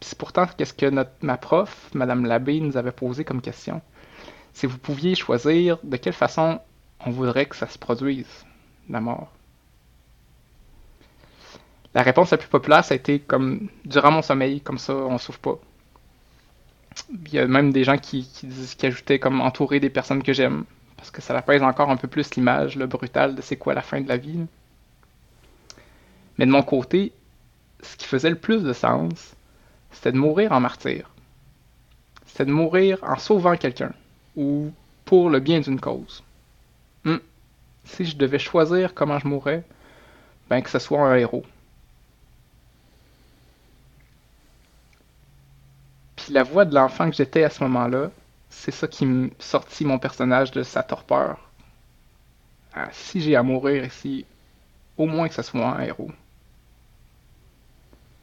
c'est 0.00 0.16
pourtant 0.16 0.46
qu'est-ce 0.56 0.74
que 0.74 0.86
notre, 0.86 1.10
ma 1.22 1.36
prof, 1.36 1.90
Madame 1.94 2.24
Labbé, 2.24 2.60
nous 2.60 2.76
avait 2.76 2.92
posé 2.92 3.24
comme 3.24 3.40
question. 3.40 3.82
Si 4.52 4.66
vous 4.66 4.78
pouviez 4.78 5.14
choisir 5.14 5.78
de 5.82 5.96
quelle 5.96 6.12
façon 6.12 6.60
on 7.04 7.10
voudrait 7.10 7.46
que 7.46 7.56
ça 7.56 7.66
se 7.66 7.78
produise, 7.78 8.44
la 8.88 9.00
mort? 9.00 9.30
La 11.94 12.02
réponse 12.02 12.30
la 12.30 12.38
plus 12.38 12.48
populaire, 12.48 12.84
ça 12.84 12.94
a 12.94 12.96
été 12.96 13.18
comme 13.18 13.68
durant 13.84 14.12
mon 14.12 14.22
sommeil, 14.22 14.60
comme 14.60 14.78
ça, 14.78 14.94
on 14.94 15.18
souffre 15.18 15.40
pas. 15.40 15.58
Il 17.26 17.34
y 17.34 17.38
a 17.38 17.46
même 17.46 17.72
des 17.72 17.84
gens 17.84 17.98
qui, 17.98 18.28
qui, 18.28 18.86
ajoutaient 18.86 19.18
comme 19.18 19.40
entourer 19.40 19.80
des 19.80 19.90
personnes 19.90 20.22
que 20.22 20.32
j'aime, 20.32 20.64
parce 21.00 21.10
que 21.10 21.22
ça 21.22 21.34
apaise 21.34 21.62
encore 21.62 21.88
un 21.88 21.96
peu 21.96 22.08
plus 22.08 22.34
l'image, 22.34 22.76
le 22.76 22.86
brutal 22.86 23.34
de 23.34 23.40
c'est 23.40 23.56
quoi 23.56 23.72
la 23.72 23.80
fin 23.80 24.02
de 24.02 24.08
la 24.08 24.18
vie. 24.18 24.44
Mais 26.36 26.44
de 26.44 26.50
mon 26.50 26.62
côté, 26.62 27.14
ce 27.80 27.96
qui 27.96 28.06
faisait 28.06 28.28
le 28.28 28.36
plus 28.36 28.62
de 28.62 28.74
sens, 28.74 29.34
c'était 29.90 30.12
de 30.12 30.18
mourir 30.18 30.52
en 30.52 30.60
martyr. 30.60 31.08
C'était 32.26 32.44
de 32.44 32.52
mourir 32.52 32.98
en 33.02 33.16
sauvant 33.16 33.56
quelqu'un, 33.56 33.94
ou 34.36 34.72
pour 35.06 35.30
le 35.30 35.40
bien 35.40 35.60
d'une 35.60 35.80
cause. 35.80 36.22
Hmm. 37.04 37.16
Si 37.84 38.04
je 38.04 38.18
devais 38.18 38.38
choisir 38.38 38.92
comment 38.92 39.18
je 39.18 39.26
mourrais, 39.26 39.64
ben 40.50 40.60
que 40.60 40.68
ce 40.68 40.78
soit 40.78 41.00
un 41.00 41.16
héros. 41.16 41.46
Puis 46.16 46.34
la 46.34 46.42
voix 46.42 46.66
de 46.66 46.74
l'enfant 46.74 47.08
que 47.08 47.16
j'étais 47.16 47.42
à 47.42 47.48
ce 47.48 47.62
moment-là, 47.64 48.10
c'est 48.50 48.72
ça 48.72 48.88
qui 48.88 49.06
me 49.06 49.30
sortit 49.38 49.84
mon 49.84 49.98
personnage 49.98 50.50
de 50.50 50.62
sa 50.62 50.82
torpeur. 50.82 51.38
Ah, 52.74 52.88
si 52.92 53.20
j'ai 53.20 53.36
à 53.36 53.42
mourir 53.42 53.84
ici, 53.84 54.26
au 54.96 55.06
moins 55.06 55.28
que 55.28 55.34
ce 55.34 55.42
soit 55.42 55.66
un 55.66 55.80
héros. 55.80 56.10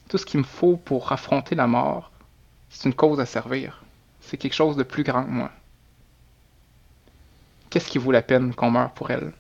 Tout 0.10 0.18
ce 0.18 0.26
qu'il 0.26 0.40
me 0.40 0.46
faut 0.46 0.78
pour 0.78 1.12
affronter 1.12 1.56
la 1.56 1.68
mort, 1.68 2.12
c'est 2.70 2.88
une 2.88 2.96
cause 2.96 3.20
à 3.20 3.26
servir. 3.26 3.84
C'est 4.22 4.38
quelque 4.38 4.54
chose 4.54 4.78
de 4.78 4.84
plus 4.84 5.04
grand 5.04 5.24
que 5.24 5.30
moi. 5.30 5.52
Qu'est-ce 7.70 7.90
qui 7.90 7.98
vaut 7.98 8.12
la 8.12 8.22
peine 8.22 8.54
qu'on 8.54 8.72
meure 8.72 8.92
pour 8.92 9.12
elle? 9.12 9.34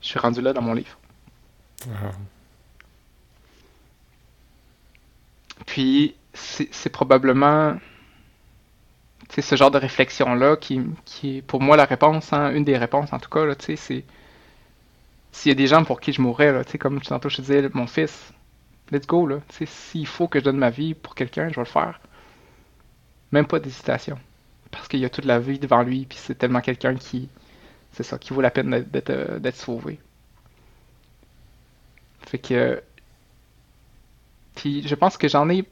Je 0.00 0.08
suis 0.08 0.18
rendu 0.18 0.40
là 0.40 0.52
dans 0.52 0.62
mon 0.62 0.74
livre. 0.74 0.98
Puis, 5.66 6.14
c'est 6.32 6.90
probablement 6.90 7.76
ce 9.38 9.56
genre 9.56 9.70
de 9.70 9.78
réflexion-là 9.78 10.56
qui, 10.56 10.80
qui, 11.04 11.38
est 11.38 11.42
pour 11.42 11.60
moi 11.60 11.76
la 11.76 11.84
réponse, 11.84 12.32
hein, 12.32 12.52
une 12.52 12.64
des 12.64 12.76
réponses 12.76 13.12
en 13.12 13.18
tout 13.18 13.30
cas, 13.30 13.46
c'est 13.58 14.04
s'il 15.32 15.48
y 15.48 15.52
a 15.52 15.54
des 15.54 15.66
gens 15.66 15.84
pour 15.84 16.00
qui 16.00 16.12
je 16.12 16.20
mourrais, 16.20 16.52
là, 16.52 16.64
comme 16.78 17.00
tantôt 17.00 17.28
je 17.28 17.36
te 17.36 17.42
disais, 17.42 17.68
mon 17.72 17.86
fils, 17.86 18.32
let's 18.90 19.06
go, 19.06 19.26
là, 19.26 19.40
s'il 19.48 20.06
faut 20.06 20.28
que 20.28 20.40
je 20.40 20.44
donne 20.44 20.58
ma 20.58 20.70
vie 20.70 20.94
pour 20.94 21.14
quelqu'un, 21.14 21.48
je 21.48 21.54
vais 21.54 21.62
le 21.62 21.66
faire. 21.66 22.00
Même 23.32 23.46
pas 23.46 23.60
d'hésitation. 23.60 24.18
Parce 24.70 24.88
qu'il 24.88 25.00
y 25.00 25.04
a 25.04 25.10
toute 25.10 25.24
la 25.24 25.38
vie 25.38 25.58
devant 25.58 25.82
lui, 25.82 26.06
puis 26.06 26.18
c'est 26.20 26.36
tellement 26.36 26.60
quelqu'un 26.60 26.94
qui. 26.94 27.28
C'est 27.92 28.04
ça, 28.04 28.18
qui 28.18 28.32
vaut 28.32 28.40
la 28.40 28.50
peine 28.50 28.84
d'être 28.90 29.56
sauvé. 29.56 29.98
Fait 32.26 32.38
que. 32.38 32.82
Puis 34.60 34.86
je 34.86 34.94
pense 34.94 35.16
que 35.16 35.26
j'en 35.26 35.48
ai 35.48 35.64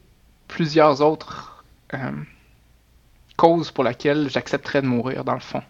plusieurs 0.47 1.01
autres 1.01 1.63
euh, 1.93 2.11
causes 3.37 3.69
pour 3.69 3.83
lesquelles 3.83 4.31
j'accepterais 4.31 4.81
de 4.81 4.87
mourir, 4.87 5.23
dans 5.23 5.35
le 5.35 5.39
fond. 5.39 5.61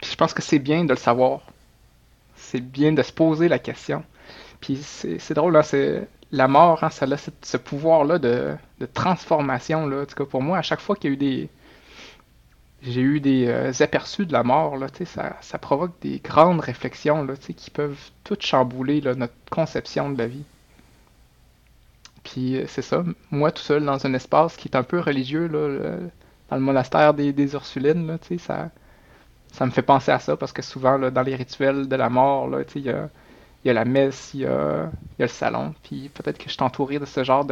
Puis 0.00 0.10
je 0.10 0.16
pense 0.16 0.32
que 0.32 0.40
c'est 0.40 0.58
bien 0.58 0.84
de 0.84 0.88
le 0.88 0.96
savoir. 0.96 1.42
C'est 2.34 2.62
bien 2.62 2.92
de 2.92 3.02
se 3.02 3.12
poser 3.12 3.48
la 3.48 3.58
question. 3.58 4.04
Puis 4.62 4.78
c'est 4.78 5.34
drôle, 5.34 5.52
là, 5.52 5.62
c'est 5.62 6.08
la 6.32 6.48
mort, 6.48 6.82
hein, 6.82 6.88
ça 6.88 7.04
a 7.04 7.16
ce, 7.18 7.58
pouvoir-là 7.58 8.18
de, 8.18 8.56
transformation. 8.94 9.86
Là. 9.86 10.00
En 10.00 10.06
tout 10.06 10.14
cas, 10.14 10.24
pour 10.24 10.40
moi, 10.40 10.56
à 10.56 10.62
chaque 10.62 10.80
fois 10.80 10.96
qu'il 10.96 11.10
y 11.10 11.12
a 11.12 11.14
eu 11.14 11.18
des. 11.18 11.50
J'ai 12.86 13.00
eu 13.00 13.20
des 13.20 13.46
euh, 13.48 13.72
aperçus 13.80 14.26
de 14.26 14.32
la 14.32 14.42
mort, 14.44 14.76
là, 14.76 14.86
ça, 15.04 15.36
ça 15.40 15.58
provoque 15.58 16.00
des 16.00 16.20
grandes 16.20 16.60
réflexions 16.60 17.24
là, 17.24 17.34
qui 17.36 17.70
peuvent 17.70 18.10
toutes 18.24 18.42
chambouler 18.42 19.00
notre 19.00 19.34
conception 19.50 20.10
de 20.10 20.18
la 20.18 20.26
vie. 20.28 20.44
Puis 22.24 22.56
euh, 22.56 22.64
c'est 22.68 22.82
ça, 22.82 23.04
moi 23.30 23.50
tout 23.52 23.62
seul 23.62 23.84
dans 23.84 24.06
un 24.06 24.14
espace 24.14 24.56
qui 24.56 24.68
est 24.68 24.76
un 24.76 24.82
peu 24.84 25.00
religieux, 25.00 25.48
là, 25.48 25.98
dans 26.48 26.56
le 26.56 26.62
monastère 26.62 27.12
des, 27.14 27.54
Ursulines, 27.54 28.06
là, 28.06 28.18
ça, 28.38 28.70
ça 29.52 29.66
me 29.66 29.70
fait 29.70 29.82
penser 29.82 30.12
à 30.12 30.18
ça 30.20 30.36
parce 30.36 30.52
que 30.52 30.62
souvent 30.62 30.96
là, 30.96 31.10
dans 31.10 31.22
les 31.22 31.34
rituels 31.34 31.88
de 31.88 31.96
la 31.96 32.08
mort, 32.08 32.48
il 32.76 32.82
y 32.82 32.90
a 32.90 33.08
y 33.66 33.70
a 33.70 33.72
la 33.72 33.84
messe, 33.84 34.32
il 34.34 34.40
y 34.40 34.46
a, 34.46 34.90
le 35.18 35.26
salon. 35.26 35.74
Puis 35.82 36.08
peut-être 36.10 36.38
que 36.38 36.48
je 36.48 36.54
suis 36.54 36.62
entouré 36.62 36.98
de 36.98 37.04
ce 37.04 37.24
genre 37.24 37.46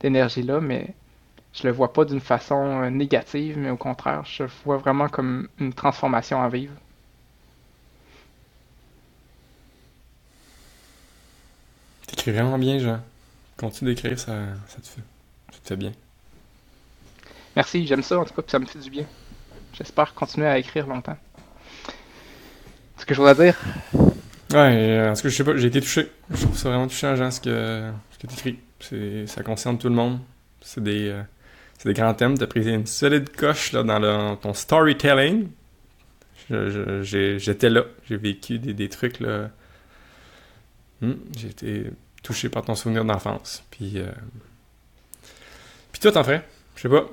d'énergie-là, 0.00 0.60
mais 0.60 0.94
je 1.54 1.66
le 1.66 1.72
vois 1.72 1.92
pas 1.92 2.04
d'une 2.04 2.20
façon 2.20 2.82
euh, 2.82 2.90
négative, 2.90 3.56
mais 3.58 3.70
au 3.70 3.76
contraire, 3.76 4.24
je 4.24 4.42
le 4.44 4.50
vois 4.64 4.76
vraiment 4.76 5.08
comme 5.08 5.48
une 5.58 5.72
transformation 5.72 6.42
à 6.42 6.48
vivre. 6.48 6.74
T'écris 12.06 12.32
vraiment 12.32 12.58
bien, 12.58 12.78
Jean. 12.78 13.00
Continue 13.56 13.94
d'écrire, 13.94 14.18
ça, 14.18 14.32
ça, 14.66 14.80
te 14.80 14.86
fait, 14.86 15.02
ça 15.52 15.58
te 15.62 15.68
fait 15.68 15.76
bien. 15.76 15.92
Merci, 17.54 17.86
j'aime 17.86 18.02
ça 18.02 18.18
en 18.18 18.24
tout 18.24 18.34
cas, 18.34 18.42
puis 18.42 18.50
ça 18.50 18.58
me 18.58 18.66
fait 18.66 18.80
du 18.80 18.90
bien. 18.90 19.04
J'espère 19.72 20.12
continuer 20.14 20.48
à 20.48 20.58
écrire 20.58 20.86
longtemps. 20.86 21.16
Ce 22.98 23.06
que 23.06 23.14
je 23.14 23.20
voudrais 23.20 23.34
dire, 23.34 23.56
Ouais, 24.52 25.08
en 25.10 25.14
tout 25.14 25.22
cas, 25.22 25.28
je 25.28 25.36
sais 25.36 25.44
pas, 25.44 25.56
j'ai 25.56 25.66
été 25.66 25.80
touché. 25.80 26.12
Je 26.30 26.42
trouve 26.42 26.56
ça 26.56 26.68
vraiment 26.68 26.86
touchant, 26.86 27.16
Jean, 27.16 27.30
ce 27.30 27.40
que, 27.40 27.90
ce 28.12 28.18
que 28.18 28.26
tu 28.26 28.34
écris. 28.34 29.28
Ça 29.28 29.42
concerne 29.42 29.78
tout 29.78 29.88
le 29.88 29.94
monde. 29.94 30.20
C'est 30.60 30.82
des, 30.82 31.08
euh, 31.08 31.22
des 31.84 31.94
grands 31.94 32.14
thèmes. 32.14 32.36
Tu 32.36 32.44
as 32.44 32.46
pris 32.46 32.66
une 32.66 32.86
solide 32.86 33.30
coche 33.34 33.72
là, 33.72 33.82
dans 33.82 34.36
ton 34.36 34.54
storytelling. 34.54 35.48
J'étais 36.50 37.70
là. 37.70 37.84
J'ai 38.08 38.16
vécu 38.16 38.58
des, 38.58 38.88
trucs. 38.88 39.20
là. 39.20 39.50
Hmm, 41.00 41.14
j'ai 41.36 41.48
été 41.48 41.84
touché 42.22 42.48
par 42.48 42.64
ton 42.64 42.74
souvenir 42.74 43.04
d'enfance. 43.04 43.64
Puis, 43.70 43.94
euh... 43.96 44.06
puis 45.92 46.00
toi, 46.00 46.12
t'en 46.12 46.24
ferais? 46.24 46.46
Je 46.76 46.82
sais 46.82 46.88
pas. 46.88 47.04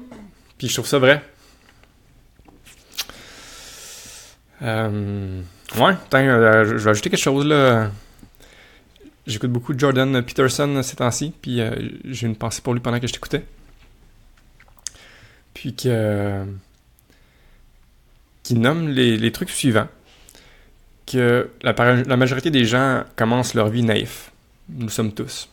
Puis 0.57 0.67
je 0.67 0.73
trouve 0.73 0.88
ça 0.88 0.99
vrai. 0.99 1.23
Euh... 4.62 5.41
Ouais, 5.77 5.93
euh, 6.13 6.65
je 6.65 6.84
vais 6.84 6.89
ajouter 6.89 7.10
quelque 7.10 7.19
chose 7.19 7.45
là. 7.45 7.89
J'écoute 9.25 9.51
beaucoup 9.51 9.77
Jordan 9.77 10.21
Peterson 10.21 10.81
ces 10.84 10.97
temps-ci, 10.97 11.34
puis 11.41 11.62
euh, 11.62 11.73
j'ai 12.05 12.27
une 12.27 12.36
pensée 12.36 12.62
pour 12.62 12.73
lui 12.73 12.81
pendant 12.81 12.99
que 12.99 13.07
je 13.07 13.13
t'écoutais. 13.13 13.45
Puis 15.62 15.76
que. 15.76 16.43
qui 18.41 18.56
nomme 18.56 18.89
les, 18.89 19.32
trucs 19.32 19.52
suivants. 19.52 19.88
Que 21.06 21.52
la, 21.62 21.74
la, 21.74 22.17
majorité 22.17 22.50
des 22.50 22.65
gens 22.65 23.04
commencent 23.15 23.54
leur 23.54 23.69
vie 23.69 23.84
naïf. 23.84 24.32
Nous 24.69 24.89
sommes 24.89 25.13
tous. 25.13 25.50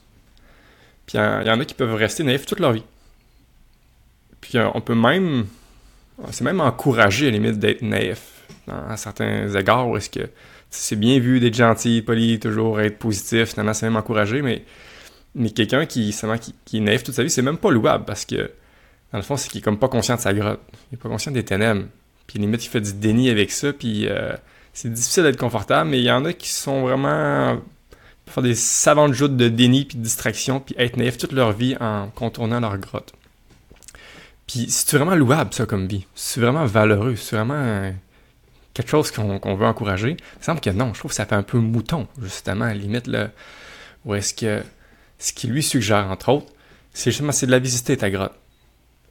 Puis 1.04 1.18
il 1.18 1.46
y, 1.46 1.50
en 1.50 1.60
a 1.60 1.64
qui 1.66 1.74
peuvent 1.74 1.92
rester 1.92 2.24
naïfs 2.24 2.46
toute 2.46 2.60
leur 2.60 2.72
vie. 2.72 2.84
Puis 4.40 4.58
on 4.58 4.80
peut 4.80 4.94
même. 4.94 5.46
C'est 6.30 6.44
même 6.44 6.62
encouragé 6.62 7.26
à 7.26 7.30
la 7.30 7.36
limite 7.36 7.58
d'être 7.58 7.82
naïf 7.82 8.46
à 8.66 8.96
certains 8.96 9.54
égards 9.54 9.90
où 9.90 9.98
est-ce 9.98 10.08
que 10.08 10.30
c'est 10.70 10.96
bien 10.96 11.18
vu 11.20 11.38
d'être 11.38 11.54
gentil, 11.54 12.00
poli, 12.00 12.40
toujours 12.40 12.80
être 12.80 12.98
positif, 12.98 13.50
finalement 13.50 13.74
c'est 13.74 13.86
même 13.86 13.96
encouragé, 13.96 14.40
mais, 14.40 14.64
mais 15.34 15.50
quelqu'un 15.50 15.84
qui, 15.84 16.14
qui, 16.40 16.54
qui 16.64 16.76
est 16.78 16.80
naïf 16.80 17.02
toute 17.02 17.14
sa 17.14 17.22
vie, 17.22 17.30
c'est 17.30 17.42
même 17.42 17.58
pas 17.58 17.70
louable 17.70 18.04
parce 18.06 18.24
que 18.24 18.50
dans 19.12 19.18
le 19.18 19.24
fond, 19.24 19.36
c'est 19.36 19.48
qu'il 19.48 19.60
est 19.60 19.62
comme 19.62 19.78
pas 19.78 19.88
conscient 19.88 20.16
de 20.16 20.20
sa 20.20 20.34
grotte. 20.34 20.60
Il 20.90 20.94
est 20.94 20.98
pas 20.98 21.08
conscient 21.08 21.32
des 21.32 21.44
ténèbres. 21.44 21.84
Puis 22.26 22.38
limite, 22.38 22.64
il 22.64 22.68
fait 22.68 22.80
du 22.80 22.92
déni 22.92 23.30
avec 23.30 23.50
ça, 23.50 23.72
puis 23.72 24.06
euh, 24.08 24.32
c'est 24.74 24.92
difficile 24.92 25.22
d'être 25.22 25.38
confortable, 25.38 25.90
mais 25.90 25.98
il 25.98 26.04
y 26.04 26.10
en 26.10 26.24
a 26.24 26.32
qui 26.32 26.50
sont 26.50 26.82
vraiment 26.82 27.58
faire 28.26 28.42
des 28.42 28.54
savantes 28.54 29.14
joutes 29.14 29.36
de 29.36 29.48
déni 29.48 29.86
puis 29.86 29.96
de 29.96 30.02
distraction, 30.02 30.60
puis 30.60 30.74
être 30.78 30.98
naïf 30.98 31.16
toute 31.16 31.32
leur 31.32 31.52
vie 31.52 31.76
en 31.80 32.08
contournant 32.14 32.60
leur 32.60 32.76
grotte. 32.76 33.14
Puis 34.46 34.66
c'est 34.68 34.96
vraiment 34.96 35.14
louable 35.14 35.52
ça 35.54 35.66
comme 35.66 35.86
vie? 35.86 36.06
C'est 36.14 36.40
vraiment 36.40 36.64
valeureux? 36.66 37.16
C'est 37.16 37.36
vraiment 37.36 37.92
quelque 38.74 38.90
chose 38.90 39.10
qu'on 39.10 39.54
veut 39.54 39.66
encourager? 39.66 40.16
Il 40.40 40.44
semble 40.44 40.60
que 40.60 40.70
non, 40.70 40.92
je 40.94 40.98
trouve 40.98 41.10
que 41.10 41.16
ça 41.16 41.26
fait 41.26 41.34
un 41.34 41.42
peu 41.42 41.58
mouton, 41.58 42.06
justement, 42.20 42.66
à 42.66 42.68
la 42.68 42.74
limite, 42.74 43.06
là, 43.06 43.30
où 44.04 44.14
est-ce 44.14 44.34
que 44.34 44.62
ce 45.18 45.32
qu'il 45.32 45.50
lui 45.50 45.62
suggère, 45.62 46.06
entre 46.10 46.30
autres, 46.30 46.52
c'est 46.92 47.10
justement 47.10 47.32
de 47.32 47.50
la 47.50 47.58
visiter 47.58 47.96
ta 47.96 48.10
grotte. 48.10 48.34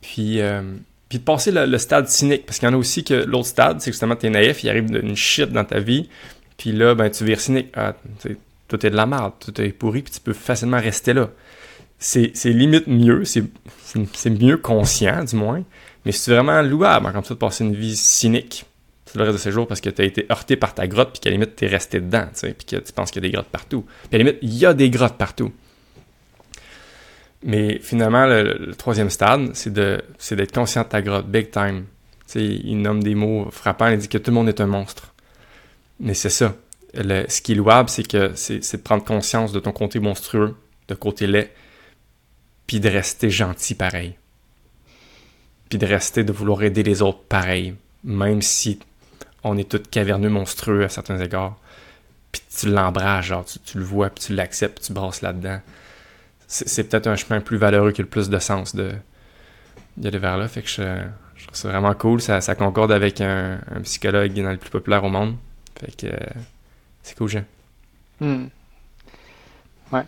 Puis, 0.02 0.42
euh, 0.42 0.62
puis 1.10 1.20
de 1.20 1.24
passer 1.24 1.52
le, 1.52 1.78
stade 1.78 2.08
cynique, 2.08 2.46
parce 2.46 2.60
qu'il 2.60 2.68
y 2.68 2.72
en 2.72 2.74
a 2.74 2.78
aussi 2.78 3.04
que 3.04 3.14
l'autre 3.14 3.48
stade, 3.48 3.82
c'est 3.82 3.92
justement 3.92 4.16
t'es 4.16 4.30
naïf, 4.30 4.64
il 4.64 4.70
arrive 4.70 4.94
une 4.94 5.16
shit 5.16 5.52
dans 5.52 5.64
ta 5.64 5.80
vie, 5.80 6.10
puis 6.58 6.72
là, 6.72 6.96
ben 6.96 7.10
tu 7.10 7.24
vires 7.24 7.40
cynique. 7.40 7.68
Ah, 7.76 7.96
tout 8.68 8.86
est 8.86 8.90
de 8.90 8.96
la 8.96 9.06
merde, 9.06 9.34
tout 9.40 9.60
est 9.62 9.70
pourri, 9.70 10.02
puis 10.02 10.14
tu 10.14 10.20
peux 10.20 10.34
facilement 10.34 10.80
rester 10.80 11.14
là. 11.14 11.30
C'est 12.00 12.32
limite 12.46 12.88
mieux, 12.88 13.24
c'est 13.26 14.30
mieux 14.30 14.58
conscient, 14.58 15.24
du 15.24 15.36
moins, 15.36 15.64
mais 16.06 16.12
c'est 16.12 16.32
vraiment 16.32 16.62
louable, 16.62 17.12
comme 17.12 17.24
ça, 17.24 17.34
de 17.34 17.40
passer 17.40 17.64
une 17.64 17.76
vie 17.76 17.96
cynique 17.96 18.66
le 19.18 19.24
reste 19.24 19.38
de 19.38 19.42
ces 19.42 19.52
jours 19.52 19.68
parce 19.68 19.82
que 19.82 19.90
tu 19.90 20.02
as 20.02 20.06
été 20.06 20.26
heurté 20.32 20.56
par 20.56 20.74
ta 20.74 20.88
grotte, 20.88 21.12
puis 21.12 21.20
qu'à 21.20 21.30
la 21.30 21.36
limite, 21.36 21.56
tu 21.56 21.66
es 21.66 21.68
resté 21.68 22.00
dedans, 22.00 22.28
puis 22.34 22.54
que 22.54 22.76
tu 22.78 22.94
penses 22.94 23.12
qu'il 23.12 23.24
y 23.24 23.26
a 23.26 23.30
des 23.30 23.34
grottes 23.34 23.48
partout. 23.48 23.86
Puis 24.10 24.16
à 24.16 24.18
la 24.18 24.24
limite, 24.24 24.40
il 24.42 24.54
y 24.56 24.66
a 24.66 24.74
des 24.74 24.90
grottes 24.90 25.18
partout. 25.18 25.52
Mais 27.48 27.80
finalement, 27.80 28.26
le, 28.26 28.76
troisième 28.78 29.10
stade, 29.10 29.52
c'est 29.54 29.72
d'être 29.72 30.52
conscient 30.54 30.84
de 30.84 30.90
ta 30.90 31.02
grotte, 31.02 31.28
big 31.28 31.50
time. 31.50 31.86
sais, 32.26 32.44
il 32.44 32.82
nomme 32.82 33.02
des 33.02 33.16
mots 33.16 33.50
frappants, 33.52 33.88
il 33.88 33.98
dit 33.98 34.10
que 34.10 34.18
tout 34.18 34.32
le 34.32 34.36
monde 34.36 34.50
est 34.50 34.60
un 34.60 34.68
monstre. 34.68 35.14
Mais 36.02 36.14
c'est 36.14 36.30
ça. 36.30 36.56
ce 36.94 37.42
qui 37.42 37.54
est 37.54 37.56
louable, 37.56 37.88
c'est 37.88 38.06
que 38.06 38.34
c'est 38.36 38.76
de 38.76 38.82
prendre 38.82 39.06
conscience 39.06 39.54
de 39.54 39.62
ton 39.62 39.72
côté 39.72 40.00
monstrueux, 40.00 40.58
de 40.90 40.94
côté 40.94 41.26
laid, 41.26 41.50
puis 42.68 42.82
de 42.82 42.90
rester 42.90 43.30
gentil 43.30 43.76
pareil. 43.76 44.16
Puis 45.70 45.80
de 45.80 45.86
rester, 45.86 46.26
de 46.26 46.34
vouloir 46.34 46.64
aider 46.64 46.84
les 46.84 47.02
autres 47.02 47.24
pareil, 47.30 47.76
même 48.04 48.42
si 48.42 48.80
on 49.46 49.58
est 49.58 49.70
tous 49.70 49.90
caverneux 49.90 50.30
monstrueux 50.30 50.84
à 50.84 50.90
certains 50.90 51.20
égards. 51.22 51.58
Puis 52.34 52.42
tu 52.60 52.70
l'embrasses, 52.70 53.28
genre, 53.28 53.46
tu, 53.46 53.78
le 53.78 53.86
vois, 53.86 54.10
puis 54.10 54.26
tu 54.26 54.34
l'acceptes, 54.36 54.84
tu 54.84 54.92
brasses 54.92 55.22
là-dedans. 55.22 55.62
C'est 56.48 56.86
peut-être 56.86 57.08
un 57.08 57.16
chemin 57.16 57.42
plus 57.42 57.58
valeureux 57.58 57.92
qui 57.92 58.02
a 58.02 58.04
le 58.04 58.10
plus 58.10 58.30
de 58.30 58.40
sens 58.40 58.76
de 58.76 58.92
d'aller 59.98 60.20
vers 60.20 60.38
là. 60.38 60.48
Fait 60.48 60.62
que 60.62 60.70
je, 60.70 60.84
trouve 61.44 61.56
ça 61.56 61.70
vraiment 61.70 61.94
cool. 61.94 62.22
Ça, 62.22 62.56
concorde 62.56 62.92
avec 62.92 63.20
un, 63.20 63.60
psychologue 63.84 64.34
qui 64.34 64.40
est 64.40 64.44
dans 64.44 64.52
le 64.52 64.58
plus 64.58 64.70
populaire 64.70 65.04
au 65.04 65.10
monde. 65.10 65.36
Fait 65.80 65.96
que 65.96 66.16
c'est 67.04 67.18
cool, 67.18 67.30
Jean. 67.30 67.44
Hmm. 68.20 68.46
Ouais. 69.92 70.04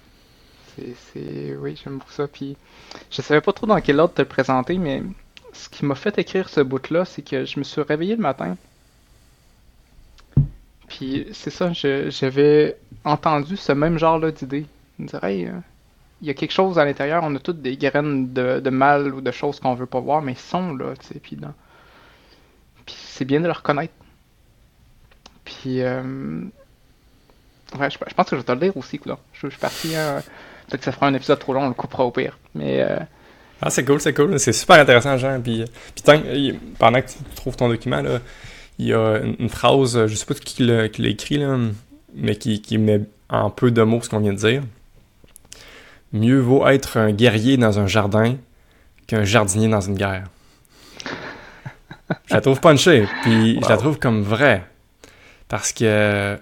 Oui, 1.58 1.80
j'aime 1.84 1.98
beaucoup 1.98 2.12
ça. 2.12 2.28
Puis 2.28 2.56
je 3.12 3.22
savais 3.22 3.42
pas 3.42 3.54
trop 3.54 3.68
dans 3.68 3.80
quel 3.82 4.00
ordre 4.00 4.14
te 4.14 4.22
le 4.22 4.28
présenter, 4.28 4.78
mais 4.78 5.04
ce 5.54 5.68
qui 5.70 5.86
m'a 5.86 5.96
fait 5.96 6.18
écrire 6.18 6.50
ce 6.50 6.62
bout-là, 6.62 7.06
c'est 7.06 7.22
que 7.22 7.46
je 7.46 7.60
me 7.60 7.64
suis 7.64 7.82
réveillé 7.82 8.16
le 8.16 8.22
matin. 8.22 8.56
Puis 10.88 11.28
c'est 11.34 11.52
ça, 11.52 11.72
j'avais 11.74 12.78
entendu 13.04 13.58
ce 13.58 13.72
même 13.72 13.98
genre-là 13.98 14.32
d'idée. 14.32 14.66
On 15.00 15.04
dirait, 15.04 15.46
euh, 15.46 15.60
il 16.22 16.28
y 16.28 16.32
a 16.32 16.34
quelque 16.34 16.52
chose 16.52 16.78
à 16.78 16.86
l'intérieur, 16.86 17.24
on 17.24 17.34
a 17.36 17.40
toutes 17.40 17.62
des 17.62 17.78
graines 17.78 18.34
de, 18.34 18.70
mal 18.70 19.14
ou 19.14 19.22
de 19.22 19.32
choses 19.32 19.60
qu'on 19.60 19.74
veut 19.74 19.86
pas 19.86 20.00
voir, 20.00 20.22
mais 20.22 20.34
ils 20.34 20.38
sont 20.38 20.76
là, 20.76 20.94
tu 21.00 21.08
sais. 21.08 21.20
Puis, 21.20 21.38
c'est 22.88 23.26
bien 23.26 23.40
de 23.40 23.46
le 23.46 23.52
reconnaître. 23.52 23.94
Puis, 25.46 25.82
euh... 25.82 26.42
ouais, 27.78 27.90
je, 27.90 27.98
pense 27.98 28.30
que 28.30 28.36
je 28.36 28.42
vais 28.42 28.44
te 28.44 28.52
le 28.52 28.60
dire 28.60 28.78
aussi. 28.78 29.00
Je, 29.34 29.48
suis 29.48 29.60
parti, 29.60 29.96
hein, 29.96 30.22
peut-être 30.68 30.80
que 30.80 30.86
ça 30.86 30.92
fera 30.92 31.08
un 31.08 31.14
épisode 31.14 31.40
trop 31.40 31.54
long, 31.54 31.64
on 31.64 31.70
le 31.70 31.74
coupera 31.74 32.04
au 32.04 32.12
pire. 32.12 32.38
Mais. 32.54 32.82
Euh... 32.82 33.00
Ah, 33.62 33.70
c'est 33.70 33.86
cool, 33.86 34.00
c'est 34.00 34.14
cool. 34.14 34.40
C'est 34.40 34.54
super 34.54 34.80
intéressant, 34.80 35.18
Jean. 35.18 35.42
Puis, 35.42 35.66
puis 35.96 36.04
tant, 36.04 36.22
pendant 36.78 37.02
que 37.02 37.08
tu 37.08 37.18
trouves 37.36 37.56
ton 37.56 37.70
document, 37.70 38.02
là, 38.02 38.20
il 38.78 38.88
y 38.88 38.94
a 38.94 39.18
une, 39.18 39.50
phrase, 39.50 40.06
je 40.06 40.16
sais 40.16 40.26
pas 40.26 40.34
qui 40.34 40.64
l'a 40.64 40.86
écrit, 40.86 41.38
là, 41.38 41.58
mais 42.16 42.36
qui, 42.36 42.62
qui 42.62 42.78
met 42.78 43.02
en 43.30 43.50
peu 43.50 43.72
de 43.72 43.82
mots 43.84 44.02
ce 44.02 44.10
qu'on 44.10 44.20
vient 44.20 44.34
de 44.34 44.38
dire. 44.38 44.64
Mieux 46.12 46.40
vaut 46.40 46.68
être 46.68 46.98
un 46.98 47.12
guerrier 47.12 47.58
dans 47.58 47.80
un 47.80 47.88
jardin 47.88 48.36
qu'un 49.08 49.24
jardinier 49.24 49.68
dans 49.68 49.82
une 49.82 49.96
guerre. 49.96 50.26
je 52.26 52.34
la 52.34 52.42
trouve 52.42 52.60
punchée, 52.60 53.08
puis 53.24 53.60
je 53.62 53.70
la 53.70 53.78
trouve 53.78 54.00
comme 54.00 54.22
vraie. 54.22 54.64
Parce 55.48 55.72
que. 55.72 56.38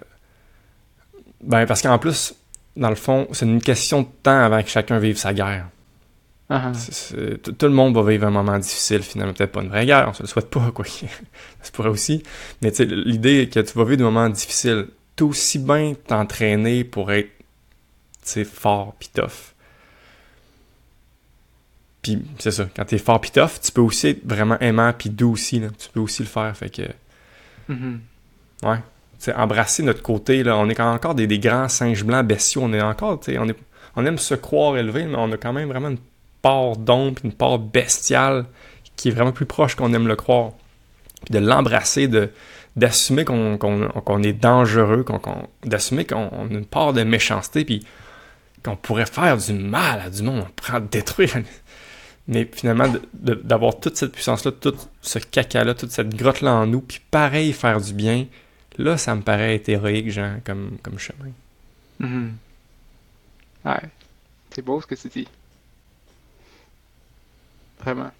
Ben, 1.42 1.66
parce 1.66 1.82
qu'en 1.82 1.98
plus, 1.98 2.34
dans 2.76 2.90
le 2.90 2.96
fond, 2.96 3.28
c'est 3.32 3.46
une 3.46 3.62
question 3.62 4.02
de 4.02 4.08
temps 4.22 4.38
avant 4.38 4.62
que 4.62 4.68
chacun 4.68 4.98
vive 4.98 5.16
sa 5.16 5.32
guerre. 5.32 5.68
Uh-huh. 6.50 7.36
tout 7.36 7.66
le 7.66 7.72
monde 7.74 7.94
va 7.94 8.10
vivre 8.10 8.26
un 8.26 8.30
moment 8.30 8.58
difficile, 8.58 9.02
finalement. 9.02 9.34
Peut-être 9.34 9.52
pas 9.52 9.62
une 9.62 9.68
vraie 9.68 9.84
guerre, 9.84 10.06
on 10.08 10.14
se 10.14 10.22
le 10.22 10.28
souhaite 10.28 10.48
pas, 10.48 10.70
quoi. 10.72 10.84
ça 11.62 11.70
pourrait 11.72 11.90
aussi. 11.90 12.22
Mais 12.62 12.70
tu 12.70 12.78
sais, 12.78 12.84
l'idée 12.86 13.42
est 13.42 13.52
que 13.52 13.60
tu 13.60 13.76
vas 13.76 13.84
vivre 13.84 13.98
des 13.98 14.04
moments 14.04 14.28
difficiles. 14.30 14.86
T'es 15.14 15.24
aussi 15.24 15.58
bien 15.58 15.94
t'entraîner 16.06 16.84
pour 16.84 17.12
être, 17.12 17.28
fort 18.44 18.94
pis 18.98 19.10
tough. 19.10 19.54
Puis 22.02 22.22
c'est 22.38 22.50
ça, 22.50 22.68
quand 22.76 22.84
t'es 22.84 22.98
fort 22.98 23.20
pis 23.20 23.30
tough, 23.30 23.60
tu 23.62 23.72
peux 23.72 23.80
aussi 23.80 24.08
être 24.08 24.24
vraiment 24.24 24.58
aimant 24.60 24.92
pis 24.92 25.10
doux 25.10 25.32
aussi, 25.32 25.60
là. 25.60 25.68
Tu 25.78 25.88
peux 25.88 26.00
aussi 26.00 26.22
le 26.22 26.28
faire, 26.28 26.56
fait 26.56 26.70
que... 26.70 26.82
Mm-hmm. 27.70 27.98
Ouais. 28.62 29.34
embrasser 29.34 29.82
notre 29.82 30.02
côté, 30.02 30.42
là. 30.42 30.56
On 30.56 30.68
est 30.68 30.80
encore 30.80 31.14
des, 31.14 31.26
des 31.26 31.38
grands 31.38 31.68
singes 31.68 32.04
blancs 32.04 32.26
bestiaux. 32.26 32.62
On 32.64 32.72
est 32.72 32.80
encore, 32.80 33.20
tu 33.20 33.32
sais, 33.32 33.38
on, 33.38 33.48
est, 33.48 33.56
on 33.96 34.06
aime 34.06 34.18
se 34.18 34.34
croire 34.34 34.76
élevé, 34.76 35.04
mais 35.04 35.16
on 35.16 35.30
a 35.32 35.36
quand 35.36 35.52
même 35.52 35.68
vraiment 35.68 35.88
une 35.88 35.98
part 36.40 36.76
d'ombre, 36.76 37.20
une 37.24 37.32
part 37.32 37.58
bestiale 37.58 38.46
qui 38.96 39.08
est 39.08 39.12
vraiment 39.12 39.32
plus 39.32 39.46
proche 39.46 39.74
qu'on 39.74 39.92
aime 39.92 40.08
le 40.08 40.16
croire. 40.16 40.52
Puis 41.24 41.34
de 41.34 41.44
l'embrasser, 41.44 42.08
de 42.08 42.30
d'assumer 42.76 43.24
qu'on 43.24 44.22
est 44.22 44.32
dangereux, 44.32 45.04
d'assumer 45.64 46.04
qu'on 46.04 46.28
a 46.28 46.46
une 46.48 46.64
part 46.64 46.92
de 46.92 47.02
méchanceté, 47.02 47.64
puis 47.64 47.84
qu'on 48.64 48.76
pourrait 48.76 49.06
faire 49.06 49.36
du 49.36 49.52
mal 49.52 50.00
à 50.00 50.10
du 50.10 50.22
monde, 50.22 50.44
on 50.46 50.52
pourrait 50.52 50.80
détruire. 50.80 51.38
Mais 52.28 52.48
finalement, 52.52 52.92
d'avoir 53.14 53.80
toute 53.80 53.96
cette 53.96 54.12
puissance-là, 54.12 54.52
tout 54.52 54.74
ce 55.00 55.18
caca-là, 55.18 55.74
toute 55.74 55.90
cette 55.90 56.14
grotte-là 56.14 56.54
en 56.54 56.66
nous, 56.66 56.82
puis 56.82 57.00
pareil, 57.10 57.54
faire 57.54 57.80
du 57.80 57.94
bien, 57.94 58.26
là, 58.76 58.98
ça 58.98 59.14
me 59.14 59.22
paraît 59.22 59.54
être 59.54 59.68
héroïque, 59.70 60.10
genre, 60.10 60.36
comme, 60.44 60.76
comme 60.82 60.98
chemin. 60.98 61.30
Mm-hmm. 62.00 62.30
Ouais. 63.64 63.88
C'est 64.50 64.62
beau 64.62 64.80
ce 64.80 64.86
que 64.86 64.94
tu 64.94 65.08
dis. 65.08 65.28
Vraiment. 67.80 68.10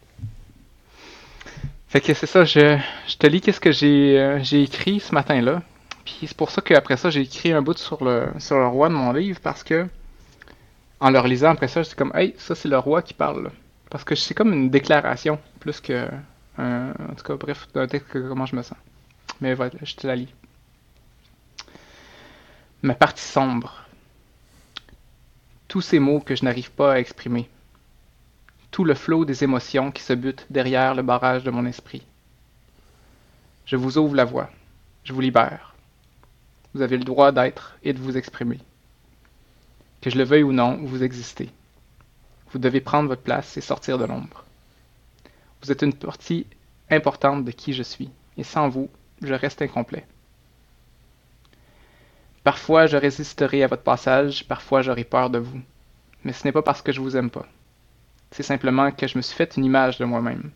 Fait 1.88 2.00
que 2.00 2.14
c'est 2.14 2.26
ça, 2.26 2.44
je, 2.44 2.78
je, 3.08 3.16
te 3.16 3.26
lis 3.26 3.40
qu'est-ce 3.40 3.60
que 3.60 3.72
j'ai 3.72 4.18
euh, 4.18 4.42
écrit 4.52 5.00
ce 5.00 5.14
matin-là. 5.14 5.62
Puis 6.04 6.26
c'est 6.26 6.36
pour 6.36 6.50
ça 6.50 6.60
qu'après 6.60 6.96
ça, 6.96 7.10
j'ai 7.10 7.22
écrit 7.22 7.52
un 7.52 7.62
bout 7.62 7.76
sur 7.76 8.02
le, 8.04 8.28
sur 8.38 8.56
le 8.58 8.66
roi 8.66 8.88
de 8.88 8.94
mon 8.94 9.12
livre 9.12 9.40
parce 9.42 9.62
que 9.62 9.86
en 11.00 11.10
le 11.10 11.18
relisant 11.18 11.50
après 11.50 11.68
ça, 11.68 11.82
j'étais 11.82 11.96
comme 11.96 12.12
Hey, 12.14 12.34
ça 12.38 12.54
c'est 12.54 12.68
le 12.68 12.78
roi 12.78 13.02
qui 13.02 13.14
parle. 13.14 13.50
Parce 13.90 14.04
que 14.04 14.14
c'est 14.14 14.34
comme 14.34 14.52
une 14.52 14.70
déclaration, 14.70 15.40
plus 15.60 15.80
que 15.80 16.08
un, 16.58 16.90
en 16.90 17.14
tout 17.14 17.24
cas, 17.24 17.36
bref, 17.36 17.68
texte 17.88 18.06
comment 18.10 18.46
je 18.46 18.56
me 18.56 18.62
sens. 18.62 18.78
Mais 19.40 19.54
voilà, 19.54 19.72
je 19.82 19.94
te 19.94 20.06
la 20.06 20.16
lis. 20.16 20.32
Ma 22.82 22.94
partie 22.94 23.24
sombre. 23.24 23.84
Tous 25.68 25.80
ces 25.80 25.98
mots 25.98 26.20
que 26.20 26.34
je 26.34 26.44
n'arrive 26.44 26.70
pas 26.70 26.94
à 26.94 26.98
exprimer 26.98 27.48
tout 28.70 28.84
le 28.84 28.94
flot 28.94 29.24
des 29.24 29.44
émotions 29.44 29.90
qui 29.90 30.02
se 30.02 30.12
butent 30.12 30.46
derrière 30.50 30.94
le 30.94 31.02
barrage 31.02 31.44
de 31.44 31.50
mon 31.50 31.66
esprit. 31.66 32.02
Je 33.66 33.76
vous 33.76 33.98
ouvre 33.98 34.14
la 34.14 34.24
voie, 34.24 34.50
je 35.04 35.12
vous 35.12 35.20
libère. 35.20 35.74
Vous 36.74 36.82
avez 36.82 36.96
le 36.96 37.04
droit 37.04 37.32
d'être 37.32 37.76
et 37.82 37.92
de 37.92 37.98
vous 37.98 38.16
exprimer. 38.16 38.58
Que 40.00 40.10
je 40.10 40.18
le 40.18 40.24
veuille 40.24 40.42
ou 40.42 40.52
non, 40.52 40.78
vous 40.82 41.02
existez. 41.02 41.50
Vous 42.50 42.58
devez 42.58 42.80
prendre 42.80 43.08
votre 43.08 43.22
place 43.22 43.56
et 43.56 43.60
sortir 43.60 43.98
de 43.98 44.04
l'ombre. 44.04 44.44
Vous 45.62 45.72
êtes 45.72 45.82
une 45.82 45.92
partie 45.92 46.46
importante 46.90 47.44
de 47.44 47.50
qui 47.50 47.72
je 47.72 47.82
suis, 47.82 48.10
et 48.36 48.44
sans 48.44 48.68
vous, 48.68 48.88
je 49.22 49.34
reste 49.34 49.62
incomplet. 49.62 50.06
Parfois 52.44 52.86
je 52.86 52.96
résisterai 52.96 53.62
à 53.62 53.66
votre 53.66 53.82
passage, 53.82 54.46
parfois 54.46 54.82
j'aurai 54.82 55.04
peur 55.04 55.30
de 55.30 55.38
vous, 55.38 55.60
mais 56.24 56.32
ce 56.32 56.44
n'est 56.44 56.52
pas 56.52 56.62
parce 56.62 56.82
que 56.82 56.92
je 56.92 57.00
vous 57.00 57.16
aime 57.16 57.30
pas. 57.30 57.46
C'est 58.30 58.42
simplement 58.42 58.90
que 58.90 59.06
je 59.06 59.18
me 59.18 59.22
suis 59.22 59.36
fait 59.36 59.56
une 59.56 59.64
image 59.64 59.98
de 59.98 60.04
moi-même, 60.04 60.50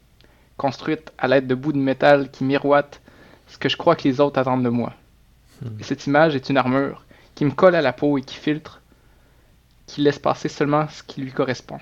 construite 0.56 1.12
à 1.18 1.28
l'aide 1.28 1.46
de 1.46 1.54
bouts 1.54 1.72
de 1.72 1.78
métal 1.78 2.30
qui 2.30 2.44
miroitent 2.44 3.00
ce 3.48 3.58
que 3.58 3.68
je 3.68 3.76
crois 3.76 3.96
que 3.96 4.04
les 4.04 4.20
autres 4.20 4.38
attendent 4.38 4.64
de 4.64 4.68
moi. 4.68 4.94
Hmm. 5.60 5.80
Et 5.80 5.82
cette 5.82 6.06
image 6.06 6.36
est 6.36 6.48
une 6.48 6.56
armure 6.56 7.04
qui 7.34 7.44
me 7.44 7.50
colle 7.50 7.74
à 7.74 7.82
la 7.82 7.92
peau 7.92 8.18
et 8.18 8.22
qui 8.22 8.36
filtre, 8.36 8.81
qui 9.92 10.00
laisse 10.00 10.18
passer 10.18 10.48
seulement 10.48 10.88
ce 10.88 11.02
qui 11.02 11.20
lui 11.20 11.32
correspond. 11.32 11.78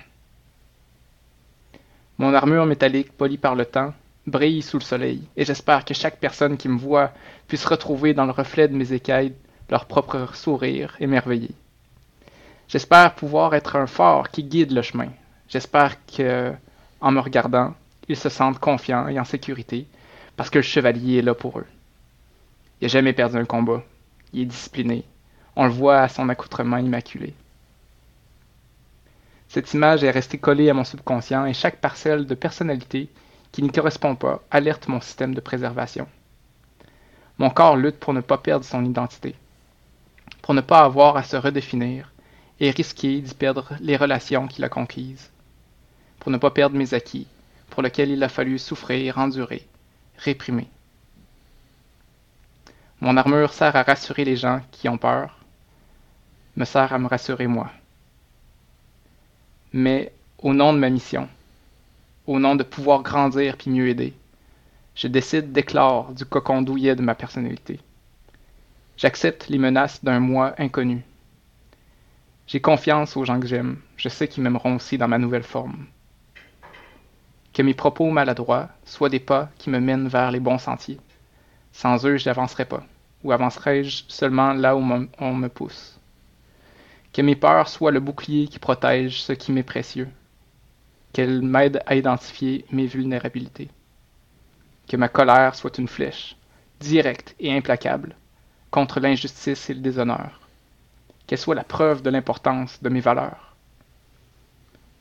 Mon 2.17 2.33
armure 2.33 2.65
métallique, 2.65 3.13
polie 3.13 3.37
par 3.37 3.55
le 3.55 3.65
temps, 3.65 3.93
brille 4.27 4.61
sous 4.61 4.77
le 4.77 4.83
soleil, 4.83 5.23
et 5.37 5.45
j'espère 5.45 5.85
que 5.85 5.93
chaque 5.93 6.19
personne 6.19 6.57
qui 6.57 6.67
me 6.67 6.77
voit 6.77 7.11
puisse 7.47 7.65
retrouver 7.65 8.13
dans 8.13 8.25
le 8.25 8.31
reflet 8.31 8.67
de 8.67 8.75
mes 8.75 8.91
écailles 8.91 9.33
leur 9.69 9.85
propre 9.85 10.35
sourire 10.35 10.97
émerveillé. 10.99 11.51
J'espère 12.67 13.15
pouvoir 13.15 13.53
être 13.53 13.77
un 13.77 13.87
phare 13.87 14.29
qui 14.29 14.43
guide 14.43 14.73
le 14.73 14.81
chemin, 14.81 15.09
J'espère 15.47 15.95
que, 16.05 16.53
en 16.99 17.11
me 17.11 17.19
regardant, 17.19 17.73
ils 18.09 18.17
se 18.17 18.29
sentent 18.29 18.59
confiants 18.59 19.07
et 19.07 19.19
en 19.19 19.25
sécurité, 19.25 19.87
parce 20.35 20.49
que 20.49 20.59
le 20.59 20.63
chevalier 20.63 21.19
est 21.19 21.21
là 21.21 21.33
pour 21.33 21.59
eux. 21.59 21.67
Il 22.81 22.85
n'a 22.85 22.87
jamais 22.89 23.13
perdu 23.13 23.37
un 23.37 23.45
combat. 23.45 23.83
Il 24.33 24.41
est 24.41 24.45
discipliné. 24.45 25.05
On 25.55 25.65
le 25.65 25.71
voit 25.71 25.99
à 25.99 26.07
son 26.09 26.29
accoutrement 26.29 26.77
immaculé. 26.77 27.33
Cette 29.51 29.73
image 29.73 30.05
est 30.05 30.11
restée 30.11 30.37
collée 30.37 30.69
à 30.69 30.73
mon 30.73 30.85
subconscient 30.85 31.45
et 31.45 31.53
chaque 31.53 31.81
parcelle 31.81 32.25
de 32.25 32.35
personnalité 32.35 33.09
qui 33.51 33.61
n'y 33.61 33.69
correspond 33.69 34.15
pas 34.15 34.41
alerte 34.49 34.87
mon 34.87 35.01
système 35.01 35.35
de 35.35 35.41
préservation. 35.41 36.07
Mon 37.37 37.49
corps 37.49 37.75
lutte 37.75 37.99
pour 37.99 38.13
ne 38.13 38.21
pas 38.21 38.37
perdre 38.37 38.63
son 38.63 38.85
identité, 38.85 39.35
pour 40.41 40.53
ne 40.53 40.61
pas 40.61 40.79
avoir 40.79 41.17
à 41.17 41.23
se 41.23 41.35
redéfinir 41.35 42.13
et 42.61 42.71
risquer 42.71 43.19
d'y 43.19 43.33
perdre 43.33 43.73
les 43.81 43.97
relations 43.97 44.47
qu'il 44.47 44.63
a 44.63 44.69
conquises 44.69 45.29
pour 46.21 46.31
ne 46.31 46.37
pas 46.37 46.51
perdre 46.51 46.77
mes 46.77 46.93
acquis, 46.93 47.27
pour 47.71 47.81
lesquels 47.81 48.11
il 48.11 48.23
a 48.23 48.29
fallu 48.29 48.57
souffrir, 48.57 49.17
endurer, 49.17 49.67
réprimer. 50.15 50.69
Mon 53.01 53.17
armure 53.17 53.51
sert 53.51 53.75
à 53.75 53.83
rassurer 53.83 54.23
les 54.23 54.37
gens 54.37 54.61
qui 54.71 54.87
ont 54.87 54.97
peur, 54.97 55.37
me 56.55 56.63
sert 56.63 56.93
à 56.93 56.99
me 56.99 57.07
rassurer 57.07 57.47
moi. 57.47 57.69
Mais 59.73 60.11
au 60.39 60.53
nom 60.53 60.73
de 60.73 60.79
ma 60.79 60.89
mission, 60.89 61.29
au 62.27 62.39
nom 62.39 62.55
de 62.55 62.63
pouvoir 62.63 63.03
grandir 63.03 63.55
puis 63.55 63.71
mieux 63.71 63.87
aider, 63.87 64.13
je 64.95 65.07
décide 65.07 65.53
d'éclore 65.53 66.11
du 66.11 66.25
cocon 66.25 66.61
douillet 66.61 66.95
de 66.95 67.01
ma 67.01 67.15
personnalité. 67.15 67.79
J'accepte 68.97 69.47
les 69.47 69.57
menaces 69.57 70.03
d'un 70.03 70.19
moi 70.19 70.53
inconnu. 70.57 71.03
J'ai 72.47 72.59
confiance 72.59 73.15
aux 73.15 73.23
gens 73.23 73.39
que 73.39 73.47
j'aime. 73.47 73.77
Je 73.95 74.09
sais 74.09 74.27
qu'ils 74.27 74.43
m'aimeront 74.43 74.75
aussi 74.75 74.97
dans 74.97 75.07
ma 75.07 75.17
nouvelle 75.17 75.43
forme. 75.43 75.85
Que 77.53 77.61
mes 77.61 77.73
propos 77.73 78.09
maladroits 78.09 78.67
soient 78.83 79.07
des 79.07 79.21
pas 79.21 79.49
qui 79.57 79.69
me 79.69 79.79
mènent 79.79 80.09
vers 80.09 80.31
les 80.31 80.41
bons 80.41 80.57
sentiers. 80.57 80.99
Sans 81.71 82.05
eux, 82.05 82.17
je 82.17 82.27
n'avancerai 82.27 82.65
pas. 82.65 82.83
Ou 83.23 83.31
avancerai-je 83.31 84.03
seulement 84.09 84.51
là 84.51 84.75
où 84.75 84.83
on 85.19 85.33
me 85.33 85.47
pousse. 85.47 86.00
Que 87.13 87.21
mes 87.21 87.35
peurs 87.35 87.67
soient 87.67 87.91
le 87.91 87.99
bouclier 87.99 88.47
qui 88.47 88.57
protège 88.57 89.21
ce 89.21 89.33
qui 89.33 89.51
m'est 89.51 89.63
précieux. 89.63 90.07
Qu'elles 91.11 91.41
m'aident 91.41 91.83
à 91.85 91.95
identifier 91.95 92.63
mes 92.71 92.85
vulnérabilités. 92.85 93.69
Que 94.87 94.95
ma 94.95 95.09
colère 95.09 95.55
soit 95.55 95.77
une 95.77 95.89
flèche, 95.89 96.37
directe 96.79 97.35
et 97.39 97.53
implacable, 97.53 98.15
contre 98.69 99.01
l'injustice 99.01 99.69
et 99.69 99.73
le 99.73 99.81
déshonneur. 99.81 100.39
Qu'elle 101.27 101.37
soit 101.37 101.55
la 101.55 101.65
preuve 101.65 102.01
de 102.01 102.09
l'importance 102.09 102.81
de 102.81 102.87
mes 102.87 103.01
valeurs. 103.01 103.55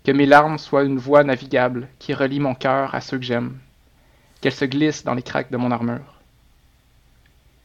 Que 0.04 0.10
mes 0.10 0.26
larmes 0.26 0.58
soient 0.58 0.82
une 0.82 0.98
voie 0.98 1.22
navigable 1.22 1.88
qui 2.00 2.12
relie 2.12 2.40
mon 2.40 2.56
cœur 2.56 2.94
à 2.94 3.00
ceux 3.00 3.18
que 3.18 3.24
j'aime. 3.24 3.58
Qu'elles 4.40 4.52
se 4.52 4.64
glissent 4.64 5.04
dans 5.04 5.14
les 5.14 5.22
craques 5.22 5.52
de 5.52 5.56
mon 5.56 5.70
armure. 5.70 6.20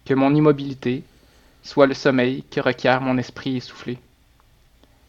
Que 0.05 0.13
mon 0.13 0.35
immobilité 0.35 1.03
soit 1.63 1.87
le 1.87 1.95
sommeil 1.95 2.43
que 2.43 2.59
requiert 2.59 3.01
mon 3.01 3.17
esprit 3.17 3.57
essoufflé. 3.57 3.97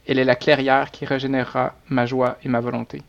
Elle 0.06 0.18
est 0.18 0.24
la 0.24 0.36
clairière 0.36 0.90
qui 0.90 1.04
régénérera 1.04 1.74
ma 1.88 2.06
joie 2.06 2.38
et 2.44 2.48
ma 2.48 2.60
volonté. 2.60 3.02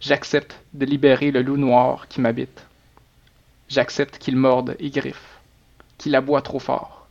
J'accepte 0.00 0.60
de 0.72 0.86
libérer 0.86 1.30
le 1.30 1.42
loup 1.42 1.56
noir 1.56 2.08
qui 2.08 2.20
m'habite. 2.20 2.64
J'accepte 3.68 4.18
qu'il 4.18 4.36
morde 4.36 4.76
et 4.78 4.90
griffe 4.90 5.38
qu'il 5.98 6.16
aboie 6.16 6.40
trop 6.40 6.58
fort. 6.58 7.06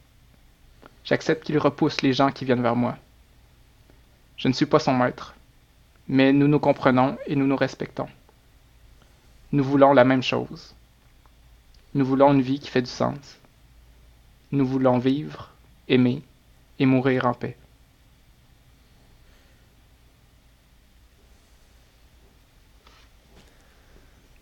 J'accepte 1.04 1.46
qu'il 1.46 1.60
repousse 1.60 2.02
les 2.02 2.14
gens 2.14 2.32
qui 2.32 2.44
viennent 2.44 2.64
vers 2.64 2.76
moi. 2.76 2.98
Je 4.36 4.48
ne 4.48 4.54
suis 4.54 4.66
pas 4.66 4.80
son 4.80 4.94
maître, 4.94 5.36
mais 6.08 6.34
nous 6.34 6.48
nous 6.48 6.60
comprenons 6.60 7.20
et 7.28 7.36
nous 7.36 7.46
nous 7.46 7.56
respectons. 7.56 8.08
Nous 9.52 9.64
voulons 9.64 9.94
la 9.94 10.06
même 10.06 10.24
chose. 10.24 10.74
Nous 11.94 12.06
voulons 12.06 12.34
une 12.34 12.42
vie 12.42 12.60
qui 12.60 12.70
fait 12.70 12.82
du 12.82 12.90
sens. 12.90 13.38
Nous 14.52 14.66
voulons 14.66 14.98
vivre, 14.98 15.52
aimer 15.88 16.24
et 16.80 16.86
mourir 16.86 17.26
en 17.26 17.34
paix. 17.34 17.58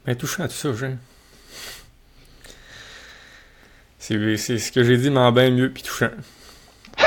Ben, 0.05 0.15
touchant 0.15 0.43
à 0.43 0.47
tout 0.47 0.53
ça, 0.53 0.71
Jean. 0.73 0.97
C'est 3.99 4.37
ce 4.37 4.71
que 4.71 4.81
j'ai 4.83 4.97
dit, 4.97 5.09
mais 5.09 5.19
en 5.19 5.33
bien 5.33 5.51
mieux 5.51 5.69
puis 5.69 5.83
touchant. 5.83 6.11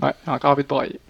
ouais, 0.00 0.14
encore 0.26 0.52
envie 0.52 0.62
de 0.62 0.68
brailler. 0.68 1.00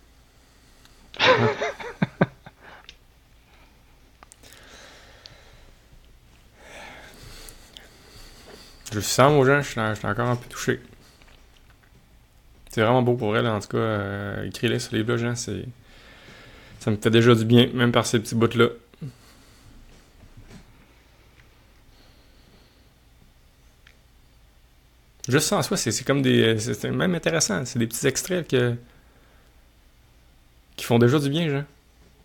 Je 8.94 9.00
sens 9.00 9.32
aux 9.32 9.44
gens, 9.44 9.60
je 9.60 9.70
suis, 9.70 9.80
encore 10.06 10.28
un 10.28 10.36
peu 10.36 10.48
touché. 10.48 10.80
C'est 12.70 12.80
vraiment 12.80 13.02
beau 13.02 13.14
pour 13.14 13.36
elle, 13.36 13.46
en 13.46 13.58
tout 13.60 13.68
cas. 13.68 13.76
Euh, 13.78 14.78
sur 14.78 14.94
les 14.94 15.02
blogs, 15.02 15.18
gens, 15.18 15.34
c'est. 15.34 15.64
Ça 16.78 16.90
me 16.90 16.96
fait 16.96 17.10
déjà 17.10 17.34
du 17.34 17.44
bien, 17.44 17.68
même 17.72 17.92
par 17.92 18.06
ces 18.06 18.20
petits 18.20 18.34
bouts-là. 18.34 18.68
Juste 25.28 25.48
ça 25.48 25.56
en 25.56 25.62
soi, 25.62 25.76
c'est 25.76 26.04
comme 26.04 26.22
des. 26.22 26.58
C'est 26.58 26.90
même 26.90 27.14
intéressant. 27.14 27.64
C'est 27.64 27.78
des 27.78 27.86
petits 27.86 28.06
extraits 28.06 28.46
que, 28.46 28.76
qui 30.76 30.84
font 30.84 30.98
déjà 30.98 31.18
du 31.18 31.30
bien, 31.30 31.48
genre. 31.48 31.62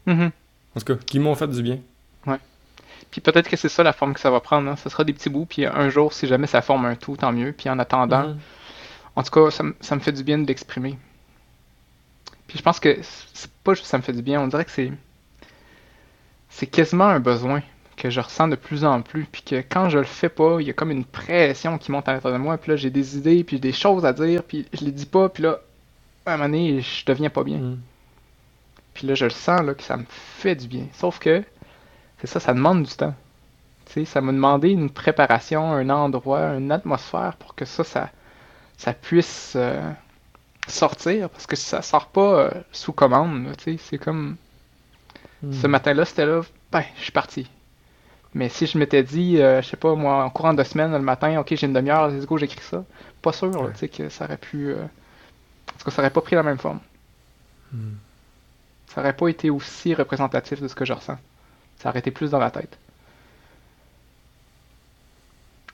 Mm-hmm. 0.07 0.32
En 0.76 0.80
tout 0.80 0.86
cas, 0.93 1.03
qui 1.05 1.17
m'ont 1.20 1.36
fait 1.36 1.47
du 1.47 1.63
bien. 1.63 1.80
Puis 3.12 3.22
peut-être 3.22 3.49
que 3.49 3.57
c'est 3.57 3.70
ça 3.70 3.84
la 3.84 3.93
forme 3.93 4.14
que 4.14 4.20
ça 4.20 4.30
va 4.30 4.39
prendre. 4.39 4.70
Hein. 4.70 4.76
Ce 4.76 4.89
sera 4.89 5.03
des 5.03 5.14
petits 5.14 5.30
bouts, 5.30 5.45
puis 5.45 5.66
un 5.66 5.89
jour, 5.89 6.14
si 6.14 6.28
jamais 6.28 6.47
ça 6.47 6.62
forme 6.62 6.86
un 6.86 6.95
tout, 6.95 7.18
tant 7.18 7.32
mieux. 7.32 7.53
Puis 7.53 7.70
en 7.70 7.80
attendant, 7.80 8.30
mm-hmm. 8.30 8.38
en 9.16 9.24
tout 9.24 9.32
cas, 9.32 9.51
ça, 9.51 9.64
ça, 9.82 9.95
me 9.95 9.99
fait 10.01 10.12
du 10.12 10.24
bien 10.24 10.38
de 10.38 10.47
l'exprimer. 10.47 10.97
Puis 12.47 12.57
je 12.57 12.64
pense 12.64 12.80
que 12.80 12.99
c'est 13.34 13.51
pas 13.64 13.74
juste 13.74 13.88
ça 13.88 13.97
me 13.97 14.03
fait 14.03 14.14
du 14.14 14.22
bien, 14.22 14.41
on 14.41 14.47
dirait 14.47 14.66
que 14.66 14.72
c'est. 14.72 14.91
C'est 16.49 16.68
quasiment 16.68 17.05
un 17.05 17.20
besoin 17.20 17.62
que 17.95 18.10
je 18.10 18.20
ressens 18.20 18.47
de 18.47 18.55
plus 18.55 18.86
en 18.86 19.01
plus, 19.01 19.26
puis 19.26 19.43
que 19.43 19.57
quand 19.57 19.89
je 19.89 19.99
le 19.99 20.05
fais 20.05 20.30
pas, 20.30 20.57
il 20.60 20.68
y 20.68 20.70
a 20.70 20.74
comme 20.74 20.89
une 20.89 21.05
pression 21.05 21.78
qui 21.78 21.91
monte 21.91 22.07
à 22.07 22.14
l'intérieur 22.14 22.39
de 22.39 22.43
moi, 22.43 22.57
puis 22.57 22.72
là 22.72 22.76
j'ai 22.76 22.89
des 22.89 23.18
idées, 23.18 23.43
puis 23.43 23.60
des 23.60 23.74
choses 23.74 24.05
à 24.05 24.14
dire, 24.14 24.43
puis 24.43 24.66
je 24.74 24.84
les 24.86 24.91
dis 24.91 25.05
pas, 25.05 25.30
puis 25.30 25.43
là, 25.43 25.60
à 26.26 26.34
un 26.34 26.38
moment 26.38 26.49
donné, 26.49 26.82
je 26.82 27.05
deviens 27.05 27.30
pas 27.30 27.43
bien. 27.43 27.57
Mm. 27.57 27.80
Puis 28.93 29.07
là, 29.07 29.16
je 29.16 29.26
le 29.26 29.32
sens 29.32 29.62
là, 29.62 29.74
que 29.74 29.84
ça 29.84 29.97
me 29.97 30.05
fait 30.10 30.55
du 30.55 30.68
bien. 30.68 30.86
Sauf 30.93 31.20
que, 31.20 31.43
c'est 32.20 32.28
ça, 32.28 32.39
ça 32.39 32.53
demande 32.53 32.84
du 32.84 32.93
temps. 32.93 33.13
Ça 34.05 34.22
m'a 34.22 34.32
demandé 34.32 34.70
une 34.70 34.91
préparation, 34.91 35.74
un 35.74 35.89
endroit, 35.89 36.53
une 36.55 36.72
atmosphère 36.72 37.36
pour 37.39 37.55
que 37.55 37.65
ça, 37.65 37.84
ça, 37.84 38.09
ça 38.78 38.93
puisse 38.93 39.53
euh, 39.55 39.91
sortir, 40.67 41.30
parce 41.30 41.47
que 41.47 41.55
ça 41.55 41.82
sort 41.82 42.07
pas 42.07 42.39
euh, 42.39 42.51
sous 42.72 42.93
commande, 42.93 43.47
c'est 43.57 43.97
comme... 43.97 44.36
Mm. 45.41 45.53
Ce 45.53 45.67
matin-là, 45.67 46.05
c'était 46.05 46.28
là, 46.28 46.41
ben, 46.72 46.84
je 46.97 47.03
suis 47.03 47.11
parti 47.11 47.49
mais 48.34 48.49
si 48.49 48.67
je 48.67 48.78
m'étais 48.78 49.03
dit, 49.03 49.41
euh, 49.41 49.61
je 49.61 49.67
sais 49.67 49.78
pas, 49.78 49.95
moi, 49.95 50.24
en 50.24 50.30
courant 50.30 50.53
de 50.53 50.63
semaine, 50.63 50.91
le 50.91 50.99
matin, 50.99 51.39
ok, 51.39 51.55
j'ai 51.55 51.65
une 51.65 51.74
demi-heure, 51.74 52.09
let's 52.09 52.26
go, 52.26 52.38
j'écris 52.38 52.61
ça, 52.61 52.84
pas 53.22 53.34
sûr, 53.34 53.51
tu 53.74 53.80
sais, 53.80 53.89
que 53.89 54.09
ça 54.09 54.26
aurait 54.26 54.38
pu. 54.38 54.70
Euh... 54.70 54.86
Parce 55.65 55.84
que 55.84 55.91
ça 55.91 56.01
aurait 56.01 56.11
pas 56.11 56.22
pris 56.22 56.36
la 56.36 56.43
même 56.43 56.57
forme. 56.57 56.80
Hmm. 57.72 57.95
Ça 58.88 59.01
aurait 59.01 59.15
pas 59.15 59.28
été 59.28 59.49
aussi 59.49 59.93
représentatif 59.93 60.61
de 60.61 60.67
ce 60.67 60.76
que 60.76 60.86
je 60.86 60.93
ressens. 60.93 61.17
Ça 61.80 61.89
aurait 61.89 61.99
été 61.99 62.11
plus 62.11 62.32
dans 62.32 62.39
la 62.39 62.51
tête. 62.51 62.77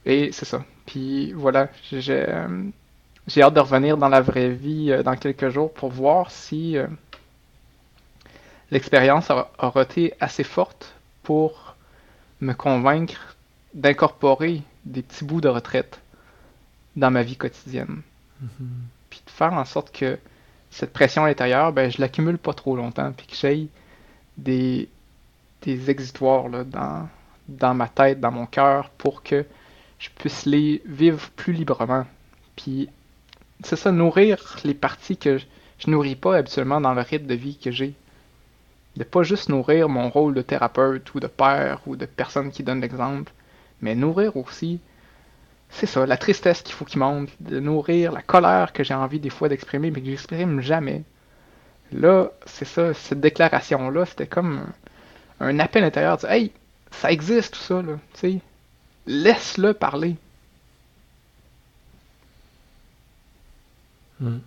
Et 0.06 0.32
c'est 0.32 0.46
ça. 0.46 0.64
Puis 0.86 1.34
voilà, 1.34 1.68
j'ai 1.92 2.26
euh, 2.30 2.64
j'ai 3.28 3.42
hâte 3.42 3.56
de 3.56 3.60
revenir 3.60 3.98
dans 3.98 4.10
la 4.10 4.22
vraie 4.22 4.50
vie 4.50 4.92
euh, 4.92 5.02
dans 5.04 5.16
quelques 5.16 5.50
jours 5.50 5.74
pour 5.74 5.90
voir 5.90 6.30
si 6.30 6.78
l'expérience 8.72 9.32
aura 9.58 9.82
été 9.82 10.14
assez 10.20 10.44
forte 10.44 10.94
pour 11.24 11.76
me 12.42 12.54
convaincre 12.54 13.36
d'incorporer 13.74 14.62
des 14.86 15.02
petits 15.02 15.26
bouts 15.26 15.42
de 15.42 15.50
retraite 15.50 16.00
dans 16.96 17.12
ma 17.12 17.24
vie 17.24 17.36
quotidienne. 17.36 18.02
Mm-hmm. 18.44 18.68
Puis 19.10 19.22
de 19.26 19.32
faire 19.32 19.54
en 19.54 19.66
sorte 19.66 19.92
que 19.92 20.18
cette 20.72 20.94
pression 20.94 21.26
intérieure, 21.26 21.72
ben, 21.72 21.90
je 21.92 22.02
l'accumule 22.02 22.38
pas 22.38 22.54
trop 22.54 22.76
longtemps, 22.76 23.12
puis 23.14 23.28
que 23.28 23.36
j'aille 23.36 23.70
des, 24.38 24.90
des 25.66 25.90
exutoires 25.90 26.46
dans 27.48 27.74
ma 27.74 27.88
tête, 27.88 28.20
dans 28.20 28.32
mon 28.32 28.46
cœur, 28.46 28.90
pour 28.92 29.24
que 29.24 29.46
je 30.00 30.10
puisse 30.10 30.46
les 30.46 30.82
vivre 30.86 31.30
plus 31.32 31.54
librement. 31.54 32.06
Puis 32.56 32.90
c'est 33.64 33.76
ça, 33.76 33.92
nourrir 33.92 34.58
les 34.64 34.74
parties 34.74 35.18
que 35.18 35.38
je, 35.38 35.46
je 35.80 35.90
nourris 35.90 36.16
pas 36.16 36.38
habituellement 36.38 36.82
dans 36.82 36.94
le 36.94 37.02
rythme 37.02 37.28
de 37.28 37.36
vie 37.36 37.58
que 37.58 37.72
j'ai 37.72 37.96
de 38.96 39.04
pas 39.04 39.24
juste 39.24 39.50
nourrir 39.50 39.90
mon 39.90 40.10
rôle 40.10 40.34
de 40.34 40.42
thérapeute 40.42 41.14
ou 41.14 41.20
de 41.20 41.28
père 41.28 41.82
ou 41.86 41.96
de 41.96 42.06
personne 42.06 42.52
qui 42.52 42.64
donne 42.64 42.82
l'exemple, 42.82 43.32
mais 43.82 43.96
nourrir 43.96 44.38
aussi, 44.38 44.80
c'est 45.70 45.86
ça, 45.86 46.06
la 46.06 46.18
tristesse 46.18 46.62
qu'il 46.62 46.74
faut 46.74 46.86
qu'il 46.86 47.00
monte, 47.00 47.30
de 47.42 47.60
nourrir 47.60 48.12
la 48.12 48.22
colère 48.22 48.72
que 48.72 48.84
j'ai 48.84 48.94
envie 48.94 49.20
des 49.20 49.30
fois 49.30 49.50
d'exprimer, 49.50 49.92
mais 49.92 50.02
que 50.02 50.08
j'exprime 50.08 50.62
jamais. 50.62 51.04
Là, 51.92 52.32
c'est 52.46 52.66
ça, 52.66 52.94
cette 52.94 53.20
déclaration-là, 53.20 54.06
c'était 54.06 54.28
comme 54.28 54.66
un, 55.40 55.60
appel 55.60 55.84
intérieur, 55.84 56.18
de, 56.18 56.28
hey, 56.28 56.52
ça 56.92 57.12
existe 57.12 57.54
tout 57.54 57.60
ça, 57.60 57.82
là, 57.82 57.98
tu 58.14 58.20
sais, 58.20 58.40
laisse-le 59.06 59.74
parler. 59.74 60.16
Hmm. 64.20 64.38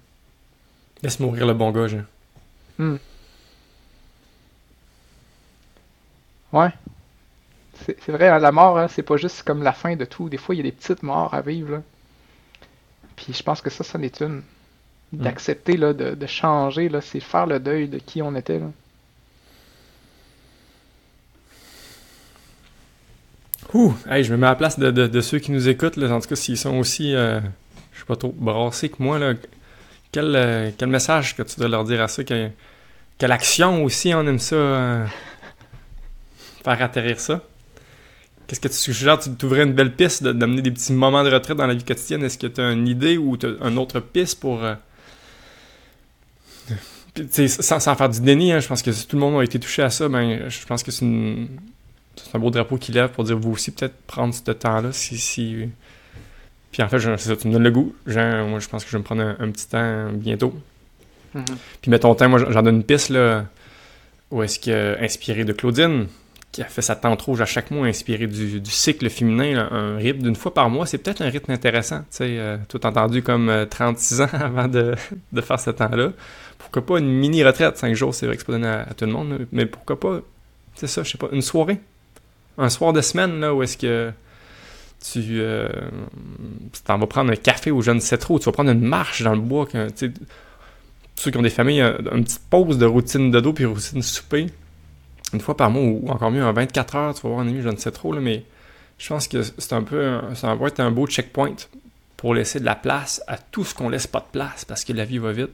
Laisse 1.03 1.21
mourir 1.21 1.47
le 1.47 1.55
bon 1.55 1.71
gars, 1.71 1.87
hmm. 2.79 2.97
Ouais. 6.53 6.71
C'est 7.85 8.09
vrai, 8.09 8.29
hein, 8.29 8.39
la 8.39 8.53
mort, 8.53 8.79
hein, 8.79 8.89
c'est 8.89 9.03
pas 9.03 9.17
juste 9.17 9.43
comme 9.43 9.63
la 9.63 9.73
fin 9.73 9.95
de 9.95 10.05
tout. 10.05 10.29
Des 10.29 10.37
fois, 10.37 10.55
il 10.55 10.59
y 10.59 10.61
a 10.61 10.65
des 10.65 10.73
petites 10.73 11.03
morts 11.03 11.33
à 11.35 11.43
vivre. 11.43 11.73
Là. 11.73 11.83
Puis 13.17 13.33
je 13.33 13.43
pense 13.43 13.61
que 13.61 13.71
ça, 13.71 13.85
ça 13.85 13.99
n'est 13.99 14.13
une. 14.21 14.43
Mm. 15.13 15.23
D'accepter, 15.23 15.77
de, 15.77 15.93
de 15.93 16.27
changer, 16.27 16.91
c'est 17.01 17.21
faire 17.21 17.47
le 17.47 17.61
deuil 17.61 17.89
de 17.89 17.99
qui 17.99 18.21
on 18.21 18.35
était. 18.35 18.59
Là. 18.59 18.67
Ouh, 23.75 23.95
hey, 24.09 24.25
je 24.25 24.33
me 24.33 24.39
mets 24.39 24.47
à 24.47 24.51
la 24.51 24.57
place 24.57 24.79
de, 24.79 25.21
ceux 25.21 25.39
qui 25.39 25.53
nous 25.53 25.69
écoutent, 25.69 25.99
en 25.99 26.21
tout 26.21 26.29
cas 26.29 26.37
s'ils 26.37 26.57
sont 26.57 26.77
aussi, 26.79 27.15
euh, 27.15 27.39
je 27.93 27.99
sais 27.99 28.07
pas 28.07 28.17
trop, 28.17 28.33
brassés 28.33 28.89
que 28.89 28.97
moi, 28.99 29.19
euh, 29.19 29.35
quel 30.11 30.89
message 30.89 31.37
que 31.37 31.43
tu 31.43 31.57
dois 31.61 31.69
leur 31.69 31.85
dire 31.85 32.01
à 32.01 32.09
ceux 32.09 32.23
que, 32.23 32.49
quelle 33.19 33.33
action 33.33 33.85
aussi 33.85 34.15
on 34.15 34.27
aime 34.27 34.39
ça, 34.39 34.57
euh, 34.57 35.07
faire 36.65 36.83
atterrir 36.83 37.21
ça? 37.21 37.43
Qu'est-ce 38.47 38.61
que 38.61 38.69
tu 38.69 38.75
suggères? 38.75 39.19
Tu 39.19 39.31
t'ouvrais 39.33 39.65
une 39.65 39.75
belle 39.75 39.95
piste 39.95 40.25
d'amener 40.25 40.63
des 40.63 40.71
petits 40.71 40.95
moments 40.95 41.23
de 41.23 41.31
retraite 41.31 41.59
dans 41.59 41.67
la 41.67 41.75
vie 41.75 41.85
quotidienne? 41.85 42.25
Est-ce 42.25 42.39
que 42.39 42.47
tu 42.47 42.63
as 42.63 42.71
une 42.71 42.89
idée 42.89 43.19
ou 43.19 43.37
une 43.37 43.77
autre 43.77 44.01
piste 44.01 44.41
pour... 44.41 44.63
sans, 47.31 47.81
sans, 47.81 47.95
faire 47.95 48.09
du 48.09 48.23
déni, 48.23 48.51
hein, 48.53 48.61
je 48.61 48.69
pense 48.69 48.81
que 48.81 48.93
si 48.93 49.07
tout 49.07 49.17
le 49.17 49.21
monde 49.21 49.39
a 49.39 49.45
été 49.45 49.61
touché 49.61 49.83
à 49.83 49.91
ça, 49.91 50.09
ben, 50.09 50.49
je 50.49 50.65
pense 50.65 50.83
que 50.83 50.91
c'est 50.91 51.05
une 51.05 51.49
c'est 52.25 52.37
un 52.37 52.39
beau 52.39 52.51
drapeau 52.51 52.77
qui 52.77 52.93
lève 52.93 53.11
pour 53.11 53.25
dire 53.25 53.39
vous 53.39 53.53
aussi 53.53 53.71
peut-être 53.71 53.95
prendre 54.07 54.35
ce 54.35 54.51
temps-là 54.51 54.93
si, 54.93 55.19
si... 55.19 55.69
Puis 56.71 56.83
en 56.83 56.89
fait, 56.89 56.99
je, 56.99 57.17
ça, 57.17 57.37
tu 57.37 57.49
me 57.49 57.53
donnes 57.53 57.63
le 57.63 57.71
goût. 57.71 57.95
moi, 58.07 58.59
je 58.59 58.69
pense 58.69 58.85
que 58.85 58.91
je 58.91 58.97
vais 58.97 59.01
me 59.01 59.05
prendre 59.05 59.23
un, 59.23 59.51
petit 59.51 59.69
temps 59.69 60.11
bientôt. 60.13 60.55
Mm-hmm. 61.35 61.57
Puis 61.81 61.91
mets 61.91 61.99
ton 61.99 62.15
temps, 62.15 62.29
moi 62.29 62.39
j'en 62.51 62.63
donne 62.63 62.77
une 62.77 62.85
piste 62.85 63.11
là, 63.11 63.47
où 64.31 64.43
est-ce 64.43 64.59
que 64.59 65.03
inspiré 65.03 65.45
de 65.45 65.53
Claudine, 65.53 66.07
qui 66.53 66.63
a 66.63 66.65
fait 66.65 66.83
sa 66.83 66.97
tente 66.97 67.23
rouge 67.23 67.41
à 67.41 67.47
chaque 67.47 67.71
mois, 67.71 67.87
inspiré 67.87 68.27
du, 68.27 68.61
cycle 68.65 69.09
féminin, 69.11 69.69
un 69.71 69.97
rythme 69.97 70.23
d'une 70.23 70.37
fois 70.37 70.53
par 70.53 70.71
mois, 70.71 70.87
c'est 70.87 70.99
peut-être 70.99 71.21
un 71.21 71.29
rythme 71.29 71.53
intéressant. 71.53 72.01
Tu 72.01 72.07
sais, 72.11 72.39
euh, 72.39 72.57
tout 72.69 72.85
entendu 72.87 73.23
comme 73.23 73.67
36 73.71 74.21
euh, 74.21 74.25
ans 74.25 74.29
avant 74.33 74.69
de, 74.69 74.95
de 75.33 75.41
faire 75.41 75.61
ce 75.61 75.71
temps-là. 75.71 76.13
Pourquoi 76.59 76.85
pas 76.85 76.99
une 76.99 77.09
mini 77.09 77.45
retraite, 77.45 77.77
5 77.77 77.95
jours, 77.95 78.15
c'est 78.15 78.27
vrai 78.27 78.37
que 78.37 78.43
c'est 78.43 78.47
pas 78.47 78.53
donné 78.53 78.67
à, 78.67 78.87
tout 78.97 79.05
le 79.05 79.13
monde, 79.13 79.47
mais 79.53 79.67
pourquoi 79.67 80.01
pas, 80.01 80.21
c'est 80.75 80.87
ça, 80.87 81.03
je 81.03 81.11
sais 81.11 81.19
pas, 81.19 81.29
une 81.33 81.43
soirée 81.43 81.81
un 82.59 82.69
soir 82.69 82.93
de 82.93 83.01
semaine 83.01 83.41
là, 83.41 83.55
où 83.55 83.63
est-ce 83.63 83.79
que 83.79 84.13
tu 85.01 85.41
euh, 85.41 85.69
t'en 86.85 86.99
vas 86.99 87.07
prendre 87.07 87.31
un 87.31 87.37
café 87.37 87.71
ou 87.71 87.83
je 87.83 87.93
ne 87.93 88.01
sais 88.01 88.19
trop, 88.19 88.39
tu 88.39 88.47
vas 88.47 88.53
prendre 88.53 88.71
une 88.71 88.81
marche 88.81 89.23
dans 89.23 89.35
le 89.35 89.41
bois. 89.41 89.67
Que, 89.67 89.89
ceux 91.15 91.31
qui 91.31 91.37
ont 91.37 91.43
des 91.43 91.51
familles, 91.51 91.81
une 91.81 92.25
petite 92.25 92.43
pause 92.51 92.79
de 92.79 92.87
routine 92.87 93.31
de 93.31 93.41
dos 93.41 93.53
puis 93.53 93.65
routine 93.65 94.03
souper, 94.03 94.49
une 95.33 95.41
fois 95.41 95.57
par 95.57 95.71
mois 95.71 95.83
ou 95.83 96.09
encore 96.09 96.31
mieux, 96.31 96.45
en 96.45 96.53
24 96.53 96.97
heures, 96.97 97.15
tu 97.15 97.23
vas 97.23 97.29
voir 97.31 97.41
un 97.41 97.49
ami, 97.49 97.63
je 97.63 97.69
ne 97.69 97.77
sais 97.77 97.91
trop, 97.91 98.13
là, 98.13 98.21
mais 98.21 98.45
je 98.99 99.09
pense 99.09 99.29
que 99.29 99.43
c'est 99.43 99.73
un 99.73 99.83
peu, 99.83 100.21
ça 100.35 100.55
va 100.55 100.67
être 100.67 100.81
un 100.81 100.91
beau 100.91 101.07
checkpoint 101.07 101.57
pour 102.17 102.35
laisser 102.35 102.59
de 102.59 102.65
la 102.65 102.75
place 102.75 103.23
à 103.29 103.39
tout 103.39 103.65
ce 103.65 103.75
qu'on 103.75 103.89
laisse 103.89 104.09
pas 104.09 104.21
de 104.21 104.27
place 104.33 104.65
parce 104.65 104.85
que 104.85 104.93
la 104.93 105.05
vie 105.05 105.19
va 105.19 105.33
vite. 105.33 105.53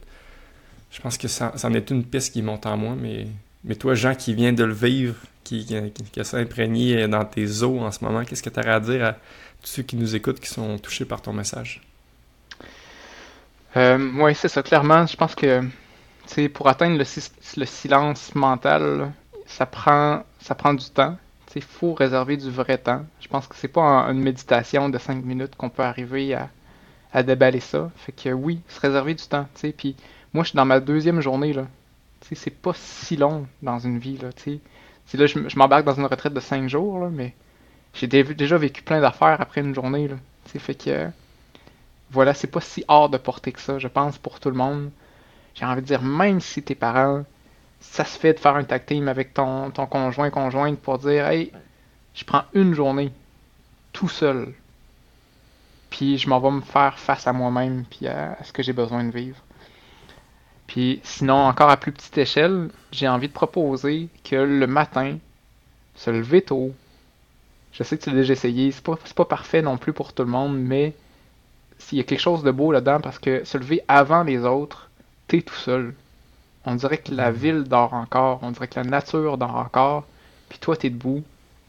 Je 0.90 1.00
pense 1.00 1.18
que 1.18 1.28
ça, 1.28 1.52
ça 1.56 1.68
en 1.68 1.74
est 1.74 1.90
une 1.90 2.04
piste 2.04 2.32
qui 2.32 2.40
monte 2.40 2.66
en 2.66 2.76
moi, 2.76 2.94
mais, 2.98 3.26
mais 3.64 3.74
toi, 3.76 3.94
Jean, 3.94 4.14
qui 4.14 4.34
vient 4.34 4.52
de 4.52 4.64
le 4.64 4.74
vivre, 4.74 5.16
qui, 5.42 5.64
qui, 5.64 6.20
a 6.20 6.36
imprégné 6.36 7.08
dans 7.08 7.24
tes 7.24 7.62
os 7.62 7.82
en 7.82 7.90
ce 7.90 8.04
moment. 8.04 8.24
Qu'est-ce 8.24 8.42
que 8.42 8.50
tu 8.50 8.60
as 8.60 8.74
à 8.74 8.80
dire 8.80 9.04
à 9.04 9.12
tous 9.62 9.70
ceux 9.70 9.82
qui 9.82 9.96
nous 9.96 10.14
écoutent, 10.14 10.40
qui 10.40 10.48
sont 10.48 10.78
touchés 10.78 11.04
par 11.04 11.22
ton 11.22 11.32
message? 11.32 11.80
Euh, 13.76 14.10
oui, 14.16 14.34
c'est 14.34 14.48
ça. 14.48 14.62
Clairement, 14.62 15.06
je 15.06 15.16
pense 15.16 15.34
que 15.34 15.62
pour 16.52 16.68
atteindre 16.68 16.98
le, 16.98 17.64
silence 17.64 18.34
mental, 18.34 19.12
ça 19.46 19.66
prend, 19.66 20.22
ça 20.40 20.54
prend 20.54 20.74
du 20.74 20.88
temps. 20.90 21.16
Il 21.56 21.62
faut 21.62 21.94
réserver 21.94 22.36
du 22.36 22.50
vrai 22.50 22.78
temps. 22.78 23.04
Je 23.20 23.28
pense 23.28 23.46
que 23.46 23.54
c'est 23.54 23.68
pas 23.68 24.08
une 24.10 24.20
méditation 24.20 24.88
de 24.88 24.98
5 24.98 25.24
minutes 25.24 25.54
qu'on 25.54 25.70
peut 25.70 25.84
arriver 25.84 26.34
à, 26.34 26.50
à, 27.12 27.22
déballer 27.22 27.60
ça. 27.60 27.92
Fait 27.96 28.10
que 28.10 28.30
oui, 28.30 28.60
se 28.68 28.80
réserver 28.80 29.14
du 29.14 29.24
temps. 29.24 29.46
Puis 29.76 29.94
moi, 30.32 30.42
je 30.42 30.48
suis 30.48 30.56
dans 30.56 30.64
ma 30.64 30.80
deuxième 30.80 31.20
journée. 31.20 31.52
là. 31.52 31.66
C'est 32.32 32.50
pas 32.50 32.72
si 32.74 33.16
long 33.16 33.46
dans 33.62 33.78
une 33.78 33.98
vie. 33.98 34.18
Là, 34.18 34.28
là, 34.28 35.26
je, 35.26 35.58
m'embarque 35.58 35.84
dans 35.84 35.94
une 35.94 36.06
retraite 36.06 36.32
de 36.32 36.40
5 36.40 36.68
jours, 36.68 37.08
mais 37.10 37.34
j'ai 37.92 38.06
déjà 38.06 38.56
vécu 38.56 38.82
plein 38.82 39.00
d'affaires 39.00 39.40
après 39.40 39.60
une 39.60 39.74
journée. 39.74 40.08
Là. 40.08 40.16
fait 40.46 40.74
que 40.74 41.10
voilà, 42.10 42.32
c'est 42.32 42.46
pas 42.46 42.60
si 42.60 42.84
hors 42.88 43.08
de 43.08 43.18
portée 43.18 43.52
que 43.52 43.60
ça, 43.60 43.78
je 43.78 43.88
pense, 43.88 44.18
pour 44.18 44.40
tout 44.40 44.50
le 44.50 44.56
monde. 44.56 44.90
J'ai 45.54 45.64
envie 45.64 45.82
de 45.82 45.86
dire, 45.86 46.02
même 46.02 46.40
si 46.40 46.62
tes 46.62 46.74
parents, 46.74 47.24
ça 47.80 48.04
se 48.04 48.18
fait 48.18 48.32
de 48.32 48.40
faire 48.40 48.56
un 48.56 48.64
tag 48.64 48.86
team 48.86 49.08
avec 49.08 49.34
ton, 49.34 49.70
ton 49.70 49.86
conjoint, 49.86 50.30
conjointe 50.30 50.78
pour 50.78 50.98
dire, 50.98 51.26
hey, 51.26 51.52
je 52.14 52.24
prends 52.24 52.44
une 52.54 52.74
journée, 52.74 53.12
tout 53.92 54.08
seul, 54.08 54.54
puis 55.90 56.18
je 56.18 56.28
m'en 56.28 56.40
vais 56.40 56.50
me 56.50 56.60
faire 56.60 56.98
face 56.98 57.26
à 57.26 57.32
moi-même, 57.32 57.84
puis 57.88 58.08
à 58.08 58.36
ce 58.42 58.52
que 58.52 58.62
j'ai 58.62 58.72
besoin 58.72 59.04
de 59.04 59.10
vivre. 59.10 59.36
Puis 60.66 61.00
sinon, 61.02 61.34
encore 61.34 61.70
à 61.70 61.76
plus 61.76 61.92
petite 61.92 62.16
échelle, 62.16 62.70
j'ai 62.90 63.08
envie 63.08 63.28
de 63.28 63.32
proposer 63.32 64.08
que 64.24 64.36
le 64.36 64.66
matin, 64.66 65.18
se 65.94 66.10
lever 66.10 66.42
tôt. 66.42 66.74
Je 67.72 67.82
sais 67.82 67.98
que 67.98 68.04
tu 68.04 68.10
l'as 68.10 68.16
déjà 68.16 68.32
essayé, 68.32 68.70
c'est 68.72 68.82
pas, 68.82 68.98
pas 69.14 69.24
parfait 69.24 69.62
non 69.62 69.76
plus 69.76 69.92
pour 69.92 70.12
tout 70.12 70.22
le 70.24 70.30
monde, 70.30 70.56
mais 70.56 70.94
s'il 71.78 71.98
y 71.98 72.00
a 72.00 72.04
quelque 72.04 72.20
chose 72.20 72.42
de 72.42 72.50
beau 72.50 72.72
là-dedans, 72.72 73.00
parce 73.00 73.18
que 73.18 73.44
se 73.44 73.58
lever 73.58 73.82
avant 73.88 74.22
les 74.22 74.44
autres, 74.44 74.90
t'es 75.28 75.42
tout 75.42 75.54
seul. 75.54 75.94
On 76.66 76.76
dirait 76.76 76.98
que 76.98 77.14
la 77.14 77.30
mm. 77.30 77.34
ville 77.34 77.64
dort 77.64 77.94
encore, 77.94 78.40
on 78.42 78.50
dirait 78.50 78.68
que 78.68 78.78
la 78.78 78.84
nature 78.84 79.38
dort 79.38 79.56
encore, 79.56 80.04
puis 80.48 80.58
toi 80.58 80.76
t'es 80.76 80.90
debout. 80.90 81.22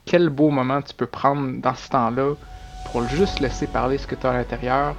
Quel 0.05 0.29
beau 0.29 0.51
moment 0.51 0.81
tu 0.81 0.93
peux 0.93 1.07
prendre 1.07 1.59
dans 1.61 1.75
ce 1.75 1.89
temps-là 1.89 2.35
pour 2.85 3.07
juste 3.07 3.39
laisser 3.39 3.67
parler 3.67 3.97
ce 3.97 4.07
que 4.07 4.15
tu 4.15 4.27
as 4.27 4.29
à 4.29 4.33
l'intérieur, 4.33 4.95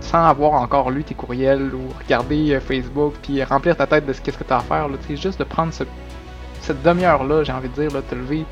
sans 0.00 0.26
avoir 0.26 0.52
encore 0.52 0.90
lu 0.90 1.04
tes 1.04 1.14
courriels 1.14 1.74
ou 1.74 1.88
regarder 2.02 2.54
euh, 2.54 2.60
Facebook, 2.60 3.14
puis 3.22 3.42
remplir 3.42 3.76
ta 3.76 3.86
tête 3.86 4.06
de 4.06 4.12
ce 4.12 4.20
qu'est-ce 4.20 4.38
que 4.38 4.44
tu 4.44 4.52
as 4.52 4.58
à 4.58 4.60
faire, 4.60 4.88
c'est 5.06 5.16
juste 5.16 5.38
de 5.38 5.44
prendre 5.44 5.72
cette 5.72 6.82
demi-heure-là, 6.82 7.44
j'ai 7.44 7.52
envie 7.52 7.68
de 7.68 7.74
dire, 7.74 7.90
là, 7.92 8.02
te 8.02 8.14
lever 8.14 8.44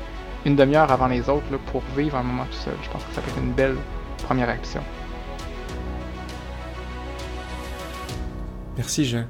une 0.45 0.55
demi-heure 0.55 0.91
avant 0.91 1.07
les 1.07 1.29
autres 1.29 1.45
pour 1.71 1.81
vivre 1.95 2.17
un 2.17 2.23
moment 2.23 2.45
tout 2.45 2.57
seul. 2.57 2.73
Je 2.83 2.89
pense 2.89 3.03
que 3.03 3.13
ça 3.13 3.21
peut 3.21 3.29
être 3.29 3.39
une 3.39 3.53
belle 3.53 3.75
première 4.23 4.49
action. 4.49 4.81
Merci 8.77 9.05
Jean. 9.05 9.25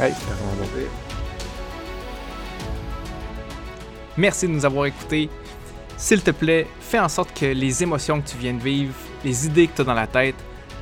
Hey. 0.00 0.14
Merci 4.16 4.48
de 4.48 4.52
nous 4.52 4.64
avoir 4.64 4.86
écoutés. 4.86 5.28
S'il 5.96 6.22
te 6.22 6.30
plaît, 6.30 6.66
fais 6.80 6.98
en 6.98 7.08
sorte 7.08 7.38
que 7.38 7.46
les 7.46 7.82
émotions 7.82 8.20
que 8.20 8.28
tu 8.28 8.36
viens 8.36 8.54
de 8.54 8.62
vivre, 8.62 8.94
les 9.24 9.46
idées 9.46 9.66
que 9.66 9.76
tu 9.76 9.82
as 9.82 9.84
dans 9.84 9.94
la 9.94 10.06
tête, 10.06 10.36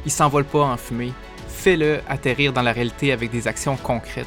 il 0.07 0.11
s'envole 0.11 0.45
pas 0.45 0.63
en 0.63 0.79
fumée. 0.79 1.13
Fais-le 1.49 2.01
atterrir 2.09 2.53
dans 2.53 2.63
la 2.63 2.73
réalité 2.73 3.13
avec 3.13 3.31
des 3.31 3.47
actions 3.49 3.77
concrètes. 3.77 4.27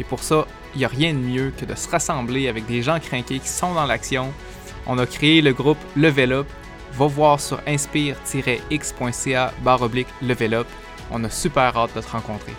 Et 0.00 0.04
pour 0.04 0.22
ça, 0.22 0.46
il 0.74 0.78
n'y 0.78 0.84
a 0.84 0.88
rien 0.88 1.12
de 1.12 1.18
mieux 1.18 1.52
que 1.58 1.64
de 1.64 1.74
se 1.74 1.88
rassembler 1.88 2.48
avec 2.48 2.66
des 2.66 2.82
gens 2.82 3.00
craqués 3.00 3.40
qui 3.40 3.48
sont 3.48 3.74
dans 3.74 3.86
l'action. 3.86 4.32
On 4.86 4.98
a 4.98 5.06
créé 5.06 5.42
le 5.42 5.52
groupe 5.52 5.78
Level 5.96 6.32
Up. 6.32 6.46
Va 6.92 7.06
voir 7.06 7.40
sur 7.40 7.60
inspire-x.ca 7.66 9.52
barre 9.62 9.82
oblique 9.82 10.08
Level 10.22 10.54
Up. 10.54 10.66
On 11.10 11.22
a 11.24 11.30
super 11.30 11.76
hâte 11.76 11.94
de 11.94 12.00
te 12.00 12.10
rencontrer. 12.10 12.52